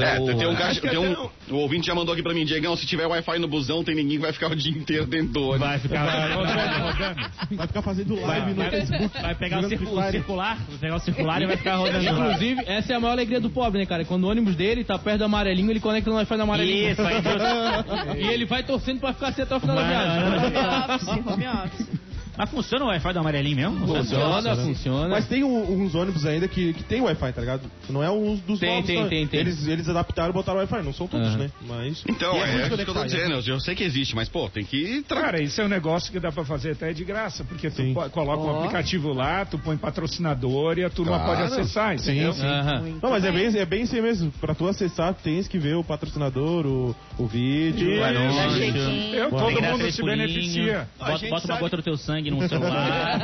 É, 0.00 0.16
tem 0.34 0.46
um 0.48 0.54
cara, 0.56 0.74
tem 0.74 0.98
um, 0.98 1.12
não- 1.12 1.30
o 1.50 1.54
ouvinte 1.56 1.86
já 1.86 1.94
mandou 1.94 2.12
aqui 2.12 2.22
pra 2.22 2.34
mim, 2.34 2.44
Diegão, 2.44 2.76
se 2.76 2.86
tiver 2.86 3.06
Wi-Fi 3.06 3.38
no 3.38 3.46
busão, 3.48 3.84
tem 3.84 3.94
ninguém 3.94 4.16
que 4.16 4.22
vai 4.22 4.32
ficar 4.32 4.50
o 4.50 4.56
dia 4.56 4.72
inteiro 4.76 5.06
dentro 5.06 5.32
do 5.34 5.42
ônibus. 5.44 5.60
vai 5.68 5.78
ficar 5.78 6.34
rodando. 6.34 7.56
Vai 7.56 7.66
ficar 7.66 7.82
fazendo 7.82 8.16
Vai, 8.16 8.26
live 8.40 8.50
no 8.50 8.56
vai, 8.56 8.70
Facebook. 8.70 9.22
vai 9.22 9.34
pegar 9.34 9.60
o, 9.60 9.68
circular, 9.68 10.56
vai 10.58 10.78
pegar 10.80 10.96
o 10.96 11.00
circular 11.00 11.42
e 11.42 11.46
vai 11.46 11.56
ficar 11.56 11.76
rodando. 11.76 12.04
Inclusive, 12.04 12.62
essa 12.66 12.92
é 12.92 12.96
a 12.96 13.00
maior 13.00 13.12
alegria 13.12 13.40
do 13.40 13.50
pobre, 13.50 13.78
né, 13.78 13.86
cara? 13.86 14.04
Quando 14.04 14.24
o 14.24 14.30
ônibus 14.30 14.56
dele 14.56 14.82
tá 14.84 14.98
perto 14.98 15.18
do 15.18 15.24
amarelinho, 15.24 15.70
ele 15.70 15.80
conecta 15.80 16.10
no 16.10 16.16
Wi-Fi 16.16 16.36
do 16.36 16.42
amarelinho. 16.42 16.90
Isso, 16.90 17.02
aí 17.02 17.20
Deus. 17.22 18.16
E 18.16 18.26
ele 18.32 18.44
vai 18.46 18.62
torcendo 18.62 19.00
pra 19.00 19.12
ficar 19.12 19.28
assim 19.28 19.42
até 19.42 19.54
o 19.56 19.60
final 19.60 19.76
da 19.76 19.82
viagem. 19.86 20.30
vai, 20.30 20.46
Home 20.46 20.92
office, 20.92 21.08
home 21.32 21.46
office. 21.46 22.05
Mas 22.36 22.50
funciona 22.50 22.84
o 22.84 22.88
Wi-Fi 22.88 23.12
do 23.12 23.18
amarelinho 23.20 23.56
mesmo? 23.56 23.86
Funciona, 23.86 24.56
funciona. 24.56 25.08
Mas 25.08 25.26
tem 25.26 25.42
um- 25.44 25.82
uns 25.82 25.94
ônibus 25.94 26.24
ainda 26.26 26.46
que, 26.48 26.72
que 26.74 26.82
tem 26.84 27.00
Wi-Fi, 27.00 27.32
tá 27.32 27.40
ligado? 27.40 27.62
Não 27.88 28.02
é 28.02 28.10
um 28.10 28.36
dos 28.36 28.58
Tem, 28.60 28.70
novos. 28.70 28.86
tem, 28.86 29.00
não. 29.00 29.08
tem, 29.08 29.26
tem. 29.26 29.40
Eles, 29.40 29.66
eles 29.66 29.88
adaptaram 29.88 30.30
e 30.30 30.32
botaram 30.32 30.58
Wi-Fi. 30.58 30.82
Não 30.82 30.92
são 30.92 31.06
todos, 31.06 31.28
Aham. 31.28 31.38
né? 31.38 31.50
Mas. 31.66 32.02
Então, 32.08 32.34
é, 32.36 32.38
muito 32.38 32.48
é 32.48 32.56
isso 32.58 32.66
que 32.68 32.72
eu 32.82 32.86
tô 32.86 32.92
conectado. 32.94 33.18
dizendo, 33.32 33.50
eu 33.50 33.60
sei 33.60 33.74
que 33.74 33.84
existe, 33.84 34.14
mas, 34.14 34.28
pô, 34.28 34.48
tem 34.48 34.64
que... 34.64 35.02
Tra... 35.08 35.20
Cara, 35.20 35.42
isso 35.42 35.60
é 35.60 35.64
um 35.64 35.68
negócio 35.68 36.12
que 36.12 36.20
dá 36.20 36.30
para 36.30 36.44
fazer 36.44 36.72
até 36.72 36.92
de 36.92 37.04
graça, 37.04 37.44
porque 37.44 37.70
tu 37.70 37.76
Sim. 37.76 37.94
po- 37.94 38.08
coloca 38.10 38.42
um 38.42 38.46
Ó. 38.54 38.58
aplicativo 38.58 39.12
lá, 39.12 39.44
tu 39.44 39.58
põe 39.58 39.76
patrocinador 39.76 40.78
e 40.78 40.84
a 40.84 40.90
turma 40.90 41.18
Claro. 41.18 41.26
pode 41.26 41.42
acessar, 41.42 41.94
entendeu? 41.94 42.30
Aham. 42.32 42.80
Muito 42.82 43.02
Não, 43.02 43.10
mas 43.10 43.24
é 43.24 43.32
bem. 43.32 43.46
é 43.58 43.64
bem 43.64 43.88
aí 43.90 44.02
mesmo. 44.02 44.30
Pra 44.40 44.54
tu 44.54 44.66
acessar, 44.68 45.14
tens 45.14 45.48
que 45.48 45.58
ver 45.58 45.74
o 45.76 45.84
patrocinador, 45.84 46.66
o, 46.66 46.96
o 47.18 47.26
vídeo. 47.26 47.90
Isso. 47.92 48.00
o 48.00 48.04
anúncio. 48.04 49.14
Eu, 49.14 49.30
todo 49.30 49.62
mundo 49.62 49.90
se 49.90 50.02
beneficia. 50.02 50.88
Bota, 50.98 51.28
bota 51.28 51.46
uma 51.52 51.58
gota 51.60 51.76
do 51.76 51.82
teu 51.82 51.96
sangue 51.96 52.25
num 52.30 52.48
celular, 52.48 53.20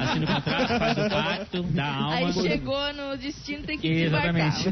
assina 0.00 0.24
o 0.24 0.34
contrato, 0.34 0.78
faz 0.78 0.98
o 0.98 1.10
pacto, 1.10 1.62
dá 1.64 1.94
alma. 1.94 2.16
Aí 2.16 2.32
chegou 2.32 2.92
no 2.92 3.16
destino, 3.16 3.64
tem 3.64 3.78
que 3.78 3.88
Exatamente. 3.88 4.68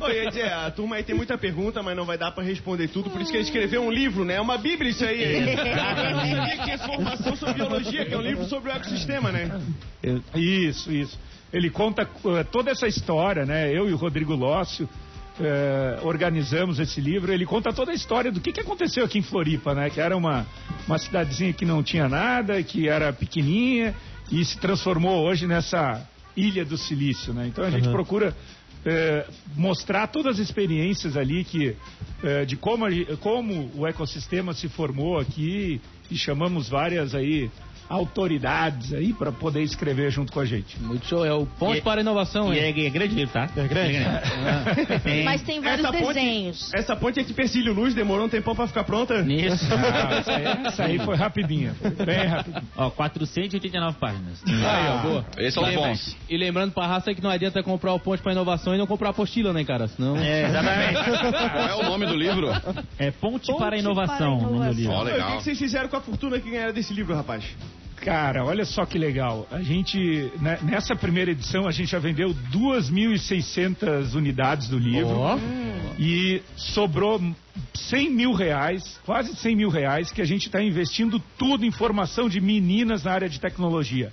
Ô, 0.00 0.08
ia 0.08 0.28
dizer, 0.28 0.52
a 0.52 0.70
turma 0.70 0.96
aí 0.96 1.02
tem 1.02 1.14
muita 1.14 1.36
pergunta, 1.36 1.82
mas 1.82 1.96
não 1.96 2.04
vai 2.04 2.18
dar 2.18 2.30
pra 2.32 2.42
responder 2.42 2.88
tudo, 2.88 3.10
por 3.10 3.20
isso 3.20 3.30
que 3.30 3.36
ele 3.36 3.44
escreveu 3.44 3.82
um 3.82 3.90
livro, 3.90 4.24
né? 4.24 4.34
É 4.34 4.40
uma 4.40 4.58
bíblia 4.58 4.90
isso 4.90 5.04
aí. 5.04 5.34
Eu 5.34 5.56
não 6.16 6.26
sabia 6.26 6.56
que 6.56 6.64
tinha 6.64 6.78
formação 6.78 7.36
sobre 7.36 7.54
biologia, 7.54 8.04
que 8.04 8.14
é 8.14 8.18
um 8.18 8.22
livro 8.22 8.44
sobre 8.44 8.70
o 8.70 8.72
ecossistema, 8.72 9.30
né? 9.32 9.60
Isso, 10.34 10.92
isso. 10.92 11.18
Ele 11.52 11.70
conta 11.70 12.02
eh, 12.02 12.44
toda 12.44 12.70
essa 12.70 12.86
história, 12.86 13.46
né? 13.46 13.70
Eu 13.70 13.88
e 13.88 13.92
o 13.92 13.96
Rodrigo 13.96 14.34
Lócio 14.34 14.88
eh, 15.40 15.98
organizamos 16.02 16.78
esse 16.78 17.00
livro. 17.00 17.32
Ele 17.32 17.46
conta 17.46 17.72
toda 17.72 17.92
a 17.92 17.94
história 17.94 18.30
do 18.30 18.40
que, 18.40 18.52
que 18.52 18.60
aconteceu 18.60 19.04
aqui 19.04 19.18
em 19.18 19.22
Floripa, 19.22 19.74
né? 19.74 19.90
Que 19.90 20.00
era 20.00 20.16
uma, 20.16 20.46
uma 20.86 20.98
cidadezinha 20.98 21.52
que 21.52 21.64
não 21.64 21.82
tinha 21.82 22.08
nada, 22.08 22.62
que 22.62 22.88
era 22.88 23.12
pequenininha 23.12 23.94
e 24.30 24.44
se 24.44 24.58
transformou 24.58 25.24
hoje 25.24 25.46
nessa 25.46 26.06
ilha 26.36 26.64
do 26.64 26.76
silício, 26.76 27.32
né? 27.32 27.46
Então 27.46 27.64
a 27.64 27.70
gente 27.70 27.88
procura 27.88 28.34
eh, 28.84 29.26
mostrar 29.56 30.06
todas 30.06 30.38
as 30.38 30.38
experiências 30.38 31.16
ali 31.16 31.44
que 31.44 31.76
eh, 32.22 32.44
de 32.44 32.56
como, 32.56 32.86
como 33.18 33.70
o 33.74 33.86
ecossistema 33.86 34.54
se 34.54 34.68
formou 34.68 35.18
aqui 35.18 35.80
e 36.10 36.16
chamamos 36.16 36.68
várias 36.68 37.14
aí 37.14 37.50
autoridades 37.88 38.92
aí 38.92 39.12
para 39.12 39.32
poder 39.32 39.62
escrever 39.62 40.10
junto 40.10 40.32
com 40.32 40.40
a 40.40 40.44
gente. 40.44 40.78
Muito 40.80 41.06
show. 41.06 41.24
É 41.24 41.32
o 41.32 41.46
Ponte 41.46 41.78
E- 41.78 41.82
para 41.82 42.00
a 42.00 42.02
Inovação, 42.02 42.52
E 42.52 42.58
hein? 42.58 42.74
é, 42.76 42.86
é 42.86 42.90
grande 42.90 43.14
livro, 43.14 43.32
tá? 43.32 43.48
É 43.56 43.66
grande? 43.66 43.98
Tem- 45.02 45.24
Mas 45.24 45.42
tem 45.42 45.60
vários 45.60 45.84
Essa 45.86 45.92
ponte- 45.98 46.14
desenhos. 46.14 46.74
Essa 46.74 46.96
ponte 46.96 47.20
aqui, 47.20 47.32
Percílio 47.32 47.72
Luz, 47.72 47.94
demorou 47.94 48.26
um 48.26 48.28
tempão 48.28 48.54
pra 48.54 48.66
ficar 48.66 48.84
pronta? 48.84 49.22
Nisso. 49.22 49.66
Ah, 49.72 50.14
essa, 50.18 50.32
aí, 50.36 50.44
essa 50.66 50.84
aí 50.84 50.98
foi 50.98 51.16
rapidinha, 51.16 51.74
foi 51.74 51.90
bem 51.90 52.26
rapidinho. 52.26 52.62
Ó, 52.76 52.90
489 52.90 53.98
páginas. 53.98 54.42
Aí, 54.46 54.88
ó, 54.88 54.98
boa. 54.98 55.24
São 55.50 55.62
os 55.62 55.68
Lembra- 55.70 55.88
bons. 55.88 56.16
E 56.28 56.36
lembrando 56.36 56.72
pra 56.72 56.86
raça 56.86 57.14
que 57.14 57.22
não 57.22 57.30
adianta 57.30 57.62
comprar 57.62 57.92
o 57.94 58.00
Ponte 58.00 58.22
para 58.22 58.32
Inovação 58.32 58.74
e 58.74 58.78
não 58.78 58.86
comprar 58.86 59.08
a 59.08 59.10
apostila, 59.10 59.52
né, 59.52 59.64
cara? 59.64 59.88
Senão... 59.88 60.16
É, 60.16 60.44
exatamente. 60.48 60.94
Qual 61.52 61.68
é 61.68 61.74
o 61.74 61.82
nome 61.84 62.06
do 62.06 62.14
livro? 62.16 62.48
É 62.98 63.10
Ponte, 63.10 63.46
Ponte 63.46 63.58
para 63.58 63.76
a 63.76 63.78
Inovação. 63.78 64.16
para 64.16 64.26
a 64.26 64.30
o 64.50 64.52
nome 64.54 64.74
do 64.74 64.80
Inovação. 64.80 64.80
livro. 64.80 64.92
Ó, 64.92 64.98
Ô, 64.98 65.02
O 65.02 65.06
que 65.06 65.12
legal. 65.12 65.36
que 65.38 65.44
vocês 65.44 65.58
fizeram 65.58 65.88
com 65.88 65.96
a 65.96 66.00
fortuna 66.00 66.38
que 66.40 66.50
ganharam 66.50 66.72
desse 66.72 66.92
livro, 66.92 67.14
rapaz? 67.14 67.44
Cara, 68.00 68.44
olha 68.44 68.64
só 68.64 68.86
que 68.86 68.98
legal. 68.98 69.46
A 69.50 69.60
gente, 69.60 70.30
né, 70.40 70.58
nessa 70.62 70.94
primeira 70.94 71.30
edição, 71.30 71.66
a 71.66 71.70
gente 71.70 71.90
já 71.90 71.98
vendeu 71.98 72.34
2.600 72.52 74.14
unidades 74.14 74.68
do 74.68 74.78
livro. 74.78 75.18
Ó. 75.18 75.38
E 75.98 76.42
sobrou 76.56 77.20
100 77.74 78.10
mil 78.10 78.32
reais, 78.32 79.00
quase 79.04 79.34
100 79.34 79.56
mil 79.56 79.68
reais, 79.68 80.12
que 80.12 80.22
a 80.22 80.24
gente 80.24 80.46
está 80.46 80.62
investindo 80.62 81.20
tudo 81.36 81.64
em 81.64 81.70
formação 81.70 82.28
de 82.28 82.40
meninas 82.40 83.04
na 83.04 83.12
área 83.12 83.28
de 83.28 83.40
tecnologia. 83.40 84.12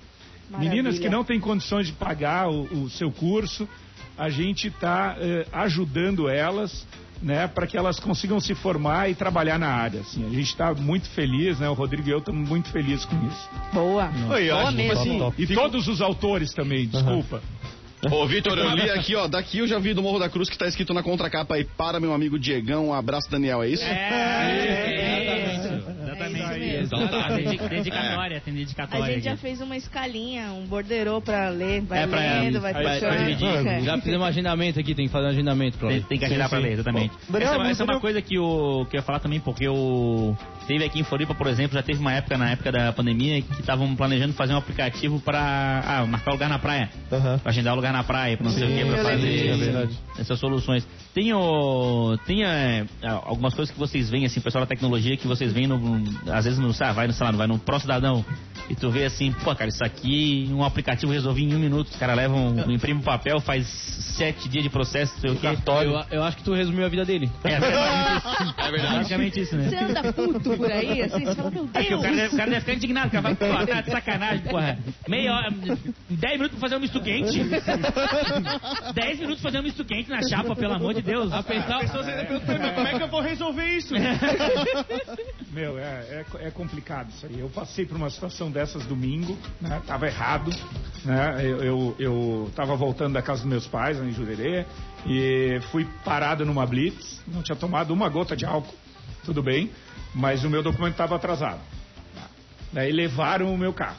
Maravilha. 0.50 0.70
Meninas 0.70 1.00
que 1.00 1.10
não 1.10 1.24
têm 1.24 1.40
condições 1.40 1.88
de 1.88 1.94
pagar 1.94 2.50
o, 2.50 2.84
o 2.84 2.90
seu 2.90 3.12
curso. 3.12 3.68
a 4.18 4.30
gente 4.30 4.68
está 4.68 5.16
ajudando 5.52 6.30
elas 6.30 6.86
né, 7.22 7.47
para 7.47 7.66
que 7.68 7.78
elas 7.78 7.99
consigam 7.99 8.39
se 8.39 8.53
formar 8.55 9.09
e 9.09 9.16
trabalhar 9.16 9.57
na 9.57 9.68
área. 9.70 10.01
Assim, 10.01 10.26
a 10.26 10.30
gente 10.30 10.49
está 10.49 10.74
muito 10.74 11.09
feliz, 11.09 11.59
né? 11.59 11.70
O 11.70 11.74
Rodrigo 11.74 12.07
e 12.07 12.11
eu 12.11 12.20
estamos 12.20 12.47
muito 12.47 12.70
felizes 12.70 13.05
com 13.05 13.16
isso. 13.28 13.49
Boa. 13.74 14.09
Oi, 14.32 14.49
Boa 14.49 14.63
acho, 14.63 14.78
mesmo. 14.78 15.28
assim, 15.28 15.34
E 15.38 15.47
todos 15.47 15.88
os 15.88 16.01
autores 16.01 16.53
também, 16.53 16.88
desculpa. 16.88 17.41
Ô, 18.11 18.28
Vitor, 18.28 18.57
eu 18.57 18.70
li 18.72 18.89
aqui, 18.91 19.16
ó, 19.16 19.28
daqui 19.28 19.59
eu 19.59 19.68
já 19.68 19.80
vi 19.80 19.93
do 19.93 20.01
Morro 20.01 20.20
da 20.20 20.30
Cruz 20.30 20.49
que 20.49 20.57
tá 20.57 20.68
escrito 20.68 20.93
na 20.93 21.01
contracapa 21.01 21.55
aí, 21.55 21.63
para 21.63 21.99
meu 21.99 22.13
amigo 22.13 22.38
Diegão, 22.38 22.89
um 22.89 22.93
abraço 22.93 23.30
Daniel, 23.32 23.63
é 23.63 23.70
isso? 23.70 23.84
É, 23.84 25.55
isso. 25.55 25.68
É 25.68 25.76
isso 25.78 25.91
Exatamente. 26.03 26.59
mesmo. 26.59 26.75
Então 26.86 27.08
tá, 27.08 27.30
dedica- 27.36 27.68
dedicatória, 27.70 28.42
tem 28.42 28.54
A 28.54 28.58
dedicatória. 28.58 29.14
gente 29.16 29.24
já 29.24 29.32
aqui. 29.34 29.42
fez 29.42 29.62
uma 29.62 29.76
escalinha, 29.78 30.52
um 30.54 30.66
borderô 30.66 31.22
pra 31.22 31.50
ler. 31.50 31.82
Vai 31.82 32.04
É, 32.04 32.08
pra- 32.08 32.20
lendo, 32.20 32.62
vai 32.62 32.74
fechando. 32.74 33.68
É. 33.70 33.82
Já 33.82 33.98
fizemos 33.98 34.22
um 34.22 34.26
agendamento 34.30 34.80
aqui, 34.80 34.96
tem 34.96 35.06
que 35.08 35.12
fazer 35.12 35.26
um 35.28 35.30
agendamento 35.30 35.78
pra 35.78 35.88
Tem, 35.90 35.98
ler. 35.98 36.06
tem 36.06 36.18
que 36.20 36.26
agendar 36.26 36.50
pra 36.50 36.60
ler, 36.60 36.72
exatamente. 36.74 37.14
Daniel, 37.30 37.54
essa, 37.54 37.70
essa 37.72 37.84
é 37.84 37.86
uma 37.86 38.00
coisa 38.00 38.22
que, 38.22 38.36
eu 38.36 38.88
ia 38.94 39.02
falar 39.02 39.20
também, 39.20 39.40
porque 39.40 39.68
o. 39.68 40.36
Teve 40.68 40.84
aqui 40.84 41.00
em 41.00 41.04
Floripa, 41.04 41.36
por 41.36 41.46
exemplo, 41.46 41.76
já 41.76 41.84
teve 41.84 42.00
uma 42.00 42.12
época, 42.14 42.38
na 42.40 42.50
época 42.52 42.72
da 42.72 42.92
pandemia, 42.92 43.40
que 43.42 43.60
estavam 43.60 43.96
planejando 43.96 44.34
fazer 44.34 44.54
um 44.54 44.58
aplicativo 44.58 45.20
pra 45.20 45.84
ah, 45.86 46.06
marcar 46.08 46.32
lugar 46.32 46.50
na 46.50 46.58
praia. 46.58 46.90
Aham. 47.12 47.38
Pra 47.38 47.52
agendar 47.52 47.74
o 47.74 47.76
lugar 47.76 47.94
na 47.94 48.04
praia, 48.04 48.36
pra 48.36 48.46
não 48.48 48.52
sei 48.52 48.64
o 48.64 48.68
que, 48.76 48.86
pra 48.86 49.04
fazer 49.04 49.48
É 49.50 49.58
verdade. 49.58 49.96
Essas 50.18 50.39
soluções. 50.39 50.88
Tem, 51.13 51.34
o, 51.34 52.18
tem 52.26 52.43
é, 52.43 52.86
algumas 53.24 53.53
coisas 53.53 53.74
que 53.74 53.80
vocês 53.80 54.09
veem, 54.09 54.26
assim, 54.26 54.39
pessoal 54.41 54.63
da 54.63 54.68
tecnologia, 54.68 55.18
que 55.18 55.28
vocês 55.28 55.51
veem, 55.51 55.68
no, 55.68 55.80
às 56.32 56.45
vezes, 56.45 56.59
no, 56.59 56.72
ah, 56.80 56.93
vai 56.93 57.07
no, 57.07 57.13
sei 57.13 57.26
lá, 57.26 57.32
vai 57.32 57.47
no 57.47 57.59
Pro 57.59 57.80
Cidadão, 57.80 58.26
e 58.70 58.76
tu 58.76 58.89
vê 58.89 59.05
assim, 59.05 59.32
pô, 59.32 59.55
cara, 59.55 59.70
isso 59.70 59.84
aqui, 59.84 60.49
um 60.51 60.63
aplicativo 60.63 61.11
resolvi 61.11 61.43
em 61.43 61.55
um 61.55 61.59
minuto. 61.59 61.88
Os 61.89 61.95
caras 61.97 62.16
levam, 62.16 62.55
imprime 62.72 62.99
um 62.99 63.03
papel, 63.03 63.39
faz 63.39 63.68
sete 64.18 64.47
dias 64.49 64.63
de 64.63 64.70
processo, 64.70 65.13
não 65.16 65.22
sei 65.22 65.32
o 65.32 65.36
quê. 65.36 65.47
Eu, 65.68 66.18
eu 66.18 66.24
acho 66.24 66.38
que 66.38 66.43
tu 66.43 66.53
resumiu 66.53 66.86
a 66.86 66.89
vida 66.89 67.05
dele. 67.05 67.30
É, 67.43 67.53
é 68.68 68.72
verdade. 68.72 68.95
Basicamente 68.97 69.39
isso, 69.41 69.55
né? 69.55 69.70
Você 69.70 69.76
anda 69.76 70.13
puto 70.13 70.57
por 70.57 70.72
aí, 70.72 71.01
assim, 71.01 71.26
você 71.26 71.36
fala, 71.36 71.51
meu 71.51 71.70
É 71.74 71.84
que 71.84 71.93
o 71.93 72.01
cara, 72.01 72.16
Deus. 72.16 72.22
deve, 72.24 72.34
o 72.34 72.38
cara 72.38 72.49
deve 72.49 72.61
ficar 72.61 72.74
indignado, 72.74 73.07
o 73.07 73.11
cara 73.11 73.22
vai, 73.22 73.36
pô, 73.36 73.66
tá 73.66 73.82
de 73.82 73.91
sacanagem, 73.91 74.45
porra. 74.45 74.78
Meia 75.07 75.34
hora, 75.34 75.53
dez 76.09 76.34
minutos 76.34 76.57
pra 76.57 76.59
fazer 76.59 76.76
um 76.76 76.80
misto 76.80 77.01
quente. 77.01 77.39
Dez 78.93 79.20
minutos 79.20 79.41
pra 79.41 79.51
fazer 79.51 79.59
um 79.59 79.63
misto 79.63 79.86
quente 79.86 80.09
na 80.09 80.22
chapa, 80.28 80.55
pelo 80.55 80.74
amor 80.74 80.93
de 80.93 81.01
Deus. 81.01 81.32
A 81.32 81.43
pensar, 81.43 81.80
Pessoas 81.80 82.07
ainda 82.07 82.26
perguntam, 82.26 82.57
mas 82.59 82.74
como 82.74 82.88
é 82.88 82.93
que 82.97 83.03
eu 83.03 83.07
vou 83.07 83.22
resolver 83.22 83.66
isso? 83.78 83.93
Meu, 85.51 85.78
é, 85.78 85.84
é, 86.41 86.47
é 86.47 86.51
complicado 86.51 87.09
isso 87.09 87.26
aí. 87.26 87.39
Eu 87.39 87.49
passei 87.49 87.86
por 87.86 87.95
uma 87.97 88.09
situação 88.09 88.49
dessas 88.56 88.86
domingo, 88.86 89.38
né? 89.60 89.82
Tava 89.86 90.08
errado, 90.08 90.49
né? 91.03 91.36
Eu, 91.43 91.62
eu, 91.62 91.95
eu 91.99 92.51
tava 92.56 92.74
voltando 92.78 93.14
da 93.14 93.22
casa 93.22 93.41
dos 93.41 93.49
meus 93.49 93.68
pais, 93.68 93.99
em 93.99 94.12
Jurerê, 94.12 94.66
e 95.06 95.60
fui 95.72 95.86
parado 96.06 96.45
numa 96.45 96.66
blitz, 96.66 97.22
não 97.28 97.43
tinha 97.43 97.56
tomado 97.56 97.93
uma 97.93 98.08
gota 98.08 98.34
de 98.34 98.45
álcool, 98.45 98.74
tudo 99.26 99.43
bem, 99.43 99.70
mas 100.14 100.45
o 100.45 100.49
meu 100.49 100.64
documento 100.64 100.93
estava 100.93 101.18
atrasado. 101.18 101.60
Daí 102.72 102.91
levaram 102.91 103.53
o 103.53 103.58
meu 103.58 103.74
carro. 103.74 103.97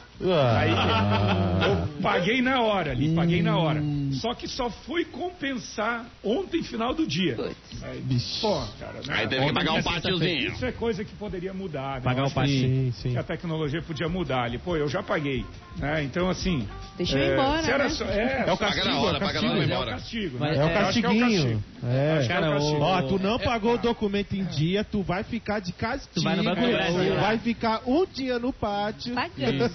Aí 0.57 0.71
eu 0.71 2.01
paguei 2.01 2.41
na 2.41 2.61
hora 2.61 2.91
ali, 2.91 3.13
paguei 3.13 3.41
na 3.43 3.57
hora. 3.57 3.79
Só 4.13 4.33
que 4.33 4.47
só 4.47 4.69
fui 4.69 5.05
compensar 5.05 6.05
ontem, 6.23 6.63
final 6.63 6.93
do 6.93 7.05
dia. 7.07 7.35
Aí, 7.83 8.03
pô, 8.41 8.61
cara, 8.79 8.93
né? 9.05 9.13
Aí 9.13 9.27
teve 9.27 9.45
que 9.45 9.53
pagar 9.53 9.73
um 9.73 9.83
pátiozinho. 9.83 10.51
Isso 10.53 10.65
é 10.65 10.71
coisa 10.71 11.03
que 11.05 11.15
poderia 11.15 11.53
mudar. 11.53 11.95
né? 11.95 12.01
Pagar 12.01 12.23
acho 12.25 12.35
pátio. 12.35 12.53
Sim, 12.53 12.91
sim. 12.95 13.11
que 13.11 13.17
a 13.17 13.23
tecnologia 13.23 13.81
podia 13.81 14.07
mudar 14.09 14.43
ali. 14.43 14.57
Pô, 14.57 14.75
eu 14.75 14.87
já 14.87 15.01
paguei. 15.03 15.45
Né? 15.77 16.03
Então, 16.03 16.29
assim. 16.29 16.67
Deixa 16.97 17.17
eu 17.17 17.27
ir 17.29 17.33
embora, 17.33 17.63
se 17.63 17.71
era 17.71 17.83
né? 17.83 17.89
só- 17.89 18.05
é, 18.05 18.43
É 18.47 18.51
o 18.51 18.57
castigo, 18.57 18.85
Paga 18.85 18.85
na 18.85 18.99
hora, 18.99 19.17
é 19.17 19.17
o 19.17 19.21
paga 19.27 19.41
na 19.41 19.49
hora 19.51 19.57
e 19.57 19.61
é 19.61 19.63
o 19.63 19.65
embora. 19.71 19.91
castigo. 19.91 20.39
Né? 20.39 20.55
É 20.55 20.57
o 20.57 20.61
é 20.61 20.65
o 20.65 20.73
castiguinho. 20.73 21.21
castigo. 21.43 21.63
É. 21.83 22.17
É 22.21 22.23
o 22.23 22.27
Cara, 22.27 22.49
castigo. 22.53 22.77
o- 22.77 22.81
Ó, 22.81 23.01
tu 23.03 23.19
não 23.19 23.39
pagou 23.39 23.73
o 23.75 23.77
documento 23.77 24.33
em 24.35 24.43
dia, 24.45 24.83
tu 24.83 25.03
vai 25.03 25.23
ficar 25.23 25.59
de 25.59 25.71
castigo. 25.71 26.13
Tu 26.15 26.21
vai 26.23 26.35
no 26.35 26.43
Banco 26.43 26.61
do 26.61 26.67
Brasil. 26.71 27.15
vai 27.15 27.37
ficar 27.37 27.81
um 27.85 28.05
dia 28.05 28.39
no 28.39 28.51
pátio. 28.51 29.13
Pagando. 29.13 29.65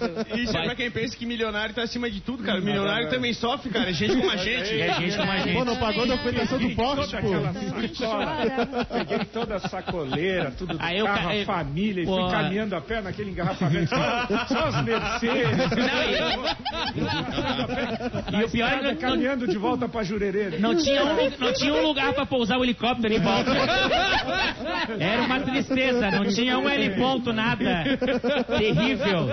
Isso 0.41 0.57
é 0.57 0.64
pra 0.64 0.74
quem 0.74 0.91
pensa 0.91 1.16
que 1.16 1.24
milionário 1.24 1.74
tá 1.74 1.83
acima 1.83 2.11
de 2.11 2.20
tudo, 2.20 2.43
cara. 2.43 2.61
Milionário 2.61 3.09
também 3.09 3.33
sofre, 3.33 3.70
cara. 3.70 3.91
É 3.91 3.93
gente 3.93 4.16
como 4.23 4.31
a 4.33 4.37
gente. 4.37 4.81
É 4.81 4.95
gente 4.95 5.16
como 5.16 5.31
a 5.31 5.39
gente. 5.39 5.53
Pô, 5.55 5.64
não 5.64 5.77
pagou 5.77 6.05
a 6.05 6.07
documentação 6.07 6.59
do 6.59 6.75
toda 6.75 7.03
pô. 7.03 7.09
sacola, 7.09 7.53
peguei 8.91 9.18
toda 9.27 9.55
a 9.57 9.59
sacoleira, 9.61 10.51
tudo 10.53 10.77
do 10.77 10.83
Aí 10.83 10.99
eu 10.99 11.07
carro, 11.07 11.29
ca- 11.31 11.43
a 11.43 11.45
família, 11.45 12.03
e 12.03 12.07
fui 12.07 12.14
Pô. 12.23 12.29
caminhando 12.31 12.75
a 12.77 12.81
pé 12.81 13.01
naquele 13.01 13.31
engarrafamento, 13.31 13.89
só, 13.91 14.27
só 14.47 14.59
as 14.68 14.85
Mercedes. 14.85 15.59
E 18.33 18.45
o 18.45 18.51
pior 18.51 18.68
é 18.73 18.79
que 18.79 18.85
não, 18.85 18.97
caminhando 18.97 19.47
de 19.47 19.59
volta 19.59 19.89
pra 19.89 20.03
Jurerê. 20.03 20.59
não 20.59 20.75
tinha 20.77 21.05
um, 21.05 21.31
não 21.39 21.53
tinha 21.53 21.75
um 21.75 21.83
lugar 21.87 22.12
pra 22.14 22.25
pousar 22.27 22.59
o 22.59 22.64
helicóptero 22.64 23.12
em 23.14 23.20
volta. 23.20 23.51
Era 24.99 25.23
uma 25.23 25.41
tristeza, 25.41 26.11
não 26.11 26.25
tinha 26.27 26.59
um 26.59 26.68
heliponto, 26.68 27.33
nada. 27.33 27.85
Terrível. 28.59 29.29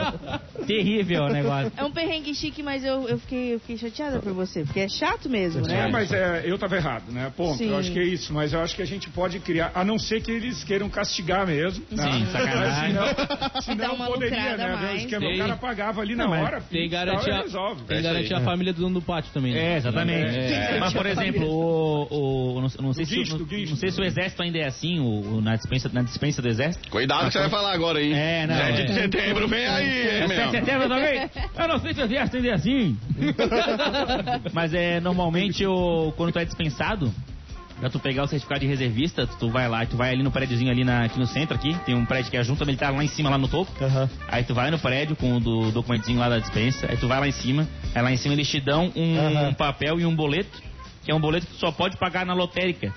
Terrível 0.65 1.23
o 1.23 1.29
negócio. 1.29 1.71
É 1.77 1.83
um 1.83 1.91
perrengue 1.91 2.33
chique, 2.33 2.61
mas 2.63 2.83
eu, 2.83 3.07
eu, 3.07 3.17
fiquei, 3.19 3.53
eu 3.55 3.59
fiquei 3.59 3.77
chateada 3.77 4.19
por 4.19 4.33
você, 4.33 4.63
porque 4.63 4.78
é 4.79 4.87
chato 4.89 5.29
mesmo, 5.29 5.65
É, 5.65 5.67
né? 5.67 5.89
mas 5.91 6.11
é, 6.11 6.43
eu 6.45 6.57
tava 6.57 6.75
errado, 6.75 7.11
né? 7.11 7.31
Ponto. 7.35 7.57
Sim. 7.57 7.69
Eu 7.69 7.77
acho 7.77 7.91
que 7.91 7.99
é 7.99 8.03
isso, 8.03 8.33
mas 8.33 8.53
eu 8.53 8.61
acho 8.61 8.75
que 8.75 8.81
a 8.81 8.85
gente 8.85 9.09
pode 9.09 9.39
criar, 9.39 9.71
a 9.73 9.83
não 9.83 9.97
ser 9.99 10.21
que 10.21 10.31
eles 10.31 10.63
queiram 10.63 10.89
castigar 10.89 11.45
mesmo. 11.47 11.83
né? 11.91 12.03
Sim, 12.03 12.25
sacanagem. 12.31 12.93
Mas 12.93 13.15
senão, 13.15 13.61
senão 13.61 13.95
uma 13.95 14.05
poderia, 14.07 14.57
né? 14.57 14.73
o 14.75 14.77
mais. 14.77 15.05
Tem. 15.05 15.35
o 15.35 15.37
cara 15.37 15.55
pagava 15.55 16.01
ali 16.01 16.15
na 16.15 16.25
Não, 16.25 16.31
hora, 16.41 16.61
Tem 16.61 16.89
garantia, 16.89 17.41
resolve. 17.41 17.83
tem 17.83 18.01
garantia 18.01 18.37
a 18.37 18.41
família 18.41 18.73
do 18.73 18.81
dono 18.81 18.95
do 18.95 19.01
pátio 19.01 19.31
também. 19.33 19.53
né? 19.53 19.73
É, 19.73 19.77
exatamente. 19.77 20.35
É. 20.37 20.77
Mas, 20.79 20.93
por 20.93 21.05
exemplo, 21.05 21.45
o, 21.45 22.55
o- 22.57 22.61
não, 22.61 22.69
não 22.81 22.93
sei 22.93 23.05
se, 23.05 23.15
guincho, 23.15 23.37
não, 23.69 23.75
sei 23.77 23.91
se 23.91 23.99
o 23.99 24.03
exército 24.03 24.41
ainda 24.43 24.57
é 24.59 24.65
assim, 24.67 24.99
o, 24.99 25.35
o- 25.37 25.41
na, 25.41 25.55
dispensa, 25.55 25.89
na 25.91 26.01
dispensa 26.01 26.41
do 26.41 26.47
exército. 26.47 26.89
Cuidado 26.89 27.27
que 27.27 27.33
você 27.33 27.39
vai 27.39 27.49
falar 27.49 27.73
agora, 27.73 28.01
hein? 28.01 28.13
É, 28.13 28.47
não, 28.47 28.55
7 28.55 28.81
é. 28.81 28.85
de 28.85 28.93
setembro, 28.93 29.47
vem 29.47 29.67
aí, 29.67 29.87
É 29.87 30.21
hein, 30.21 30.27
7 30.27 30.29
de 30.29 30.37
meu. 30.37 30.51
setembro 30.51 30.87
também? 30.89 31.29
Eu 31.57 31.67
não 31.67 31.79
sei 31.79 31.93
se 31.93 32.01
o 32.01 32.03
exército 32.05 32.37
ainda 32.37 32.49
é 32.49 32.53
assim. 32.53 32.97
Mas 34.53 34.68
é, 34.73 34.99
normalmente, 34.99 35.65
o, 35.65 36.13
quando 36.17 36.31
tu 36.31 36.39
é 36.39 36.45
dispensado, 36.45 37.13
pra 37.79 37.89
tu 37.89 37.99
pegar 37.99 38.23
o 38.23 38.27
certificado 38.27 38.61
de 38.61 38.67
reservista, 38.67 39.25
tu 39.25 39.49
vai 39.49 39.67
lá, 39.67 39.85
tu 39.85 39.95
vai 39.95 40.11
ali 40.11 40.21
no 40.21 40.31
prédiozinho 40.31 40.69
ali 40.69 40.83
na, 40.83 41.05
aqui 41.05 41.17
no 41.17 41.25
centro 41.25 41.55
aqui, 41.55 41.73
tem 41.85 41.95
um 41.95 42.05
prédio 42.05 42.29
que 42.29 42.37
é 42.37 42.39
a 42.39 42.43
junta 42.43 42.65
militar 42.65 42.93
lá 42.93 43.03
em 43.03 43.07
cima, 43.07 43.29
lá 43.29 43.37
no 43.37 43.47
topo. 43.47 43.71
Aham. 43.83 44.09
Aí 44.27 44.43
tu 44.43 44.53
vai 44.53 44.69
no 44.69 44.79
prédio 44.79 45.15
com 45.15 45.37
o 45.37 45.39
do 45.39 45.71
documentinho 45.71 46.19
lá 46.19 46.29
da 46.29 46.39
dispensa, 46.39 46.87
aí 46.89 46.97
tu 46.97 47.07
vai 47.07 47.19
lá 47.19 47.27
em 47.27 47.31
cima, 47.31 47.67
aí 47.95 48.01
lá 48.01 48.11
em 48.11 48.17
cima 48.17 48.33
eles 48.33 48.49
te 48.49 48.59
dão 48.59 48.91
um, 48.95 49.17
Aham. 49.17 49.53
papel 49.53 49.99
e 49.99 50.05
um 50.05 50.15
boleto, 50.15 50.61
que 51.03 51.11
é 51.11 51.15
um 51.15 51.19
boleto 51.19 51.47
que 51.47 51.53
tu 51.53 51.59
só 51.59 51.71
pode 51.71 51.97
pagar 51.97 52.25
na 52.25 52.33
lotérica. 52.33 52.93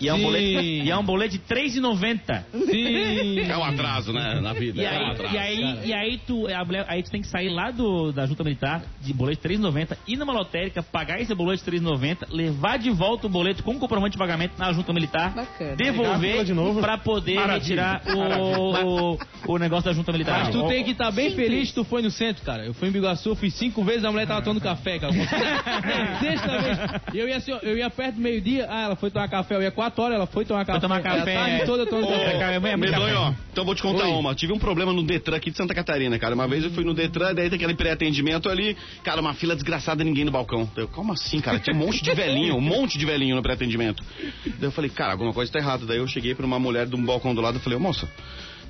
E 0.00 0.08
é 0.08 0.12
um 0.14 0.16
Sim. 0.16 0.22
boleto, 0.22 0.60
e 0.62 0.90
é 0.90 0.96
um 0.96 1.04
boleto 1.04 1.38
de 1.38 1.42
R$3,90. 1.54 2.42
Sim. 2.70 3.40
É 3.40 3.56
um 3.56 3.64
atraso, 3.64 4.12
né, 4.12 4.40
na 4.40 4.52
vida. 4.52 4.80
E 4.80 4.84
é 4.84 4.90
um 4.90 4.96
aí, 5.06 5.10
atraso. 5.12 5.34
e 5.34 5.38
aí, 5.38 5.78
e 5.86 5.92
aí, 5.92 6.18
tu, 6.26 6.46
mulher- 6.66 6.86
aí 6.88 7.02
tu 7.02 7.10
tem 7.10 7.20
que 7.20 7.28
sair 7.28 7.48
lá 7.48 7.70
do, 7.70 8.12
da 8.12 8.26
junta 8.26 8.42
militar 8.44 8.82
de 9.00 9.12
boleto 9.12 9.46
de 9.48 9.54
3,90, 9.56 9.96
ir 10.08 10.16
numa 10.16 10.32
lotérica, 10.32 10.82
pagar 10.82 11.20
esse 11.20 11.34
boleto 11.34 11.64
de 11.64 11.78
3,90, 11.78 12.26
levar 12.30 12.78
de 12.78 12.90
volta 12.90 13.26
o 13.26 13.30
boleto 13.30 13.62
com 13.62 13.78
comprovante 13.78 14.12
de 14.12 14.18
pagamento 14.18 14.52
na 14.58 14.72
junta 14.72 14.92
militar, 14.92 15.34
Bacana. 15.34 15.76
Devolver 15.76 16.44
de 16.44 16.52
novo. 16.54 16.80
pra 16.80 16.98
poder 16.98 17.34
Maravilha. 17.34 17.92
retirar 17.98 18.02
o, 18.16 19.12
o, 19.14 19.18
o 19.54 19.58
negócio 19.58 19.84
da 19.84 19.92
junta 19.92 20.12
militar. 20.12 20.44
Mas 20.44 20.48
tu 20.54 20.66
tem 20.68 20.84
que 20.84 20.92
estar 20.92 21.10
bem 21.10 21.30
Simples. 21.30 21.48
feliz 21.48 21.68
que 21.68 21.74
tu 21.74 21.84
foi 21.84 22.02
no 22.02 22.10
centro, 22.10 22.44
cara. 22.44 22.64
Eu 22.64 22.74
fui 22.74 22.88
em 22.88 22.92
Biguaçu, 22.92 23.34
fui 23.36 23.50
cinco 23.50 23.82
vezes, 23.84 24.04
a 24.04 24.10
mulher 24.10 24.26
tava 24.26 24.42
tomando 24.42 24.60
café, 24.60 24.98
cara. 24.98 25.12
Sexta 26.20 26.58
vez. 26.58 26.78
E 27.14 27.18
eu 27.18 27.28
ia 27.28 27.36
assim, 27.36 27.52
ó, 27.52 27.58
eu 27.62 27.76
ia 27.76 27.90
perto 27.90 28.16
do 28.16 28.20
meio-dia, 28.20 28.66
ah, 28.68 28.82
ela 28.82 28.96
foi 28.96 29.10
tomar 29.10 29.28
café. 29.28 29.59
Ia 29.62 29.70
quatro 29.70 30.02
horas, 30.02 30.16
ela 30.16 30.26
foi 30.26 30.44
tomar 30.44 30.64
café. 30.64 30.80
tomar 30.80 31.02
café. 31.02 31.36
A 31.36 31.40
tarde 31.40 31.66
toda 31.66 31.86
tomando 31.86 32.08
café. 32.08 32.54
é 32.54 32.76
Medonho, 32.76 33.18
ó, 33.18 33.32
então 33.52 33.64
vou 33.64 33.74
te 33.74 33.82
contar 33.82 34.04
Oi. 34.04 34.12
uma. 34.12 34.34
Tive 34.34 34.52
um 34.52 34.58
problema 34.58 34.92
no 34.92 35.02
Detran 35.02 35.36
aqui 35.36 35.50
de 35.50 35.56
Santa 35.56 35.74
Catarina, 35.74 36.18
cara. 36.18 36.34
Uma 36.34 36.48
vez 36.48 36.64
eu 36.64 36.70
fui 36.70 36.84
no 36.84 36.94
Detran, 36.94 37.34
daí 37.34 37.48
tem 37.48 37.56
aquele 37.56 37.74
pré-atendimento 37.74 38.48
ali, 38.48 38.76
cara, 39.02 39.20
uma 39.20 39.34
fila 39.34 39.54
desgraçada, 39.54 40.02
ninguém 40.04 40.24
no 40.24 40.30
balcão. 40.30 40.70
Eu, 40.76 40.88
como 40.88 41.12
assim, 41.12 41.40
cara? 41.40 41.58
Tinha 41.58 41.74
um 41.74 41.78
monte 41.78 42.02
de 42.02 42.14
velhinho, 42.14 42.56
um 42.56 42.60
monte 42.60 42.98
de 42.98 43.04
velhinho 43.04 43.36
no 43.36 43.42
pré-atendimento. 43.42 44.02
Daí 44.44 44.68
eu 44.68 44.72
falei, 44.72 44.90
cara, 44.90 45.12
alguma 45.12 45.32
coisa 45.32 45.52
tá 45.52 45.58
errada. 45.58 45.86
Daí 45.86 45.98
eu 45.98 46.06
cheguei 46.06 46.34
pra 46.34 46.46
uma 46.46 46.58
mulher 46.58 46.86
de 46.86 46.96
um 46.96 47.04
balcão 47.04 47.34
do 47.34 47.40
lado 47.40 47.58
e 47.58 47.60
falei, 47.60 47.78
ô 47.78 47.80
moça, 47.80 48.08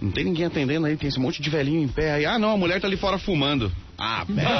não 0.01 0.11
tem 0.11 0.25
ninguém 0.25 0.47
atendendo 0.47 0.87
aí, 0.87 0.97
tem 0.97 1.09
esse 1.09 1.19
monte 1.21 1.43
de 1.43 1.51
velhinho 1.51 1.83
em 1.83 1.89
pé 1.89 2.13
aí. 2.13 2.27
Ah, 2.27 2.39
não, 2.39 2.53
a 2.53 2.57
mulher 2.57 2.81
tá 2.81 2.87
ali 2.87 2.97
fora 2.97 3.19
fumando. 3.19 3.71
Ah, 3.99 4.25
pera. 4.35 4.51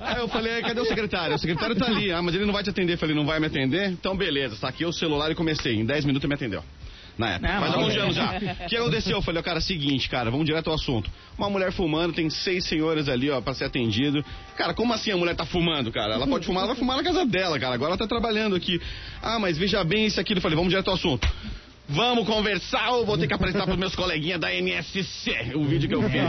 Aí 0.00 0.16
eu 0.18 0.28
falei, 0.28 0.60
cadê 0.62 0.80
o 0.80 0.84
secretário? 0.84 1.34
O 1.34 1.38
secretário 1.38 1.74
tá 1.76 1.86
ali. 1.86 2.12
Ah, 2.12 2.20
mas 2.22 2.34
ele 2.34 2.44
não 2.44 2.52
vai 2.52 2.62
te 2.62 2.70
atender. 2.70 2.94
Eu 2.94 2.98
falei, 2.98 3.14
não 3.14 3.24
vai 3.26 3.40
me 3.40 3.46
atender? 3.46 3.90
Então, 3.90 4.16
beleza, 4.16 4.56
saquei 4.56 4.86
o 4.86 4.92
celular 4.92 5.30
e 5.30 5.34
comecei. 5.34 5.74
Em 5.74 5.84
10 5.84 6.04
minutos 6.04 6.24
ele 6.24 6.28
me 6.28 6.34
atendeu. 6.34 6.62
Na 7.16 7.30
época. 7.30 7.50
Não, 7.50 7.60
Faz 7.60 7.72
mas- 7.72 7.80
alguns 7.80 7.96
anos 7.96 8.14
já. 8.14 8.36
O 8.66 8.68
que 8.68 8.76
aconteceu? 8.76 9.16
Eu 9.16 9.22
falei, 9.22 9.40
ó, 9.40 9.42
cara, 9.42 9.58
seguinte, 9.58 10.06
cara, 10.10 10.30
vamos 10.30 10.44
direto 10.44 10.68
ao 10.68 10.74
assunto. 10.74 11.10
Uma 11.38 11.48
mulher 11.48 11.72
fumando, 11.72 12.12
tem 12.12 12.28
seis 12.28 12.64
senhores 12.66 13.08
ali, 13.08 13.30
ó, 13.30 13.40
pra 13.40 13.54
ser 13.54 13.64
atendido. 13.64 14.22
Cara, 14.54 14.74
como 14.74 14.92
assim 14.92 15.10
a 15.10 15.16
mulher 15.16 15.34
tá 15.34 15.46
fumando, 15.46 15.90
cara? 15.90 16.12
Ela 16.12 16.26
pode 16.26 16.44
fumar, 16.44 16.64
ela 16.64 16.74
vai 16.74 16.78
fumar 16.78 16.98
na 16.98 17.02
casa 17.02 17.24
dela, 17.24 17.58
cara. 17.58 17.74
Agora 17.74 17.92
ela 17.92 17.98
tá 17.98 18.06
trabalhando 18.06 18.54
aqui. 18.54 18.78
Ah, 19.22 19.38
mas 19.38 19.56
veja 19.56 19.82
bem 19.82 20.04
isso 20.04 20.20
aqui. 20.20 20.34
Eu 20.34 20.42
falei, 20.42 20.56
vamos 20.56 20.68
direto 20.68 20.88
ao 20.88 20.94
assunto. 20.94 21.26
Vamos 21.88 22.26
conversar 22.26 22.90
ou 22.90 23.06
vou 23.06 23.16
ter 23.16 23.28
que 23.28 23.34
apresentar 23.34 23.64
pros 23.64 23.78
meus 23.78 23.94
coleguinhas 23.94 24.40
da 24.40 24.52
NSC 24.52 25.52
o 25.54 25.64
vídeo 25.64 25.88
que 25.88 25.94
eu 25.94 26.02
fiz? 26.02 26.20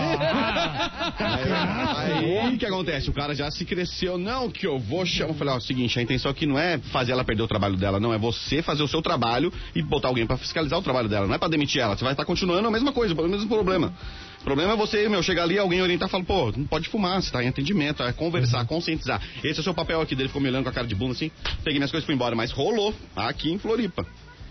Aí, 1.98 2.54
o 2.54 2.58
que 2.58 2.66
acontece? 2.66 3.10
O 3.10 3.14
cara 3.14 3.34
já 3.34 3.50
se 3.50 3.66
cresceu. 3.66 4.20
Não, 4.20 4.52
que 4.52 4.68
eu 4.68 4.78
vou 4.78 5.04
chamar. 5.04 5.32
Eu 5.32 5.36
falei, 5.36 5.54
ó, 5.56 5.58
o 5.58 5.62
seguinte, 5.62 5.98
a 5.98 6.02
intenção 6.02 6.30
aqui 6.30 6.46
não 6.46 6.60
é 6.60 6.78
fazer 6.78 7.12
ela 7.12 7.24
perder 7.24 7.42
o 7.42 7.48
trabalho 7.48 7.76
dela, 7.76 8.00
não. 8.00 8.14
É 8.14 8.20
você 8.20 8.62
fazer 8.62 8.84
o 8.84 8.88
seu 8.88 9.02
trabalho 9.02 9.52
e 9.76 9.82
botar 9.82 10.10
alguém 10.10 10.28
pra 10.28 10.38
fiscalizar 10.38 10.78
o 10.78 10.82
trabalho 10.84 11.10
dela. 11.10 11.26
Não 11.26 11.34
é 11.34 11.40
pra 11.40 11.48
demitir 11.48 11.82
ela. 11.82 11.98
Você 11.98 12.04
vai 12.04 12.14
estar 12.14 12.26
continuando 12.26 12.68
a 12.68 12.72
mesma 12.72 12.92
coisa, 12.92 13.16
o 13.20 13.28
mesmo 13.28 13.50
problema. 13.50 13.92
O 14.40 14.44
problema 14.44 14.74
é 14.74 14.76
você, 14.76 15.10
meu, 15.10 15.24
chegar 15.24 15.44
ali, 15.44 15.58
alguém 15.58 15.82
orientar 15.82 16.08
e 16.08 16.12
falar, 16.12 16.24
pô, 16.24 16.54
não 16.56 16.68
pode 16.68 16.88
fumar, 16.88 17.22
você 17.22 17.32
tá 17.32 17.44
em 17.44 17.48
atendimento, 17.48 18.04
é 18.04 18.14
conversar, 18.14 18.66
conscientizar. 18.66 19.22
Esse 19.44 19.60
é 19.60 19.62
o 19.62 19.64
seu 19.64 19.74
papel 19.74 20.00
aqui 20.00 20.16
dele, 20.16 20.30
ficou 20.30 20.42
me 20.42 20.48
olhando 20.48 20.64
com 20.64 20.70
a 20.70 20.74
cara 20.74 20.88
de 20.88 20.96
bunda 20.96 21.14
assim, 21.14 21.32
peguei 21.64 21.80
minhas 21.80 21.92
coisas 21.92 22.04
e 22.04 22.06
fui 22.06 22.16
embora, 22.16 22.36
mas 22.36 22.52
rolou 22.52 22.94
aqui 23.16 23.52
em 23.52 23.58
Floripa. 23.58 24.06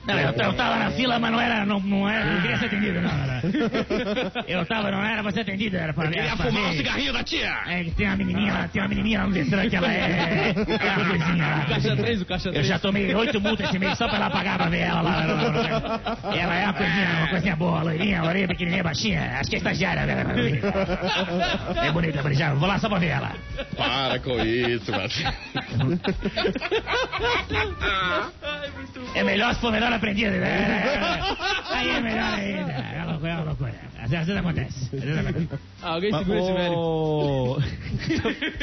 Não, 0.07 0.19
eu, 0.19 0.31
eu 0.31 0.53
tava 0.55 0.77
na 0.77 0.91
fila, 0.93 1.19
mas 1.19 1.33
não 1.33 1.41
era, 1.41 1.67
não, 1.67 1.81
não 1.81 2.09
era, 2.09 2.25
não 2.33 2.41
queria 2.41 2.59
ser 2.59 2.67
atendido, 2.67 3.01
não. 3.01 3.11
Era. 3.11 3.43
Eu 4.47 4.65
tava, 4.67 4.91
não 4.91 5.05
era 5.05 5.23
pra 5.23 5.33
ser 5.33 5.41
atendido, 5.41 5.77
era 5.77 5.93
pra 5.93 6.05
Eu 6.07 6.11
queria 6.11 6.37
fumar 6.37 6.71
o 6.71 6.77
cigarrinho 6.77 7.13
da 7.13 7.23
tia! 7.25 7.53
É, 7.67 7.85
que 7.85 7.91
tem 7.93 8.07
uma 8.07 8.17
menininha 8.17 8.53
lá, 8.53 8.69
tem 8.69 8.81
uma 8.83 8.89
menininha 8.89 9.21
lá 9.21 9.27
no 9.27 9.33
Detran 9.35 9.69
que 9.69 9.77
ela 9.77 9.93
é. 9.93 10.55
é 10.57 10.93
uma 10.97 11.05
coisinha 11.09 11.47
lá. 11.47 11.65
Caixa 11.69 11.97
3, 11.97 12.23
o 12.23 12.25
caixa 12.27 12.49
Eu 12.49 12.53
3. 12.53 12.67
já 12.67 12.79
tomei 12.79 13.15
oito 13.15 13.41
multas 13.41 13.69
esse 13.69 13.79
mês 13.79 13.99
só 13.99 14.07
pra 14.09 14.17
ela 14.19 14.31
pagar 14.31 14.57
pra 14.59 14.69
ver 14.69 14.81
ela 14.81 15.01
lá. 15.03 15.23
Ela 16.35 16.55
é 16.55 16.65
uma 16.65 16.75
coisinha, 16.75 17.09
uma 17.19 17.29
coisinha 17.29 17.57
boa, 17.57 17.83
loirinha, 17.83 18.23
orelha 18.25 18.49
pequenininha, 18.49 18.83
baixinha. 18.85 19.39
Acho 19.41 19.51
que 19.51 19.57
é 19.57 19.59
estagiária. 19.59 20.07
né? 20.07 20.25
É 21.85 21.93
bonita, 21.93 22.23
bonita. 22.23 22.55
Vou 22.55 22.69
lá 22.69 22.79
só 22.79 22.89
pra 22.89 22.99
ver 22.99 23.09
ela. 23.09 23.33
Para 23.77 24.19
com 24.21 24.39
isso, 24.41 24.91
mano. 24.93 25.09
É 29.15 29.23
melhor 29.25 29.55
se 29.55 29.61
for 29.61 29.73
melhor 29.73 29.93
aprendido. 29.97 30.31
Né? 30.33 31.21
Aí 31.71 31.89
é 31.91 32.01
melhor 32.01 32.33
ainda. 32.35 32.73
É 32.73 33.03
uma 33.03 33.11
loucura, 33.13 33.31
é 33.31 33.35
uma 33.37 33.45
loucura. 33.45 33.75
Às 33.99 34.11
vezes, 34.11 34.37
acontece. 34.37 34.97
Às 34.97 35.03
vezes 35.03 35.27
acontece. 35.27 35.63
Alguém 35.83 36.13
segura 36.19 36.39
esse 36.39 36.53
velho. 36.53 36.77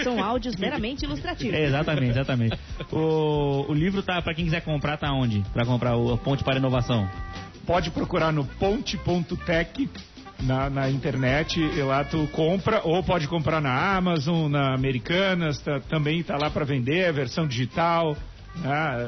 São 0.04 0.24
áudios 0.24 0.56
meramente 0.56 1.04
ilustrativos. 1.06 1.54
É, 1.54 1.66
exatamente, 1.66 2.10
exatamente. 2.12 2.58
O, 2.92 3.66
o 3.70 3.74
livro 3.74 4.02
tá, 4.02 4.22
pra 4.22 4.34
quem 4.34 4.46
quiser 4.46 4.62
comprar, 4.62 4.98
tá 4.98 5.12
onde? 5.12 5.42
Pra 5.54 5.66
comprar 5.66 5.96
o 5.96 6.18
Ponte 6.18 6.44
para 6.44 6.56
a 6.56 6.58
Inovação. 6.58 7.10
Pode 7.66 7.92
procurar 7.92 8.32
no 8.32 8.46
ponte.tech 8.46 9.90
na, 10.42 10.70
na 10.70 10.90
internet 10.90 11.60
e 11.60 11.82
lá 11.82 12.04
tu 12.04 12.28
compra, 12.34 12.82
ou 12.84 13.02
pode 13.04 13.28
comprar 13.28 13.62
na 13.62 13.96
Amazon, 13.96 14.50
na 14.52 14.74
Americanas, 14.74 15.60
tá- 15.62 15.80
também 15.90 16.22
tá 16.24 16.38
lá 16.38 16.50
para 16.50 16.66
vender, 16.66 17.06
a 17.08 17.12
versão 17.12 17.48
digital. 17.48 18.16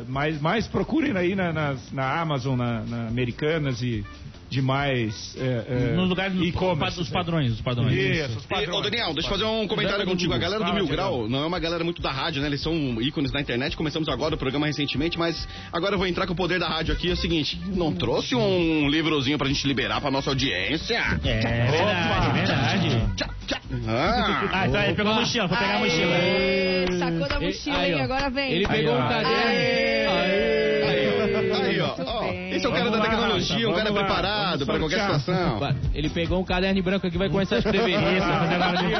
Mas, 0.08 0.42
mas 0.42 0.68
procurem 0.68 1.16
aí 1.16 1.36
na, 1.36 1.54
nas- 1.54 1.92
na 1.92 2.20
Amazon, 2.20 2.58
na, 2.58 2.82
na 2.84 3.08
Americanas 3.08 3.82
e 3.82 4.06
demais 4.50 5.36
é, 5.38 5.66
é, 5.68 5.96
Nos 5.96 6.08
lugares 6.10 6.34
dos, 6.34 6.96
dos 6.96 7.10
padrões, 7.10 7.52
os 7.52 7.62
padrões. 7.62 7.94
Isso, 7.94 8.38
os 8.38 8.44
E, 8.46 8.48
padrões. 8.48 8.78
ô, 8.78 8.82
Daniel, 8.82 9.14
deixa 9.14 9.28
eu 9.28 9.32
fazer 9.32 9.44
um 9.46 9.68
comentário 9.68 10.06
contigo. 10.06 10.34
A 10.34 10.38
galera 10.38 10.64
do 10.64 10.74
Mil. 10.74 10.88
Grau 10.88 11.28
não 11.28 11.44
é 11.44 11.46
uma 11.46 11.60
galera 11.60 11.84
muito 11.84 12.02
da 12.02 12.12
rádio, 12.12 12.42
né? 12.42 12.48
Eles 12.48 12.62
são 12.62 12.74
ícones 13.02 13.32
da 13.32 13.42
internet. 13.42 13.76
Começamos 13.76 14.08
agora 14.10 14.36
o 14.36 14.38
programa 14.38 14.68
recentemente, 14.68 15.18
mas 15.18 15.48
agora 15.74 15.96
eu 15.96 15.98
vou 15.98 16.08
entrar 16.08 16.26
com 16.28 16.34
o 16.34 16.36
poder 16.36 16.60
da 16.60 16.68
rádio 16.68 16.94
aqui. 16.94 17.10
É 17.10 17.14
o 17.14 17.18
seguinte, 17.18 17.60
não 17.76 17.94
trouxe 17.94 18.36
um 18.36 18.88
livrozinho 18.90 19.38
pra 19.38 19.48
gente 19.48 19.66
liberar 19.68 20.00
pra 20.02 20.12
nossa 20.12 20.30
audiência? 20.30 20.98
É, 21.24 21.72
verdade, 21.72 22.34
verdade. 22.34 23.16
Tchá, 23.16 23.30
tchá. 23.48 23.62
Ah, 23.88 24.50
Ah, 24.54 24.68
então 24.68 24.82
ele 24.84 24.94
pegou 24.94 25.12
a 25.12 25.16
mochila, 25.16 25.48
foi 25.50 25.58
pegar 25.58 25.76
a 25.76 25.80
mochila. 25.80 26.16
Aê, 26.16 26.86
sacou 27.00 27.28
da 27.28 27.40
mochila, 27.40 27.78
ó. 27.78 28.04
Agora 28.04 28.30
vem. 28.30 28.52
Ele 28.54 28.68
pegou 28.68 28.94
um 28.94 28.98
ó. 29.00 29.08
caderno. 29.10 29.48
Aê. 29.48 30.84
aí, 30.84 31.08
ó. 31.08 31.64
Aí, 31.66 31.82
ó. 31.82 31.96
Muito 31.98 32.10
ó. 32.10 32.22
bem. 32.22 32.35
Esse 32.56 32.66
é 32.66 32.70
o 32.70 32.72
cara 32.72 32.90
da 32.90 33.02
tecnologia, 33.02 33.70
um 33.70 33.74
cara 33.74 33.92
preparado 33.92 34.66
pra 34.66 34.80
qualquer 34.80 35.02
situação. 35.02 35.60
Ele 35.94 36.10
pegou 36.10 36.40
um 36.40 36.44
caderno 36.44 36.82
branco 36.82 37.06
aqui 37.08 37.16
e 37.16 37.20
vai 37.20 37.30
começar 37.30 37.56
a 37.56 37.60
escrever. 37.60 37.90
Isso, 37.90 38.26
fazer. 38.60 38.96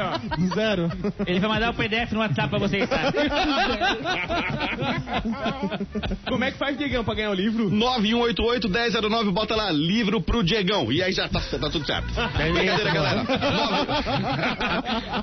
Zero. 0.54 0.90
Ele 1.26 1.40
vai 1.40 1.50
mandar 1.50 1.70
o 1.70 1.74
PDF 1.74 2.12
no 2.12 2.20
WhatsApp 2.20 2.48
pra 2.48 2.58
vocês, 2.58 2.88
tá? 2.88 3.12
Como 6.28 6.44
é 6.44 6.50
que 6.50 6.58
faz, 6.58 6.76
Diegão, 6.76 7.02
pra 7.04 7.14
ganhar 7.14 7.30
o 7.30 7.34
livro? 7.34 7.70
9188-1009, 7.70 9.30
bota 9.32 9.54
lá, 9.56 9.70
livro 9.70 10.20
pro 10.20 10.42
Diegão. 10.42 10.90
E 10.92 11.02
aí 11.02 11.12
já 11.12 11.26
tá, 11.28 11.40
tá 11.40 11.70
tudo 11.70 11.86
certo. 11.86 12.08
Brincadeira, 12.36 12.92
galera. 12.92 13.22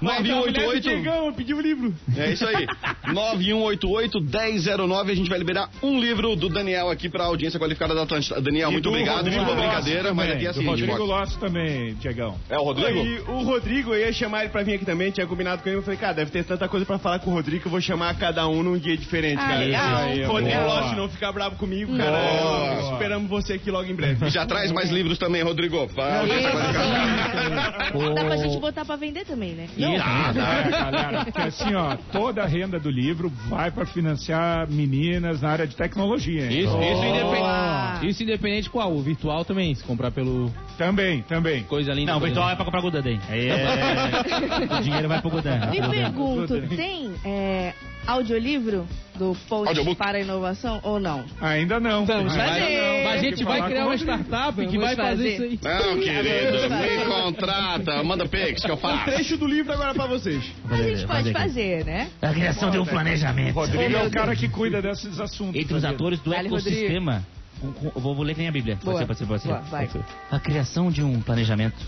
Mulher 0.02 0.24
do 0.24 0.30
9188. 0.30 0.82
Diegão, 0.82 1.32
pediu 1.34 1.58
o 1.58 1.62
livro. 1.62 1.94
É 2.16 2.32
isso 2.32 2.48
aí. 2.48 2.66
9188-1009. 3.08 5.12
A 5.12 5.16
gente 5.16 5.30
vai 5.30 5.38
liberar 5.38 5.70
um 5.82 6.00
livro 6.00 6.34
do 6.36 6.48
Daniel 6.50 6.90
aqui 6.90 7.10
pra 7.10 7.26
audiência 7.26 7.60
qualificada 7.60 7.94
da 7.94 8.06
Daniel, 8.30 8.70
E 8.70 8.72
muito 8.74 8.84
do 8.84 8.90
obrigado. 8.90 9.16
Rodrigo 9.18 9.38
Desculpa 9.40 9.62
a 9.62 9.66
brincadeira, 9.68 10.14
mas 10.14 10.26
também. 10.28 10.34
aqui 10.38 10.46
é 10.46 10.50
assim, 10.50 10.66
Rodrigo 10.66 10.92
Fox. 10.98 11.08
Lopes 11.10 11.36
também, 11.38 11.94
Diegão. 11.96 12.36
É 12.50 12.58
o 12.58 12.64
Rodrigo? 12.64 13.00
E 13.00 13.20
o 13.22 13.44
Rodrigo, 13.44 13.94
eu 13.94 14.00
ia 14.00 14.14
chamar 14.14 14.42
ele 14.42 14.50
pra 14.50 14.64
vir 14.64 14.76
aqui 14.76 14.86
também, 14.86 15.12
tinha 15.12 15.26
combinado 15.28 15.62
com 15.64 15.70
ele. 15.70 15.78
Eu 15.78 15.84
falei, 15.84 15.98
cara, 16.00 16.14
deve 16.14 16.32
ter 16.32 16.44
tanta 16.44 16.68
coisa 16.68 16.86
pra 16.86 16.98
falar 16.98 17.20
com 17.20 17.32
o 17.32 17.34
Rodrigo 17.34 17.62
que 17.62 17.68
eu 17.68 17.72
vou 17.72 17.82
chamar 17.82 18.16
cada 18.18 18.48
um 18.48 18.64
num 18.64 18.78
dia 18.78 18.96
diferente, 18.98 19.40
Ah, 19.40 19.48
cara. 19.48 19.60
legal. 19.60 19.96
Aí, 19.98 20.24
Rodrigo, 20.24 20.62
lógico, 20.62 20.96
não 20.96 21.10
ficar 21.10 21.32
bravo 21.32 21.56
comigo, 21.56 21.96
cara. 21.98 22.18
Eu- 22.18 22.94
Esperamos 22.94 23.30
você 23.30 23.54
aqui 23.54 23.72
logo 23.72 23.90
em 23.90 23.96
breve. 23.96 24.26
E 24.26 24.30
já 24.30 24.46
traz 24.46 24.72
mais 24.72 24.90
livros 24.90 25.18
também, 25.18 25.42
Rodrigo. 25.44 25.88
Pra 25.94 26.20
qualificada. 26.20 28.14
Dá 28.14 28.24
pra 28.26 28.38
gente 28.38 28.58
botar 28.60 28.86
pra 28.86 28.96
vender 28.96 29.26
também, 29.26 29.52
né? 29.54 29.68
Isso. 29.78 29.84
É, 29.84 30.70
galera, 30.72 31.26
porque 31.26 31.42
assim, 31.42 31.74
ó, 31.76 31.96
toda 32.12 32.44
a 32.44 32.46
renda 32.46 32.80
do 32.80 32.90
livro 32.90 33.32
vai 33.48 33.72
para 33.72 33.86
financiar 33.86 34.70
meninas 34.70 35.42
na 35.42 35.50
área 35.50 35.68
de 35.68 35.76
tecnologia. 35.76 36.46
hein? 36.46 36.60
Isso, 36.60 36.78
isso, 36.82 37.04
independente, 37.06 38.10
isso 38.14 38.24
independente 38.24 38.70
qual. 38.70 38.94
O 38.94 39.02
virtual 39.02 39.44
também, 39.44 39.74
se 39.76 39.84
comprar 39.84 40.12
pelo 40.12 40.52
Também, 40.78 41.22
também. 41.24 41.64
coisa 41.64 41.94
linda. 41.94 42.12
Não, 42.12 42.20
o 42.20 42.22
virtual 42.22 42.50
é 42.50 42.56
pra 42.56 42.66
comprar. 42.66 42.84
Aí 43.30 43.50
é... 43.50 44.74
o 44.80 44.82
dinheiro 44.82 45.08
vai 45.08 45.22
pro 45.22 45.30
Gudan. 45.30 45.60
vai 45.60 45.70
Me 45.72 45.90
pergunto, 45.90 46.62
tem 46.76 47.12
é, 47.26 47.74
audiolivro 48.06 48.88
do 49.16 49.36
Ponte 49.48 49.70
Audiobook? 49.70 49.96
para 49.98 50.18
a 50.18 50.22
Inovação 50.22 50.80
ou 50.84 51.00
não? 51.00 51.24
Ainda 51.40 51.80
não. 51.80 52.06
Vamos 52.06 52.36
fazer. 52.36 52.60
não. 52.60 53.04
Mas 53.04 53.14
a 53.14 53.18
gente 53.24 53.44
vai 53.44 53.64
criar 53.64 53.86
uma 53.86 53.96
startup 53.96 54.68
que 54.68 54.78
vai 54.78 54.96
fazer 54.96 55.14
fazer. 55.14 55.30
isso 55.30 55.44
aí. 55.44 55.60
Não, 55.62 56.00
querido, 56.00 56.70
me 56.70 57.06
contrata. 57.06 58.04
Manda 58.04 58.28
pix 58.28 58.64
que 58.64 58.72
eu 58.72 58.76
Um 58.76 58.78
faço. 58.78 59.06
trecho 59.06 59.38
do 59.38 59.48
livro 59.48 59.74
agora 59.74 59.94
pra 59.94 60.06
vocês. 60.08 60.44
A 60.70 60.76
gente 60.78 61.06
pode 61.06 61.32
fazer, 61.32 61.86
né? 61.86 62.10
A 62.22 62.34
criação 62.34 62.70
de 62.70 62.80
um 62.80 62.86
planejamento. 62.86 63.54
Rodrigo 63.54 63.96
é 63.96 64.08
o 64.08 64.12
cara 64.12 64.36
que 64.36 64.48
cuida 64.50 64.82
desses 64.82 65.20
assuntos. 65.20 65.56
Entre 65.60 65.76
os 65.76 65.84
atores 65.84 66.20
do 66.20 66.34
ecossistema. 66.34 67.24
Um- 67.64 68.00
vou, 68.00 68.16
vou 68.16 68.24
ler 68.24 68.38
nem 68.38 68.48
a 68.48 68.52
Bíblia. 68.52 68.76
Pode 68.76 68.86
Boa. 68.86 69.00
ser, 69.00 69.06
pode 69.08 69.20
ser, 69.20 69.26
pode 69.26 69.42
ser. 69.42 69.48
Boa, 69.50 69.62
vai. 69.62 69.88
Pode 69.88 70.06
ser. 70.06 70.16
A 70.30 70.40
criação 70.40 70.92
de 70.92 71.02
um 71.02 71.22
planejamento 71.22 71.86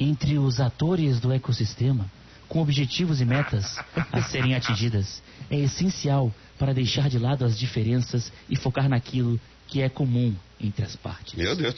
entre 0.00 0.38
os 0.38 0.60
atores 0.60 1.20
do 1.20 1.32
ecossistema, 1.32 2.06
com 2.48 2.60
objetivos 2.60 3.20
e 3.20 3.24
metas 3.24 3.78
a 4.12 4.22
serem 4.22 4.54
atingidas, 4.54 5.22
é 5.50 5.56
essencial 5.56 6.32
para 6.58 6.74
deixar 6.74 7.08
de 7.08 7.18
lado 7.18 7.44
as 7.44 7.58
diferenças 7.58 8.32
e 8.48 8.56
focar 8.56 8.88
naquilo 8.88 9.40
que 9.68 9.80
é 9.80 9.88
comum 9.88 10.34
entre 10.60 10.84
as 10.84 10.96
partes. 10.96 11.34
Meu 11.34 11.56
Deus. 11.56 11.74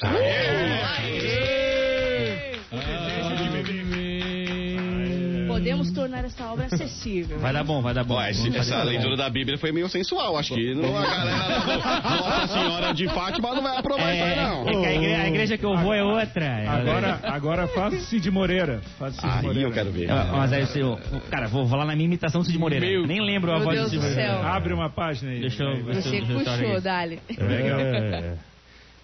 Podemos 5.65 5.93
tornar 5.93 6.25
essa 6.25 6.45
obra 6.53 6.67
acessível. 6.67 7.39
Vai 7.39 7.53
dar 7.53 7.65
bom, 7.65 7.81
vai 7.81 7.95
dar 7.95 8.05
bom. 8.05 8.15
Bom, 8.17 8.23
esse- 8.27 8.51
fazer 8.53 8.59
essa 8.75 8.83
leitura 8.83 9.17
da 9.17 9.29
Bíblia 9.31 9.57
foi 9.59 9.73
meio 9.73 9.89
sensual. 9.89 10.37
Acho 10.37 10.55
que 10.55 10.75
não, 10.75 10.97
a 10.97 11.03
galera 11.03 12.01
Nossa 12.05 12.47
Senhora 12.49 12.93
de 12.95 13.09
Fátima 13.09 13.55
não 13.55 13.63
vai 13.63 13.77
aprovar 13.77 14.15
isso 14.15 14.23
aí, 14.25 14.33
É, 14.33 14.37
não. 14.43 14.69
é 14.69 14.73
que 14.73 14.87
a 14.87 14.95
igreja, 14.95 15.23
a 15.23 15.29
igreja 15.29 15.59
que 15.59 15.65
eu 15.65 15.77
vou 15.77 15.95
é 15.95 16.03
outra. 16.03 16.71
Agora, 16.71 17.21
agora 17.25 17.69
faz 17.69 18.03
Cid 18.05 18.31
Moreira. 18.31 18.81
Faz 18.99 19.15
Cid 19.17 19.27
Aí 19.27 19.43
Moreira. 19.43 19.69
eu 19.69 19.73
quero 19.73 19.91
ver. 19.91 20.11
É, 20.11 20.25
Mas 20.33 20.53
aí, 20.53 20.67
eu, 20.77 20.99
cara, 21.31 21.49
vou, 21.49 21.65
vou 21.67 21.79
lá 21.79 21.85
na 21.85 21.95
minha 21.95 22.07
imitação 22.07 22.41
do 22.43 22.47
Cid 22.47 22.59
Moreira. 22.59 22.85
Meu- 22.87 23.07
Nem 23.07 23.21
lembro 23.21 23.53
a 23.53 23.59
voz 23.59 23.77
Deus 23.79 23.91
do 23.91 24.01
Cid 24.01 24.03
Moreira. 24.11 24.33
céu. 24.35 24.43
Abre 24.47 24.73
uma 24.75 24.91
página 24.91 25.31
aí. 25.33 25.41
Deixa 25.41 25.63
eu- 25.65 25.83
deixa 25.85 26.03
Você 26.03 26.11
deixa 26.11 26.27
puxou, 26.33 26.53
olhar 26.55 26.73
isso. 26.75 26.81
Dali. 26.85 27.21
É, 27.29 28.37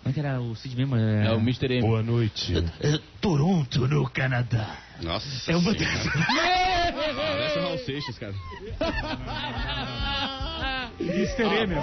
Como 0.03 0.11
é 0.11 0.13
que 0.15 0.21
era 0.21 0.41
o 0.41 0.55
Cid 0.57 0.77
mesmo? 0.77 0.97
É 0.97 1.33
o 1.33 1.39
Mr. 1.39 1.75
M. 1.75 1.81
boa 1.83 2.03
noite. 2.03 2.55
É, 2.81 2.99
Toronto, 3.21 3.87
no 3.87 4.09
Canadá. 4.09 4.77
Nossa 5.03 5.51
Eu 5.51 5.61
vou 5.61 5.75
Senhora. 5.75 6.11
Parece 7.17 7.59
o 7.59 7.63
Raul 7.63 7.79
Seixas, 7.79 8.19
cara. 8.19 8.35
Mr. 11.01 11.45
M. 11.45 11.75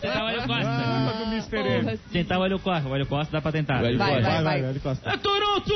Tentar 0.00 0.24
o 0.24 0.28
Hélio 0.28 0.46
Costa. 0.46 0.64
Fala 0.64 1.12
do 1.12 1.24
Mr. 1.24 1.56
M. 1.56 1.98
Tentar 2.12 2.38
o 2.38 2.44
Hélio 2.44 2.58
Costa. 2.60 2.88
O 2.88 2.94
Hélio 2.94 3.06
Costa 3.06 3.32
dá 3.32 3.40
pra 3.42 3.52
tentar. 3.52 3.82
Vai, 3.82 3.96
Vai, 3.96 4.22
vai, 4.22 4.42
Vai, 4.42 4.62
vai, 4.62 4.74
Costa. 4.74 5.10
É 5.10 5.16
Toronto, 5.16 5.72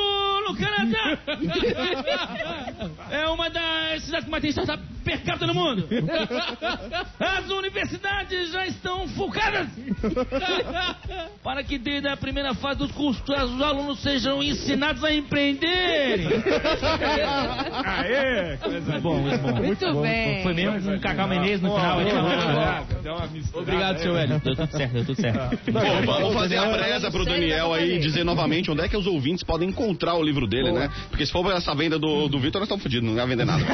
no 0.48 0.56
Canadá. 0.56 1.18
É 3.10 3.26
uma 3.28 3.48
das 3.48 4.04
cidades 4.04 4.24
que 4.24 4.30
mais 4.30 4.42
tem 4.42 4.50
startup 4.50 4.82
per 5.04 5.24
capita 5.24 5.46
no 5.46 5.54
mundo. 5.54 5.88
As 7.18 7.50
universidades 7.50 8.52
já 8.52 8.66
estão 8.66 9.08
focadas 9.08 9.68
para 11.42 11.64
que 11.64 11.78
desde 11.78 12.08
a 12.08 12.16
primeira 12.16 12.54
fase 12.54 12.78
dos 12.78 12.92
cursos 12.92 13.22
os 13.26 13.62
alunos 13.62 14.00
sejam 14.00 14.42
ensinados 14.42 15.02
a 15.02 15.12
empreenderem. 15.12 16.28
Aê! 17.84 18.56
Coisa 18.58 18.80
Muito 18.80 19.02
bom, 19.02 19.18
muito 19.18 19.38
bom. 19.38 19.54
Muito 19.54 20.00
bem. 20.02 20.42
Foi 20.42 20.54
mesmo 20.54 20.94
o 20.94 21.00
Cacau 21.00 21.26
Menezes 21.48 21.62
no 21.62 21.74
final. 21.74 21.98
Misturada. 22.00 22.86
Obrigado, 23.54 23.98
seu? 24.00 24.16
Hélio. 24.16 24.40
Deu 24.40 24.56
tudo 24.56 24.70
certo, 24.70 24.92
deu 24.92 25.04
tudo 25.04 25.20
certo. 25.20 25.58
Vamos 26.04 26.34
fazer 26.34 26.58
a 26.58 26.68
presa 26.68 27.10
pro 27.10 27.24
Daniel 27.24 27.72
aí 27.72 27.96
e 27.96 27.98
dizer 27.98 28.24
novamente 28.24 28.70
onde 28.70 28.82
é 28.82 28.88
que 28.88 28.96
os 28.96 29.06
ouvintes 29.06 29.42
podem 29.42 29.70
encontrar 29.70 30.14
o 30.14 30.22
livro 30.22 30.46
dele, 30.46 30.70
né? 30.72 30.90
Porque 31.08 31.24
se 31.24 31.32
for 31.32 31.50
essa 31.52 31.74
venda 31.74 31.98
do, 31.98 32.28
do 32.28 32.38
Vitor, 32.38 32.60
nós 32.60 32.66
estamos 32.66 32.82
fodidos, 32.82 33.08
não 33.08 33.16
vai 33.16 33.26
vender 33.26 33.44
nada. 33.44 33.64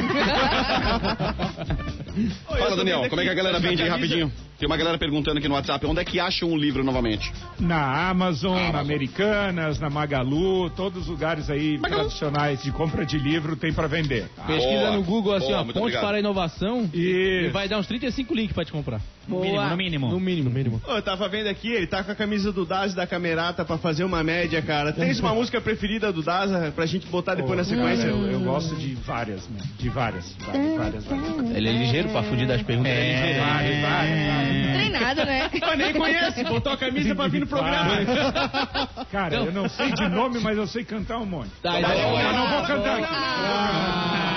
Fala, 2.47 2.75
Daniel, 2.77 3.09
como 3.09 3.21
é 3.21 3.25
que 3.25 3.29
a 3.29 3.33
galera 3.33 3.59
vende 3.59 3.83
aí 3.83 3.89
rapidinho? 3.89 4.31
Tem 4.57 4.67
uma 4.67 4.77
galera 4.77 4.97
perguntando 4.97 5.37
aqui 5.37 5.47
no 5.49 5.55
WhatsApp, 5.55 5.85
onde 5.85 5.99
é 5.99 6.05
que 6.05 6.19
acham 6.19 6.49
o 6.49 6.57
livro 6.57 6.83
novamente? 6.83 7.31
Na 7.59 8.09
Amazon, 8.09 8.53
Amazon. 8.57 8.73
na 8.73 8.79
Americanas, 8.79 9.79
na 9.79 9.89
Magalu, 9.89 10.69
todos 10.69 11.03
os 11.03 11.07
lugares 11.07 11.49
aí 11.49 11.77
tradicionais 11.79 12.63
de 12.63 12.71
compra 12.71 13.05
de 13.05 13.17
livro 13.17 13.55
tem 13.55 13.73
pra 13.73 13.87
vender. 13.87 14.29
tá? 14.35 14.43
Pesquisa 14.43 14.79
Boa. 14.79 14.91
no 14.91 15.03
Google 15.03 15.33
assim, 15.33 15.47
Boa, 15.47 15.59
ó, 15.59 15.63
Ponte 15.65 15.77
obrigado. 15.79 16.01
para 16.03 16.17
a 16.17 16.19
Inovação 16.19 16.89
e 16.93 17.45
E 17.45 17.49
vai 17.49 17.67
dar 17.67 17.79
uns 17.79 17.87
35 17.87 18.33
links 18.33 18.53
pra 18.53 18.63
te 18.63 18.71
comprar. 18.71 19.01
No 19.27 19.39
mínimo, 19.41 19.61
no 19.69 19.75
mínimo. 19.77 20.07
No 20.11 20.19
mínimo. 20.19 20.49
mínimo. 20.51 20.81
Ô, 20.87 20.91
eu 20.91 21.01
tava 21.01 21.27
vendo 21.27 21.47
aqui, 21.47 21.69
ele 21.71 21.87
tá 21.87 22.03
com 22.03 22.11
a 22.11 22.15
camisa 22.15 22.51
do 22.53 22.63
Daza 22.63 22.95
da 22.95 23.07
Camerata 23.07 23.65
pra 23.65 23.77
fazer 23.77 24.03
uma 24.03 24.23
média, 24.23 24.61
cara. 24.61 24.93
Tens 24.93 25.19
uma 25.19 25.33
música 25.33 25.59
preferida 25.59 26.13
do 26.13 26.21
Daza 26.21 26.71
pra 26.75 26.85
gente 26.85 27.07
botar 27.07 27.33
depois 27.35 27.57
na 27.57 27.63
sequência? 27.63 28.05
eu, 28.05 28.31
eu 28.31 28.39
gosto 28.41 28.75
de 28.75 28.93
várias, 28.93 29.47
né? 29.49 29.59
De 29.79 29.89
várias, 29.89 30.31
várias, 30.45 30.77
várias, 30.77 31.05
várias. 31.05 31.55
Ele 31.55 31.67
é 31.67 31.71
ligeiro 31.71 32.09
pra 32.09 32.21
fugir 32.23 32.47
das 32.47 32.61
perguntas. 32.61 32.91
é 32.91 33.13
ligeiro. 33.13 33.39
Várias, 33.43 33.81
várias, 33.81 34.27
várias. 34.27 34.54
Treinado, 34.73 35.25
né? 35.25 35.49
Pô, 35.59 35.73
nem 35.73 35.93
conhece, 35.93 36.43
botou 36.43 36.73
a 36.73 36.77
camisa 36.77 37.15
pra 37.15 37.27
vir 37.27 37.39
no 37.41 37.47
programa. 37.47 39.05
Cara, 39.11 39.35
eu 39.35 39.51
não 39.51 39.67
sei 39.69 39.91
de 39.91 40.07
nome, 40.09 40.39
mas 40.39 40.57
eu 40.57 40.67
sei 40.67 40.83
cantar 40.83 41.17
um 41.17 41.25
monte. 41.25 41.51
Tá, 41.61 41.79
eu 41.79 41.87
então- 41.87 42.33
não 42.33 42.47
vou 42.49 42.61
cantar 42.67 42.99
aqui. 42.99 44.34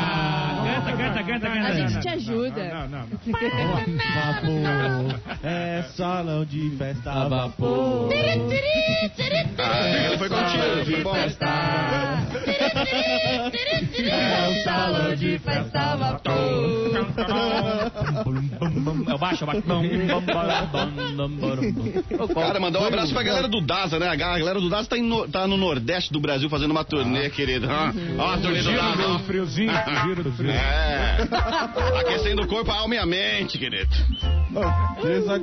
Canta, 0.68 0.92
canta, 0.92 1.22
canta, 1.24 1.46
A 1.48 1.50
canta. 1.50 1.74
gente 1.74 2.00
te 2.00 2.08
ajuda. 2.08 2.64
Não, 2.68 2.88
não, 2.88 2.98
não. 3.00 3.18
Vapor, 4.14 5.20
é 5.42 5.82
salão 5.96 6.44
de 6.44 6.70
festa 6.76 7.10
a 7.12 7.28
vapor. 7.28 8.10
Ah, 9.58 10.18
foi 10.18 10.28
contigo, 10.28 10.62
foi 10.84 11.02
bom. 11.02 11.16
É 13.98 14.48
o 14.48 14.62
salão 14.64 15.14
de 15.14 15.38
festa 15.38 15.96
vapor. 15.96 16.32
É 19.08 19.14
o 19.14 19.18
baixo, 19.18 19.44
é 19.44 19.46
o 19.46 19.46
baixo. 19.46 19.62
Cara, 22.34 22.60
mandar 22.60 22.80
um 22.80 22.86
abraço 22.86 23.12
pra 23.12 23.22
galera 23.22 23.48
do 23.48 23.60
Daza, 23.60 23.98
né? 23.98 24.08
A 24.08 24.16
galera 24.16 24.60
do 24.60 24.68
Daza 24.68 24.88
tá, 24.88 24.96
no, 24.96 25.28
tá 25.28 25.46
no 25.46 25.56
Nordeste 25.56 26.12
do 26.12 26.20
Brasil 26.20 26.48
fazendo 26.50 26.70
uma 26.70 26.84
turnê, 26.84 27.30
querido. 27.30 27.66
Ah, 27.70 27.92
Ó, 28.18 28.32
a 28.34 28.38
turnê 28.38 28.58
do 28.58 28.70
Giro 28.70 28.76
Daza, 28.82 29.02
ó. 29.06 29.12
do 29.14 29.18
friozinho, 29.24 29.72
giro 30.04 30.22
do 30.24 30.32
frio. 30.32 30.50
É. 30.58 32.00
Aquecendo 32.00 32.42
o 32.42 32.46
corpo, 32.46 32.70
a 32.70 32.78
alma 32.78 32.94
e 32.94 32.98
a 32.98 33.06
mente, 33.06 33.58
querido. 33.58 33.88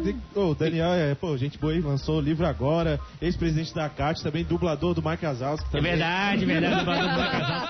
Que 0.03 0.15
o 0.39 0.55
Daniel 0.55 0.93
é, 0.93 1.15
pô, 1.15 1.37
gente 1.37 1.57
boa 1.59 1.71
aí, 1.73 1.79
lançou 1.79 2.17
o 2.17 2.21
livro 2.21 2.45
agora, 2.45 2.99
ex-presidente 3.21 3.73
da 3.73 3.87
CAT, 3.87 4.21
também 4.23 4.43
dublador 4.43 4.93
do 4.93 5.01
Mike 5.07 5.25
Wazowski. 5.25 5.77
É 5.77 5.81
verdade, 5.81 6.45
verdade. 6.45 6.79
do 6.79 6.85
Banco 6.85 7.01
do 7.03 7.15
Casal. 7.31 7.67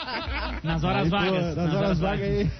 Nas 0.63 0.83
horas 0.83 1.03
Aí, 1.03 1.09
pô, 1.09 1.17
vagas. 1.17 1.55
nas 1.55 1.73
horas 1.75 1.99
vagas 1.99 2.21
aí. 2.29 2.51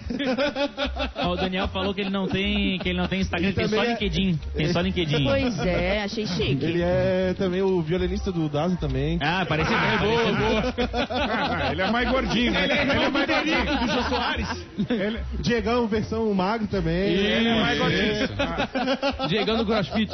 Ó, 1.15 1.29
O 1.31 1.35
Daniel 1.35 1.67
falou 1.69 1.93
que 1.93 2.01
ele 2.01 2.09
não 2.09 2.27
tem, 2.27 2.77
que 2.79 2.89
ele 2.89 2.99
não 2.99 3.07
tem 3.07 3.21
Instagram, 3.21 3.47
Ele 3.47 3.55
tem 3.55 3.67
só 3.67 3.83
é- 3.83 3.87
LinkedIn. 3.87 4.39
Tem 4.53 4.73
só 4.73 4.81
LinkedIn. 4.81 5.23
Pois 5.23 5.59
é, 5.59 6.03
achei 6.03 6.27
chique. 6.27 6.63
Ele 6.65 6.81
é 6.83 7.33
também 7.37 7.61
o 7.61 7.81
violinista 7.81 8.31
do 8.31 8.47
Daza 8.49 8.75
também. 8.77 9.17
Ah, 9.21 9.45
parecia 9.47 9.75
bem, 9.77 9.97
boa, 9.97 10.33
boa. 10.33 10.73
Ah, 11.19 11.69
ele 11.71 11.81
é 11.81 11.91
mais 11.91 12.09
gordinho, 12.11 12.51
né? 12.51 12.63
Ele 12.65 12.73
é, 12.73 13.09
mais 13.09 13.25
gordinho. 13.27 13.65
do 13.65 13.87
Jô 13.93 14.03
Soares. 14.09 14.65
Ele, 14.89 15.19
Diegão, 15.39 15.87
versão 15.87 16.33
magro 16.33 16.67
também. 16.67 16.93
ele 17.13 17.47
é 17.47 17.61
mais 17.61 17.77
gordinho. 17.79 19.27
Diegão 19.29 19.57
do 19.57 19.65
CrossFit. 19.65 20.11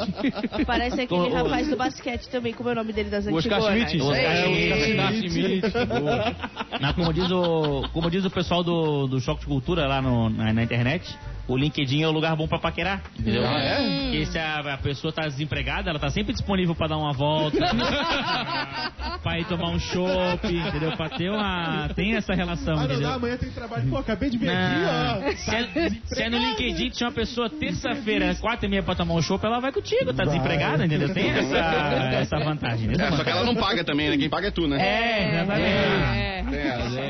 Parece 0.66 1.00
aquele 1.02 1.28
rapaz 1.30 1.68
do 1.68 1.76
basquete 1.76 2.28
também, 2.28 2.52
como 2.52 2.68
é 2.68 2.72
o 2.72 2.76
nome 2.76 2.92
dele 2.92 3.10
das 3.10 3.26
O 3.26 3.34
Oscar 3.34 3.58
antigonas. 3.62 3.88
Schmidt. 3.90 4.02
Oscar. 4.02 4.32
Oscar 4.78 5.12
Schmidt. 5.14 6.94
Como 6.94 7.12
diz 7.12 7.30
o, 7.30 7.88
como 7.92 8.10
diz 8.10 8.24
o 8.24 8.30
pessoal 8.30 8.62
do, 8.62 9.06
do 9.06 9.20
Choque 9.20 9.40
de 9.40 9.46
Cultura 9.46 9.86
lá 9.86 10.00
no- 10.02 10.28
na, 10.30 10.52
na 10.52 10.62
internet, 10.62 11.16
o 11.48 11.56
LinkedIn 11.56 12.02
é 12.02 12.08
o 12.08 12.12
lugar 12.12 12.36
bom 12.36 12.46
pra 12.46 12.58
paquerar, 12.58 13.02
entendeu? 13.18 13.44
Ah, 13.46 13.58
é? 13.60 14.02
Porque 14.02 14.26
se 14.26 14.38
a, 14.38 14.60
a 14.74 14.78
pessoa 14.78 15.12
tá 15.12 15.22
desempregada, 15.22 15.90
ela 15.90 15.98
tá 15.98 16.08
sempre 16.10 16.32
disponível 16.32 16.74
pra 16.74 16.86
dar 16.86 16.96
uma 16.96 17.12
volta, 17.12 17.58
pra 19.22 19.38
ir 19.38 19.44
tomar 19.46 19.70
um 19.70 19.78
chopp, 19.78 20.46
entendeu? 20.46 20.92
Pra 20.96 21.08
ter 21.08 21.30
uma... 21.30 21.88
tem 21.94 22.14
essa 22.14 22.32
relação, 22.34 22.74
Ah, 22.74 22.78
não, 22.78 22.84
entendeu? 22.84 23.08
não, 23.08 23.14
amanhã 23.16 23.36
tem 23.36 23.50
trabalho. 23.50 23.88
Pô, 23.90 23.98
acabei 23.98 24.30
de 24.30 24.38
ver 24.38 24.46
Não. 24.46 24.54
aqui, 24.54 25.30
ó. 25.30 25.36
Se 25.36 25.54
é, 25.54 25.90
se 26.04 26.22
é 26.22 26.30
no 26.30 26.38
LinkedIn 26.38 26.90
tinha 26.90 27.08
uma 27.08 27.14
pessoa 27.14 27.50
terça-feira, 27.50 28.34
quatro 28.36 28.66
e 28.66 28.68
meia 28.68 28.82
pra 28.82 28.94
tomar 28.94 29.14
um 29.14 29.22
chopp, 29.22 29.44
ela 29.44 29.60
vai 29.60 29.72
contigo, 29.72 30.06
tá 30.12 30.24
Vai. 30.24 30.26
desempregada, 30.26 30.84
entendeu? 30.86 31.12
Tem 31.12 31.30
essa, 31.30 31.56
essa 31.56 32.38
vantagem. 32.38 32.88
né? 32.88 32.94
É, 33.08 33.10
só 33.16 33.24
que 33.24 33.30
ela 33.30 33.44
não 33.44 33.54
paga 33.56 33.84
também, 33.84 34.10
né? 34.10 34.16
Quem 34.16 34.30
paga 34.30 34.48
é 34.48 34.50
tu, 34.50 34.66
né? 34.68 34.76
É, 34.80 35.34
exatamente. 35.34 35.66
É. 35.66 36.44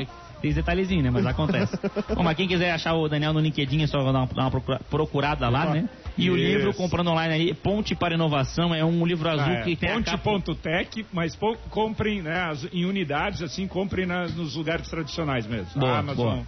É. 0.01 0.23
Tem 0.43 0.49
esse 0.51 0.59
detalhezinho, 0.59 1.01
né? 1.01 1.09
Mas 1.09 1.25
acontece. 1.25 1.73
Bom, 2.13 2.21
mas 2.21 2.35
quem 2.35 2.49
quiser 2.49 2.71
achar 2.71 2.93
o 2.95 3.07
Daniel 3.07 3.31
no 3.31 3.39
LinkedIn 3.39 3.81
é 3.81 3.87
só 3.87 3.97
dar 3.99 4.11
uma, 4.19 4.25
dar 4.27 4.41
uma 4.41 4.51
procura- 4.51 4.79
procurada 4.89 5.47
lá, 5.47 5.67
né? 5.73 5.87
E 6.17 6.29
o 6.29 6.35
Isso. 6.37 6.45
livro, 6.45 6.73
comprando 6.73 7.07
online 7.11 7.33
aí, 7.33 7.53
Ponte 7.53 7.95
para 7.95 8.13
Inovação, 8.15 8.75
é 8.75 8.83
um 8.83 9.05
livro 9.05 9.29
azul 9.29 9.41
Ah, 9.53 9.59
é. 9.59 9.61
que 9.63 9.75
tem 9.77 9.89
a 9.89 10.01
capa... 10.03 10.17
Ponte.tech, 10.17 11.05
mas 11.13 11.33
po- 11.33 11.55
comprem 11.69 12.21
né, 12.21 12.41
as- 12.41 12.67
em 12.73 12.83
unidades, 12.83 13.41
assim, 13.41 13.65
comprem 13.69 14.05
na- 14.05 14.27
nos 14.27 14.53
lugares 14.55 14.89
tradicionais 14.89 15.47
mesmo. 15.47 15.79
Boa, 15.79 15.99
Amazon. 15.99 16.25
boa. 16.33 16.47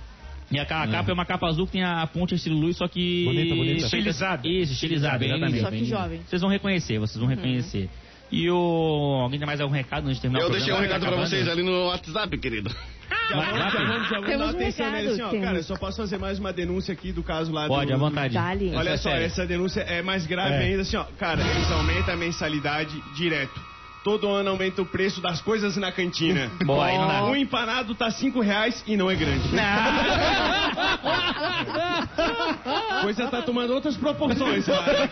E 0.52 0.60
a, 0.60 0.64
a 0.64 0.66
capa 0.66 1.10
é 1.10 1.14
uma 1.14 1.26
capa 1.26 1.48
azul 1.48 1.66
que 1.66 1.72
tem 1.72 1.84
a 1.86 2.06
ponte 2.06 2.36
estilo 2.36 2.60
luz, 2.60 2.76
só 2.76 2.90
que... 2.90 3.24
Bonita, 3.24 3.56
bonita. 3.56 3.86
Estilizada. 3.86 4.46
Isso, 4.48 4.74
estilizada, 4.74 5.18
Bem 5.20 5.30
exatamente. 5.32 5.62
Só 5.62 5.70
que 5.72 5.86
jovem. 5.86 6.20
Vocês 6.28 6.42
vão 6.42 6.52
reconhecer, 6.52 7.00
vocês 7.00 7.18
vão 7.18 7.30
reconhecer. 7.30 7.90
E 8.32 8.50
o... 8.52 9.20
Alguém 9.24 9.40
tem 9.40 9.46
mais 9.48 9.62
algum 9.62 9.74
recado 9.74 10.04
antes 10.06 10.18
de 10.18 10.22
terminar 10.24 10.44
Eu 10.44 10.50
o 10.50 10.52
deixei 10.52 10.74
um 10.74 10.80
recado 10.80 11.02
pra 11.02 11.12
Tá 11.12 11.18
vocês 11.18 11.48
acabando? 11.48 11.68
ali 11.70 11.78
no 11.80 11.86
WhatsApp, 11.88 12.38
querido. 12.38 12.76
Já 13.30 13.36
vamos, 13.36 14.10
dar 14.10 14.46
um 14.46 14.50
atenção 14.50 14.86
recado, 14.86 14.92
nele 14.92 15.08
assim, 15.10 15.22
ó. 15.22 15.30
temos. 15.30 15.46
Cara, 15.46 15.58
eu 15.58 15.64
só 15.64 15.76
posso 15.76 15.98
fazer 15.98 16.18
mais 16.18 16.40
uma 16.40 16.54
denúncia 16.54 16.94
aqui 16.94 17.12
do 17.12 17.24
caso 17.24 17.52
lá 17.52 17.68
Pode, 17.68 17.88
do... 17.88 17.94
à 17.96 17.98
vontade. 17.98 18.34
Dali. 18.34 18.74
Olha 18.76 18.92
Essa 18.92 19.10
é 19.10 19.14
só, 19.14 19.18
essa 19.20 19.46
denúncia 19.46 19.82
é 19.82 20.02
mais 20.02 20.26
grave 20.26 20.54
É. 20.56 20.60
ainda, 20.60 20.82
assim, 20.82 20.98
ó. 20.98 21.06
Cara, 21.18 21.42
eles 21.42 21.72
aumentam 21.72 22.14
a 22.14 22.18
mensalidade 22.18 23.02
direto. 23.16 23.60
Todo 24.04 24.30
ano 24.30 24.52
aumenta 24.52 24.84
o 24.84 24.86
preço 24.86 25.20
das 25.20 25.42
coisas 25.42 25.76
na 25.78 25.92
cantina. 25.92 26.52
Boa, 26.64 26.86
aí 26.86 26.96
não 26.96 27.08
dá. 27.08 27.24
Um 27.26 27.36
empanado 27.36 27.96
tá 27.96 28.12
cinco 28.12 28.40
reais 28.40 28.84
e 28.86 28.96
não 28.96 29.10
é 29.10 29.16
grande. 29.16 29.50
Coisa 33.02 33.28
tá 33.28 33.42
tomando 33.42 33.74
outras 33.74 33.98
proporções, 33.98 34.64
cara. 34.68 35.10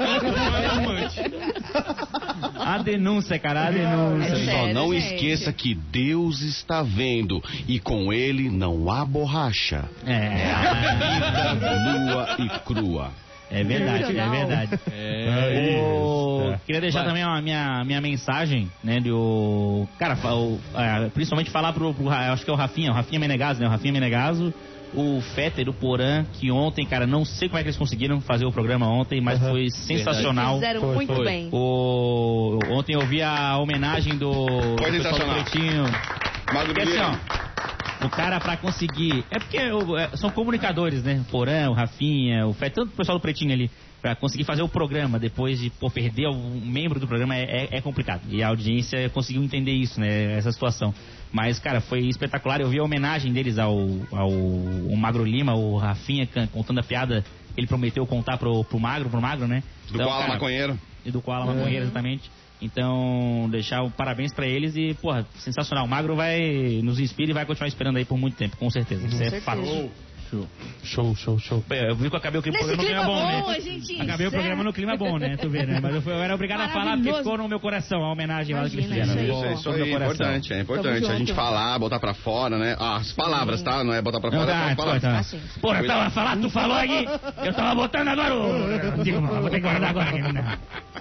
A 2.59 2.77
denúncia, 2.77 3.37
cara, 3.39 3.67
a 3.67 3.71
denúncia. 3.71 4.25
É 4.33 4.35
Só 4.35 4.45
sério, 4.45 4.73
não 4.73 4.93
gente. 4.93 5.13
esqueça 5.15 5.51
que 5.53 5.73
Deus 5.73 6.41
está 6.41 6.81
vendo 6.83 7.41
e 7.67 7.79
com 7.79 8.11
ele 8.13 8.49
não 8.49 8.91
há 8.91 9.03
borracha. 9.05 9.85
É, 10.05 10.53
Nua 11.55 12.35
e 12.39 12.49
crua. 12.59 13.11
é 13.51 13.63
verdade, 13.63 14.17
é 14.17 14.29
verdade. 14.29 14.79
É 14.91 15.81
O-. 15.83 16.55
Queria 16.65 16.81
deixar 16.81 16.99
Vai. 16.99 17.07
também 17.09 17.23
a 17.23 17.41
minha, 17.41 17.83
minha 17.85 18.01
mensagem, 18.01 18.69
né, 18.83 18.99
do... 18.99 19.87
Cara, 19.99 20.15
o- 20.35 20.59
é, 20.75 21.09
principalmente 21.09 21.49
falar 21.49 21.73
pro, 21.73 21.93
pro 21.93 22.09
acho 22.09 22.43
que 22.45 22.49
é 22.51 22.53
o 22.53 22.57
Rafinha, 22.57 22.91
o 22.91 22.93
Rafinha 22.93 23.19
Menegaso, 23.19 23.59
né, 23.59 23.67
o 23.67 23.69
Rafinha 23.69 23.93
Menegaso, 23.93 24.53
o 24.95 25.21
Fetter, 25.21 25.67
o 25.69 25.73
Porã, 25.73 26.25
que 26.33 26.51
ontem, 26.51 26.85
cara, 26.85 27.07
não 27.07 27.25
sei 27.25 27.49
como 27.49 27.59
é 27.59 27.61
que 27.61 27.69
eles 27.69 27.77
conseguiram 27.77 28.21
fazer 28.21 28.45
o 28.45 28.51
programa 28.51 28.87
ontem, 28.87 29.19
mas 29.21 29.41
Aham. 29.41 29.51
foi 29.51 29.69
sensacional. 29.69 30.55
Fizeram 30.55 30.81
Foi, 30.81 30.95
muito 30.95 31.13
foi. 31.13 31.25
bem. 31.25 31.49
O... 31.51 32.59
Ontem 32.71 32.93
eu 32.93 33.05
vi 33.05 33.21
a 33.21 33.57
homenagem 33.57 34.17
do, 34.17 34.31
do 34.31 34.75
pessoal 34.75 34.91
do 34.91 35.03
sensacional. 35.03 35.43
Pretinho. 35.43 35.83
Porque 36.65 36.81
assim, 36.81 36.99
ó, 36.99 38.05
o 38.05 38.09
cara 38.09 38.39
pra 38.39 38.57
conseguir. 38.57 39.23
É 39.31 39.39
porque 39.39 39.57
é, 39.57 40.17
são 40.17 40.29
comunicadores, 40.29 41.03
né? 41.03 41.23
O 41.27 41.31
Porã, 41.31 41.69
o 41.69 41.73
Rafinha, 41.73 42.45
o 42.45 42.53
Fé, 42.53 42.69
tanto 42.69 42.89
o 42.93 42.95
pessoal 42.95 43.17
do 43.17 43.21
Pretinho 43.21 43.53
ali. 43.53 43.71
Pra 44.03 44.15
conseguir 44.17 44.43
fazer 44.43 44.61
o 44.61 44.67
programa 44.67 45.17
depois 45.17 45.57
de 45.57 45.69
pô, 45.69 45.89
perder 45.89 46.27
um 46.27 46.59
membro 46.59 46.99
do 46.99 47.07
programa 47.07 47.37
é, 47.37 47.43
é- 47.71 47.77
é 47.77 47.81
complicado. 47.81 48.21
E 48.29 48.43
a 48.43 48.49
audiência 48.49 49.09
conseguiu 49.09 49.41
entender 49.41 49.71
isso, 49.71 49.97
né? 49.97 50.33
Essa 50.37 50.51
situação. 50.51 50.93
Mas, 51.31 51.57
cara, 51.57 51.79
foi 51.79 52.01
espetacular. 52.01 52.59
Eu 52.59 52.67
vi 52.69 52.79
a 52.79 52.83
homenagem 52.83 53.31
deles 53.31 53.57
ao, 53.57 53.79
ao 54.11 54.29
o 54.29 54.95
Magro 54.97 55.23
Lima, 55.23 55.55
o 55.55 55.77
Rafinha 55.77 56.27
contando 56.51 56.79
a 56.81 56.83
piada 56.83 57.23
que 57.55 57.61
ele 57.61 57.65
prometeu 57.67 58.05
contar 58.05 58.37
pro, 58.37 58.63
pro 58.65 58.77
Magro, 58.77 59.09
pro 59.09 59.21
Magro, 59.21 59.47
né? 59.47 59.63
Do 59.87 59.95
Então, 59.95 60.05
Koala 60.07 60.19
cara, 60.21 60.33
Maconheiro. 60.33 60.79
e 61.05 61.09
do 61.09 61.21
Koala 61.21 61.45
Maconheiro, 61.45 61.85
exatamente. 61.85 62.29
Então, 62.61 63.47
deixar 63.51 63.83
o 63.83 63.89
parabéns 63.91 64.33
pra 64.33 64.45
eles 64.45 64.75
e, 64.75 64.93
porra, 64.95 65.25
sensacional. 65.35 65.85
O 65.85 65.87
Magro 65.87 66.15
vai 66.15 66.81
nos 66.83 66.99
inspira 66.99 67.31
e 67.31 67.33
vai 67.33 67.45
continuar 67.45 67.67
esperando 67.67 67.97
aí 67.97 68.05
por 68.05 68.17
muito 68.17 68.35
tempo, 68.35 68.57
com 68.57 68.69
certeza. 68.69 69.05
Isso 69.07 69.23
é 69.23 69.39
fato. 69.41 69.61
Show, 70.83 71.15
show, 71.15 71.39
show. 71.39 71.63
Eu 71.69 71.95
vi 71.95 72.09
que 72.09 72.15
eu 72.15 72.17
acabei 72.19 72.39
o 72.39 72.41
do 72.43 72.51
Nesse 72.51 72.65
programa, 72.75 72.75
não 72.75 72.83
é 72.83 72.85
clima 72.85 73.03
bom, 73.03 73.41
bom, 73.41 73.47
né? 73.49 73.55
a 73.55 73.59
gente... 73.59 74.01
Acabei 74.01 74.27
o 74.27 74.31
programa 74.31 74.63
no 74.63 74.73
clima 74.73 74.97
bom, 74.97 75.17
né? 75.17 75.37
Tu 75.37 75.49
vê, 75.49 75.65
né? 75.65 75.79
Mas 75.81 75.95
eu, 75.95 76.01
fui- 76.01 76.13
eu 76.13 76.17
era 76.23 76.33
obrigado 76.35 76.61
a 76.61 76.69
falar 76.69 76.97
porque 76.97 77.13
ficou 77.13 77.37
no 77.37 77.47
meu 77.47 77.59
coração 77.59 78.03
a 78.03 78.11
homenagem 78.11 78.55
Imagina, 78.55 78.81
fizeram. 78.83 79.03
isso 79.03 79.15
né? 79.15 79.53
Isso, 79.53 79.69
aí, 79.69 79.75
meu 79.75 79.85
é 79.85 79.89
importante, 80.03 80.53
é 80.53 80.59
importante. 80.59 81.01
Tamo 81.01 81.13
A 81.13 81.17
gente 81.17 81.27
junto. 81.29 81.35
falar, 81.35 81.79
botar 81.79 81.99
pra 81.99 82.13
fora, 82.13 82.57
né? 82.57 82.75
Ah, 82.79 82.97
As 82.97 83.11
palavras, 83.11 83.61
tá? 83.61 83.83
Não 83.83 83.93
é 83.93 84.01
botar 84.01 84.19
pra 84.19 84.31
Não, 84.31 84.39
fora, 84.39 84.51
é 84.51 84.53
tá, 84.53 84.67
as 84.69 84.75
palavras. 84.75 85.01
tá. 85.01 85.19
Assim. 85.19 85.39
Porra, 85.61 85.79
eu 85.81 85.87
tava 85.87 86.09
falando, 86.09 86.41
tu 86.41 86.49
falou 86.49 86.75
aí, 86.77 87.07
eu 87.45 87.53
tava 87.53 87.75
botando 87.75 88.07
agora 88.09 88.35
o... 88.35 89.03
Digo, 89.03 89.21
vou 89.21 89.49
ter 89.49 89.57
que 89.57 89.61
guardar 89.61 89.89
agora. 89.89 90.09
aqui, 90.09 90.21
né? 90.33 90.57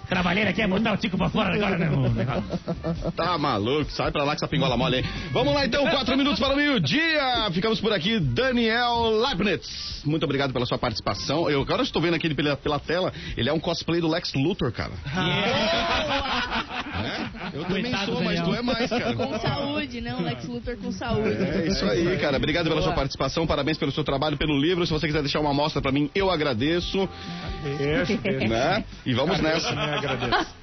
Trabalheira 0.08 0.52
quer 0.52 0.68
botar 0.68 0.92
o 0.92 0.96
tico 0.96 1.16
pra 1.16 1.28
fora 1.30 1.54
agora, 1.54 1.78
né? 1.78 1.88
negócio. 1.88 3.12
Tá 3.16 3.38
maluco, 3.38 3.90
sai 3.92 4.10
pra 4.10 4.24
lá 4.24 4.32
que 4.36 4.44
essa 4.44 4.48
pingola 4.48 4.76
mole 4.76 4.96
aí. 4.96 5.04
Vamos 5.32 5.54
lá 5.54 5.64
então, 5.64 5.86
quatro 5.88 6.16
minutos 6.16 6.38
para 6.38 6.52
o 6.52 6.56
meio-dia. 6.56 7.50
Ficamos 7.52 7.80
por 7.80 7.92
aqui, 7.92 8.18
Daniel 8.20 9.10
Leibniz. 9.22 10.02
Muito 10.04 10.24
obrigado 10.24 10.52
pela 10.52 10.66
sua 10.66 10.78
participação. 10.78 11.48
Eu 11.48 11.62
agora 11.62 11.82
estou 11.82 12.02
vendo 12.02 12.14
aqui 12.14 12.32
pela, 12.34 12.56
pela 12.56 12.78
tela, 12.78 13.12
ele 13.36 13.48
é 13.48 13.52
um 13.52 13.60
cosplay 13.60 14.00
do 14.00 14.08
Lex 14.08 14.34
Luthor, 14.34 14.72
cara. 14.72 14.92
É? 16.92 17.56
Eu 17.56 17.64
também 17.64 17.82
Coitado, 17.82 18.12
sou, 18.12 18.22
mas 18.22 18.40
tu 18.40 18.54
é 18.54 18.62
mais, 18.62 18.90
cara. 18.90 19.14
Com 19.14 19.38
saúde, 19.38 20.00
não 20.00 20.22
Lex 20.22 20.44
Luthor 20.46 20.76
com 20.76 20.92
saúde. 20.92 21.42
É 21.42 21.66
isso 21.66 21.84
aí, 21.84 22.18
cara. 22.18 22.36
Obrigado 22.36 22.68
pela 22.68 22.82
sua 22.82 22.92
participação, 22.92 23.46
parabéns 23.46 23.78
pelo 23.78 23.92
seu 23.92 24.04
trabalho, 24.04 24.36
pelo 24.36 24.58
livro. 24.58 24.86
Se 24.86 24.92
você 24.92 25.06
quiser 25.06 25.22
deixar 25.22 25.40
uma 25.40 25.50
amostra 25.50 25.80
pra 25.80 25.92
mim, 25.92 26.10
eu 26.14 26.30
agradeço. 26.30 27.08
Deixa. 27.78 28.48
Né? 28.48 28.84
E 29.06 29.14
vamos 29.14 29.40
nessa. 29.40 29.72
Eu 29.72 29.98
agradeço. 29.98 30.54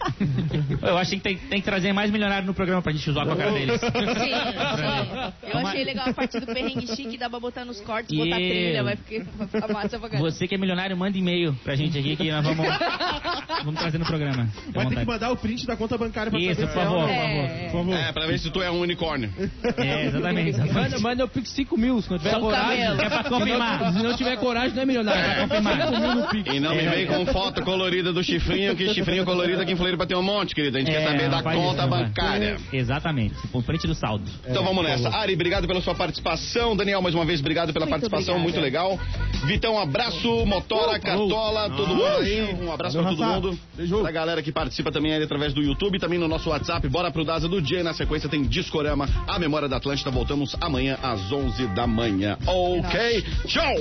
Eu 0.82 0.98
acho 0.98 1.12
que 1.12 1.20
tem, 1.20 1.38
tem 1.38 1.60
que 1.60 1.66
trazer 1.66 1.94
mais 1.94 2.12
milionário 2.12 2.46
no 2.46 2.54
programa 2.54 2.82
pra 2.82 2.92
gente 2.92 3.10
zoar 3.12 3.26
com 3.26 3.34
a 3.34 3.36
cara 3.36 3.52
deles. 3.52 3.80
Sim, 3.80 3.88
sim. 3.88 5.50
Eu 5.52 5.68
achei 5.68 5.84
legal 5.84 6.10
a 6.10 6.14
parte 6.14 6.40
do 6.40 6.46
perrengue 6.46 6.88
chique, 6.96 7.18
dá 7.18 7.30
pra 7.30 7.40
botar 7.40 7.66
nos 7.66 7.80
cortes, 7.82 8.16
botar 8.18 8.39
trilha, 8.40 8.84
vai 8.84 8.96
ficar, 8.96 9.68
massa 9.74 10.00
pra. 10.00 10.20
Você 10.20 10.48
que 10.48 10.56
é 10.56 10.58
milionário, 10.58 10.96
manda 10.98 11.18
e-mail 11.18 11.54
pra 11.64 11.76
gente 11.76 11.98
aqui 11.98 12.16
que 12.16 12.32
nós 12.32 12.44
vamos, 12.44 12.66
vamos 13.64 13.80
trazer 13.80 13.98
no 13.98 14.06
programa. 14.06 14.46
Vai 14.46 14.86
ter 14.86 14.90
vontade. 14.90 14.96
que 15.02 15.06
mandar 15.06 15.32
o 15.32 15.38
print 15.38 15.66
da 15.66 15.76
conta 15.76 15.98
bancária 15.98 16.32
pra 16.32 16.40
Isso, 16.40 16.62
por 16.62 16.70
é 16.70 16.74
favor, 16.74 17.02
ou 17.04 17.08
por 17.08 17.72
favor. 17.72 17.96
É, 17.96 18.12
pra 18.12 18.26
ver 18.28 18.40
se 18.40 18.50
tu 18.52 18.62
é 18.62 18.72
um 18.72 18.80
unicórnio. 18.82 19.32
É, 19.78 20.06
exatamente. 20.06 20.58
Manda, 20.72 21.00
manda 21.00 21.24
eu 21.24 21.28
pique 21.28 21.50
5 21.50 21.78
mil, 21.78 22.02
se 22.02 22.10
não 22.10 22.18
tiver 22.18 22.32
Só 22.32 22.40
coragem. 22.40 22.84
É 22.84 22.96
pra 23.10 23.24
confirmar. 23.26 23.94
Se 23.94 24.04
não 24.04 24.16
tiver 24.16 24.38
coragem, 24.38 24.76
não 24.76 24.84
é 24.84 24.86
milionário. 24.86 25.22
É 25.22 25.48
pra 25.48 25.48
confirmar. 25.48 25.88
5 25.88 26.00
mil 26.00 26.16
no 26.16 26.28
pique. 26.28 26.56
E 26.56 26.60
não 26.60 26.76
me 26.76 26.88
vem 26.88 27.08
com 27.08 27.26
foto 27.28 27.62
colorida 27.64 28.12
do 28.14 28.24
chifrinho, 28.24 28.76
que 28.76 28.94
chifrinho 28.94 29.26
colorido 29.26 29.62
aqui 29.62 29.74
em 29.74 29.76
Floripa 29.76 30.06
tem 30.06 30.18
um 30.18 30.24
monte, 30.24 30.56
querido. 30.56 30.78
A 30.78 30.80
gente 30.80 30.92
quer 30.92 31.02
É, 31.02 31.06
saber 31.08 31.30
da 31.30 31.42
conta 31.44 31.88
bancária. 31.88 32.58
Exatamente, 32.72 33.36
por 33.52 33.64
frente 33.64 33.86
do 33.88 33.96
saldo. 33.96 34.24
Então 34.48 34.64
vamos 34.64 34.84
nessa. 34.84 35.10
Ari, 35.10 35.34
obrigado 35.34 35.68
pela 35.68 35.82
sua 35.82 35.96
participação. 35.96 36.76
Daniel, 36.76 37.02
mais 37.02 37.16
uma 37.16 37.26
vez, 37.26 37.40
obrigado 37.40 37.74
pela 37.74 37.86
Muito 37.86 37.96
participação, 38.30 38.40
muito 38.40 38.60
legal. 38.60 39.00
Vitão, 39.46 39.76
um 39.76 39.80
abraço. 39.80 40.46
Motora, 40.46 41.00
Cartola, 41.00 41.70
todo 41.70 41.88
mundo 41.88 42.06
aí. 42.06 42.54
Um 42.62 42.72
abraço 42.72 42.98
pra 42.98 43.10
todo 43.10 43.24
mundo. 43.24 43.60
Beijo. 43.76 44.02
Pra 44.02 44.12
galera 44.12 44.42
que 44.42 44.52
participa 44.52 44.92
também 44.92 45.14
aí 45.14 45.24
através 45.24 45.54
do 45.54 45.62
YouTube, 45.62 46.00
também 46.00 46.20
no 46.20 46.28
nosso 46.28 46.50
WhatsApp. 46.50 46.88
Bora 46.88 47.12
pro 47.12 47.26
Daza 47.26 47.48
do 47.48 47.62
dia. 47.62 47.80
E 47.80 47.84
na 47.84 47.94
sequência 47.94 48.30
tem 48.30 48.44
Discorama, 48.44 49.08
a 49.28 49.40
memória 49.40 49.68
da 49.68 49.78
Atlântida. 49.78 50.12
Voltamos 50.12 50.56
amanhã 50.60 50.98
às 51.02 51.32
11 51.32 51.68
da 51.68 51.88
manhã. 51.88 52.38
Ok? 52.46 53.24
Tchau! 53.48 53.76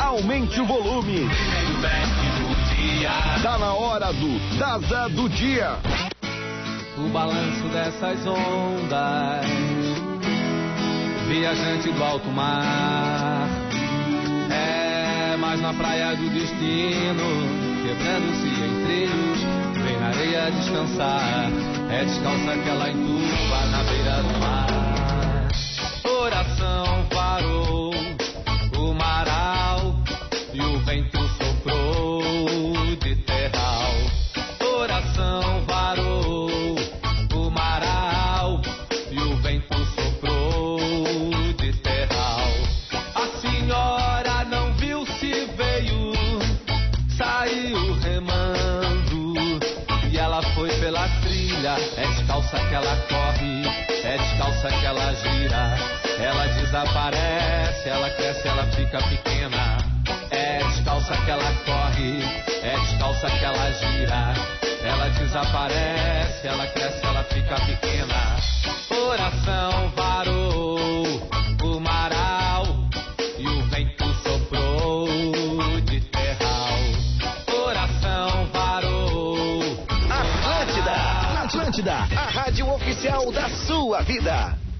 Aumente 0.00 0.60
o 0.60 0.66
volume. 0.66 1.26
Tá 3.42 3.58
na 3.58 3.72
hora 3.72 4.12
do 4.12 4.58
Daza 4.58 5.08
do 5.08 5.28
Dia. 5.28 5.78
O 7.04 7.08
balanço 7.10 7.68
dessas 7.68 8.26
ondas, 8.26 9.46
viajante 11.28 11.90
do 11.90 12.04
alto 12.04 12.28
mar. 12.30 13.48
É 14.50 15.36
mais 15.36 15.60
na 15.60 15.72
praia 15.74 16.16
do 16.16 16.28
destino, 16.30 17.24
quebrando-se 17.82 18.46
em 18.46 18.84
trilhos, 18.84 19.38
vem 19.82 19.98
na 20.00 20.08
areia 20.08 20.50
descansar. 20.50 21.50
É 21.90 22.04
descalça 22.04 22.58
que 22.58 22.68
ela 22.68 22.90
entuba 22.90 23.66
na 23.70 23.82
beira 23.84 24.22
do 24.22 24.38
mar. 24.40 24.66
Coração 26.02 27.06
parou, 27.10 27.90
Ela 56.88 57.10
desaparece, 57.10 57.88
ela 57.88 58.10
cresce, 58.10 58.48
ela 58.48 58.66
fica 58.72 58.98
pequena. 59.08 59.76
É 60.30 60.58
descalça 60.64 61.16
que 61.18 61.30
ela 61.30 61.52
corre, 61.64 62.22
é 62.62 62.78
descalça 62.80 63.28
que 63.28 63.44
ela 63.44 63.72
gira. 63.72 64.34
Ela 64.82 65.08
desaparece, 65.10 66.46
ela 66.46 66.66
cresce, 66.68 67.04
ela 67.04 67.24
fica 67.24 67.56
pequena. 67.66 68.36
Coração 68.88 69.90
varou 69.94 71.28
o 71.62 71.80
maral 71.80 72.64
e 73.38 73.46
o 73.46 73.62
vento 73.66 74.04
soprou 74.22 75.06
de 75.82 76.00
terral. 76.00 76.78
Coração 77.44 78.46
varou. 78.46 79.86
Atlântida, 80.08 81.42
Atlântida, 81.44 81.94
a 82.16 82.30
rádio 82.30 82.70
oficial 82.72 83.30
da 83.30 83.48
sua 83.50 84.02
vida. 84.02 84.67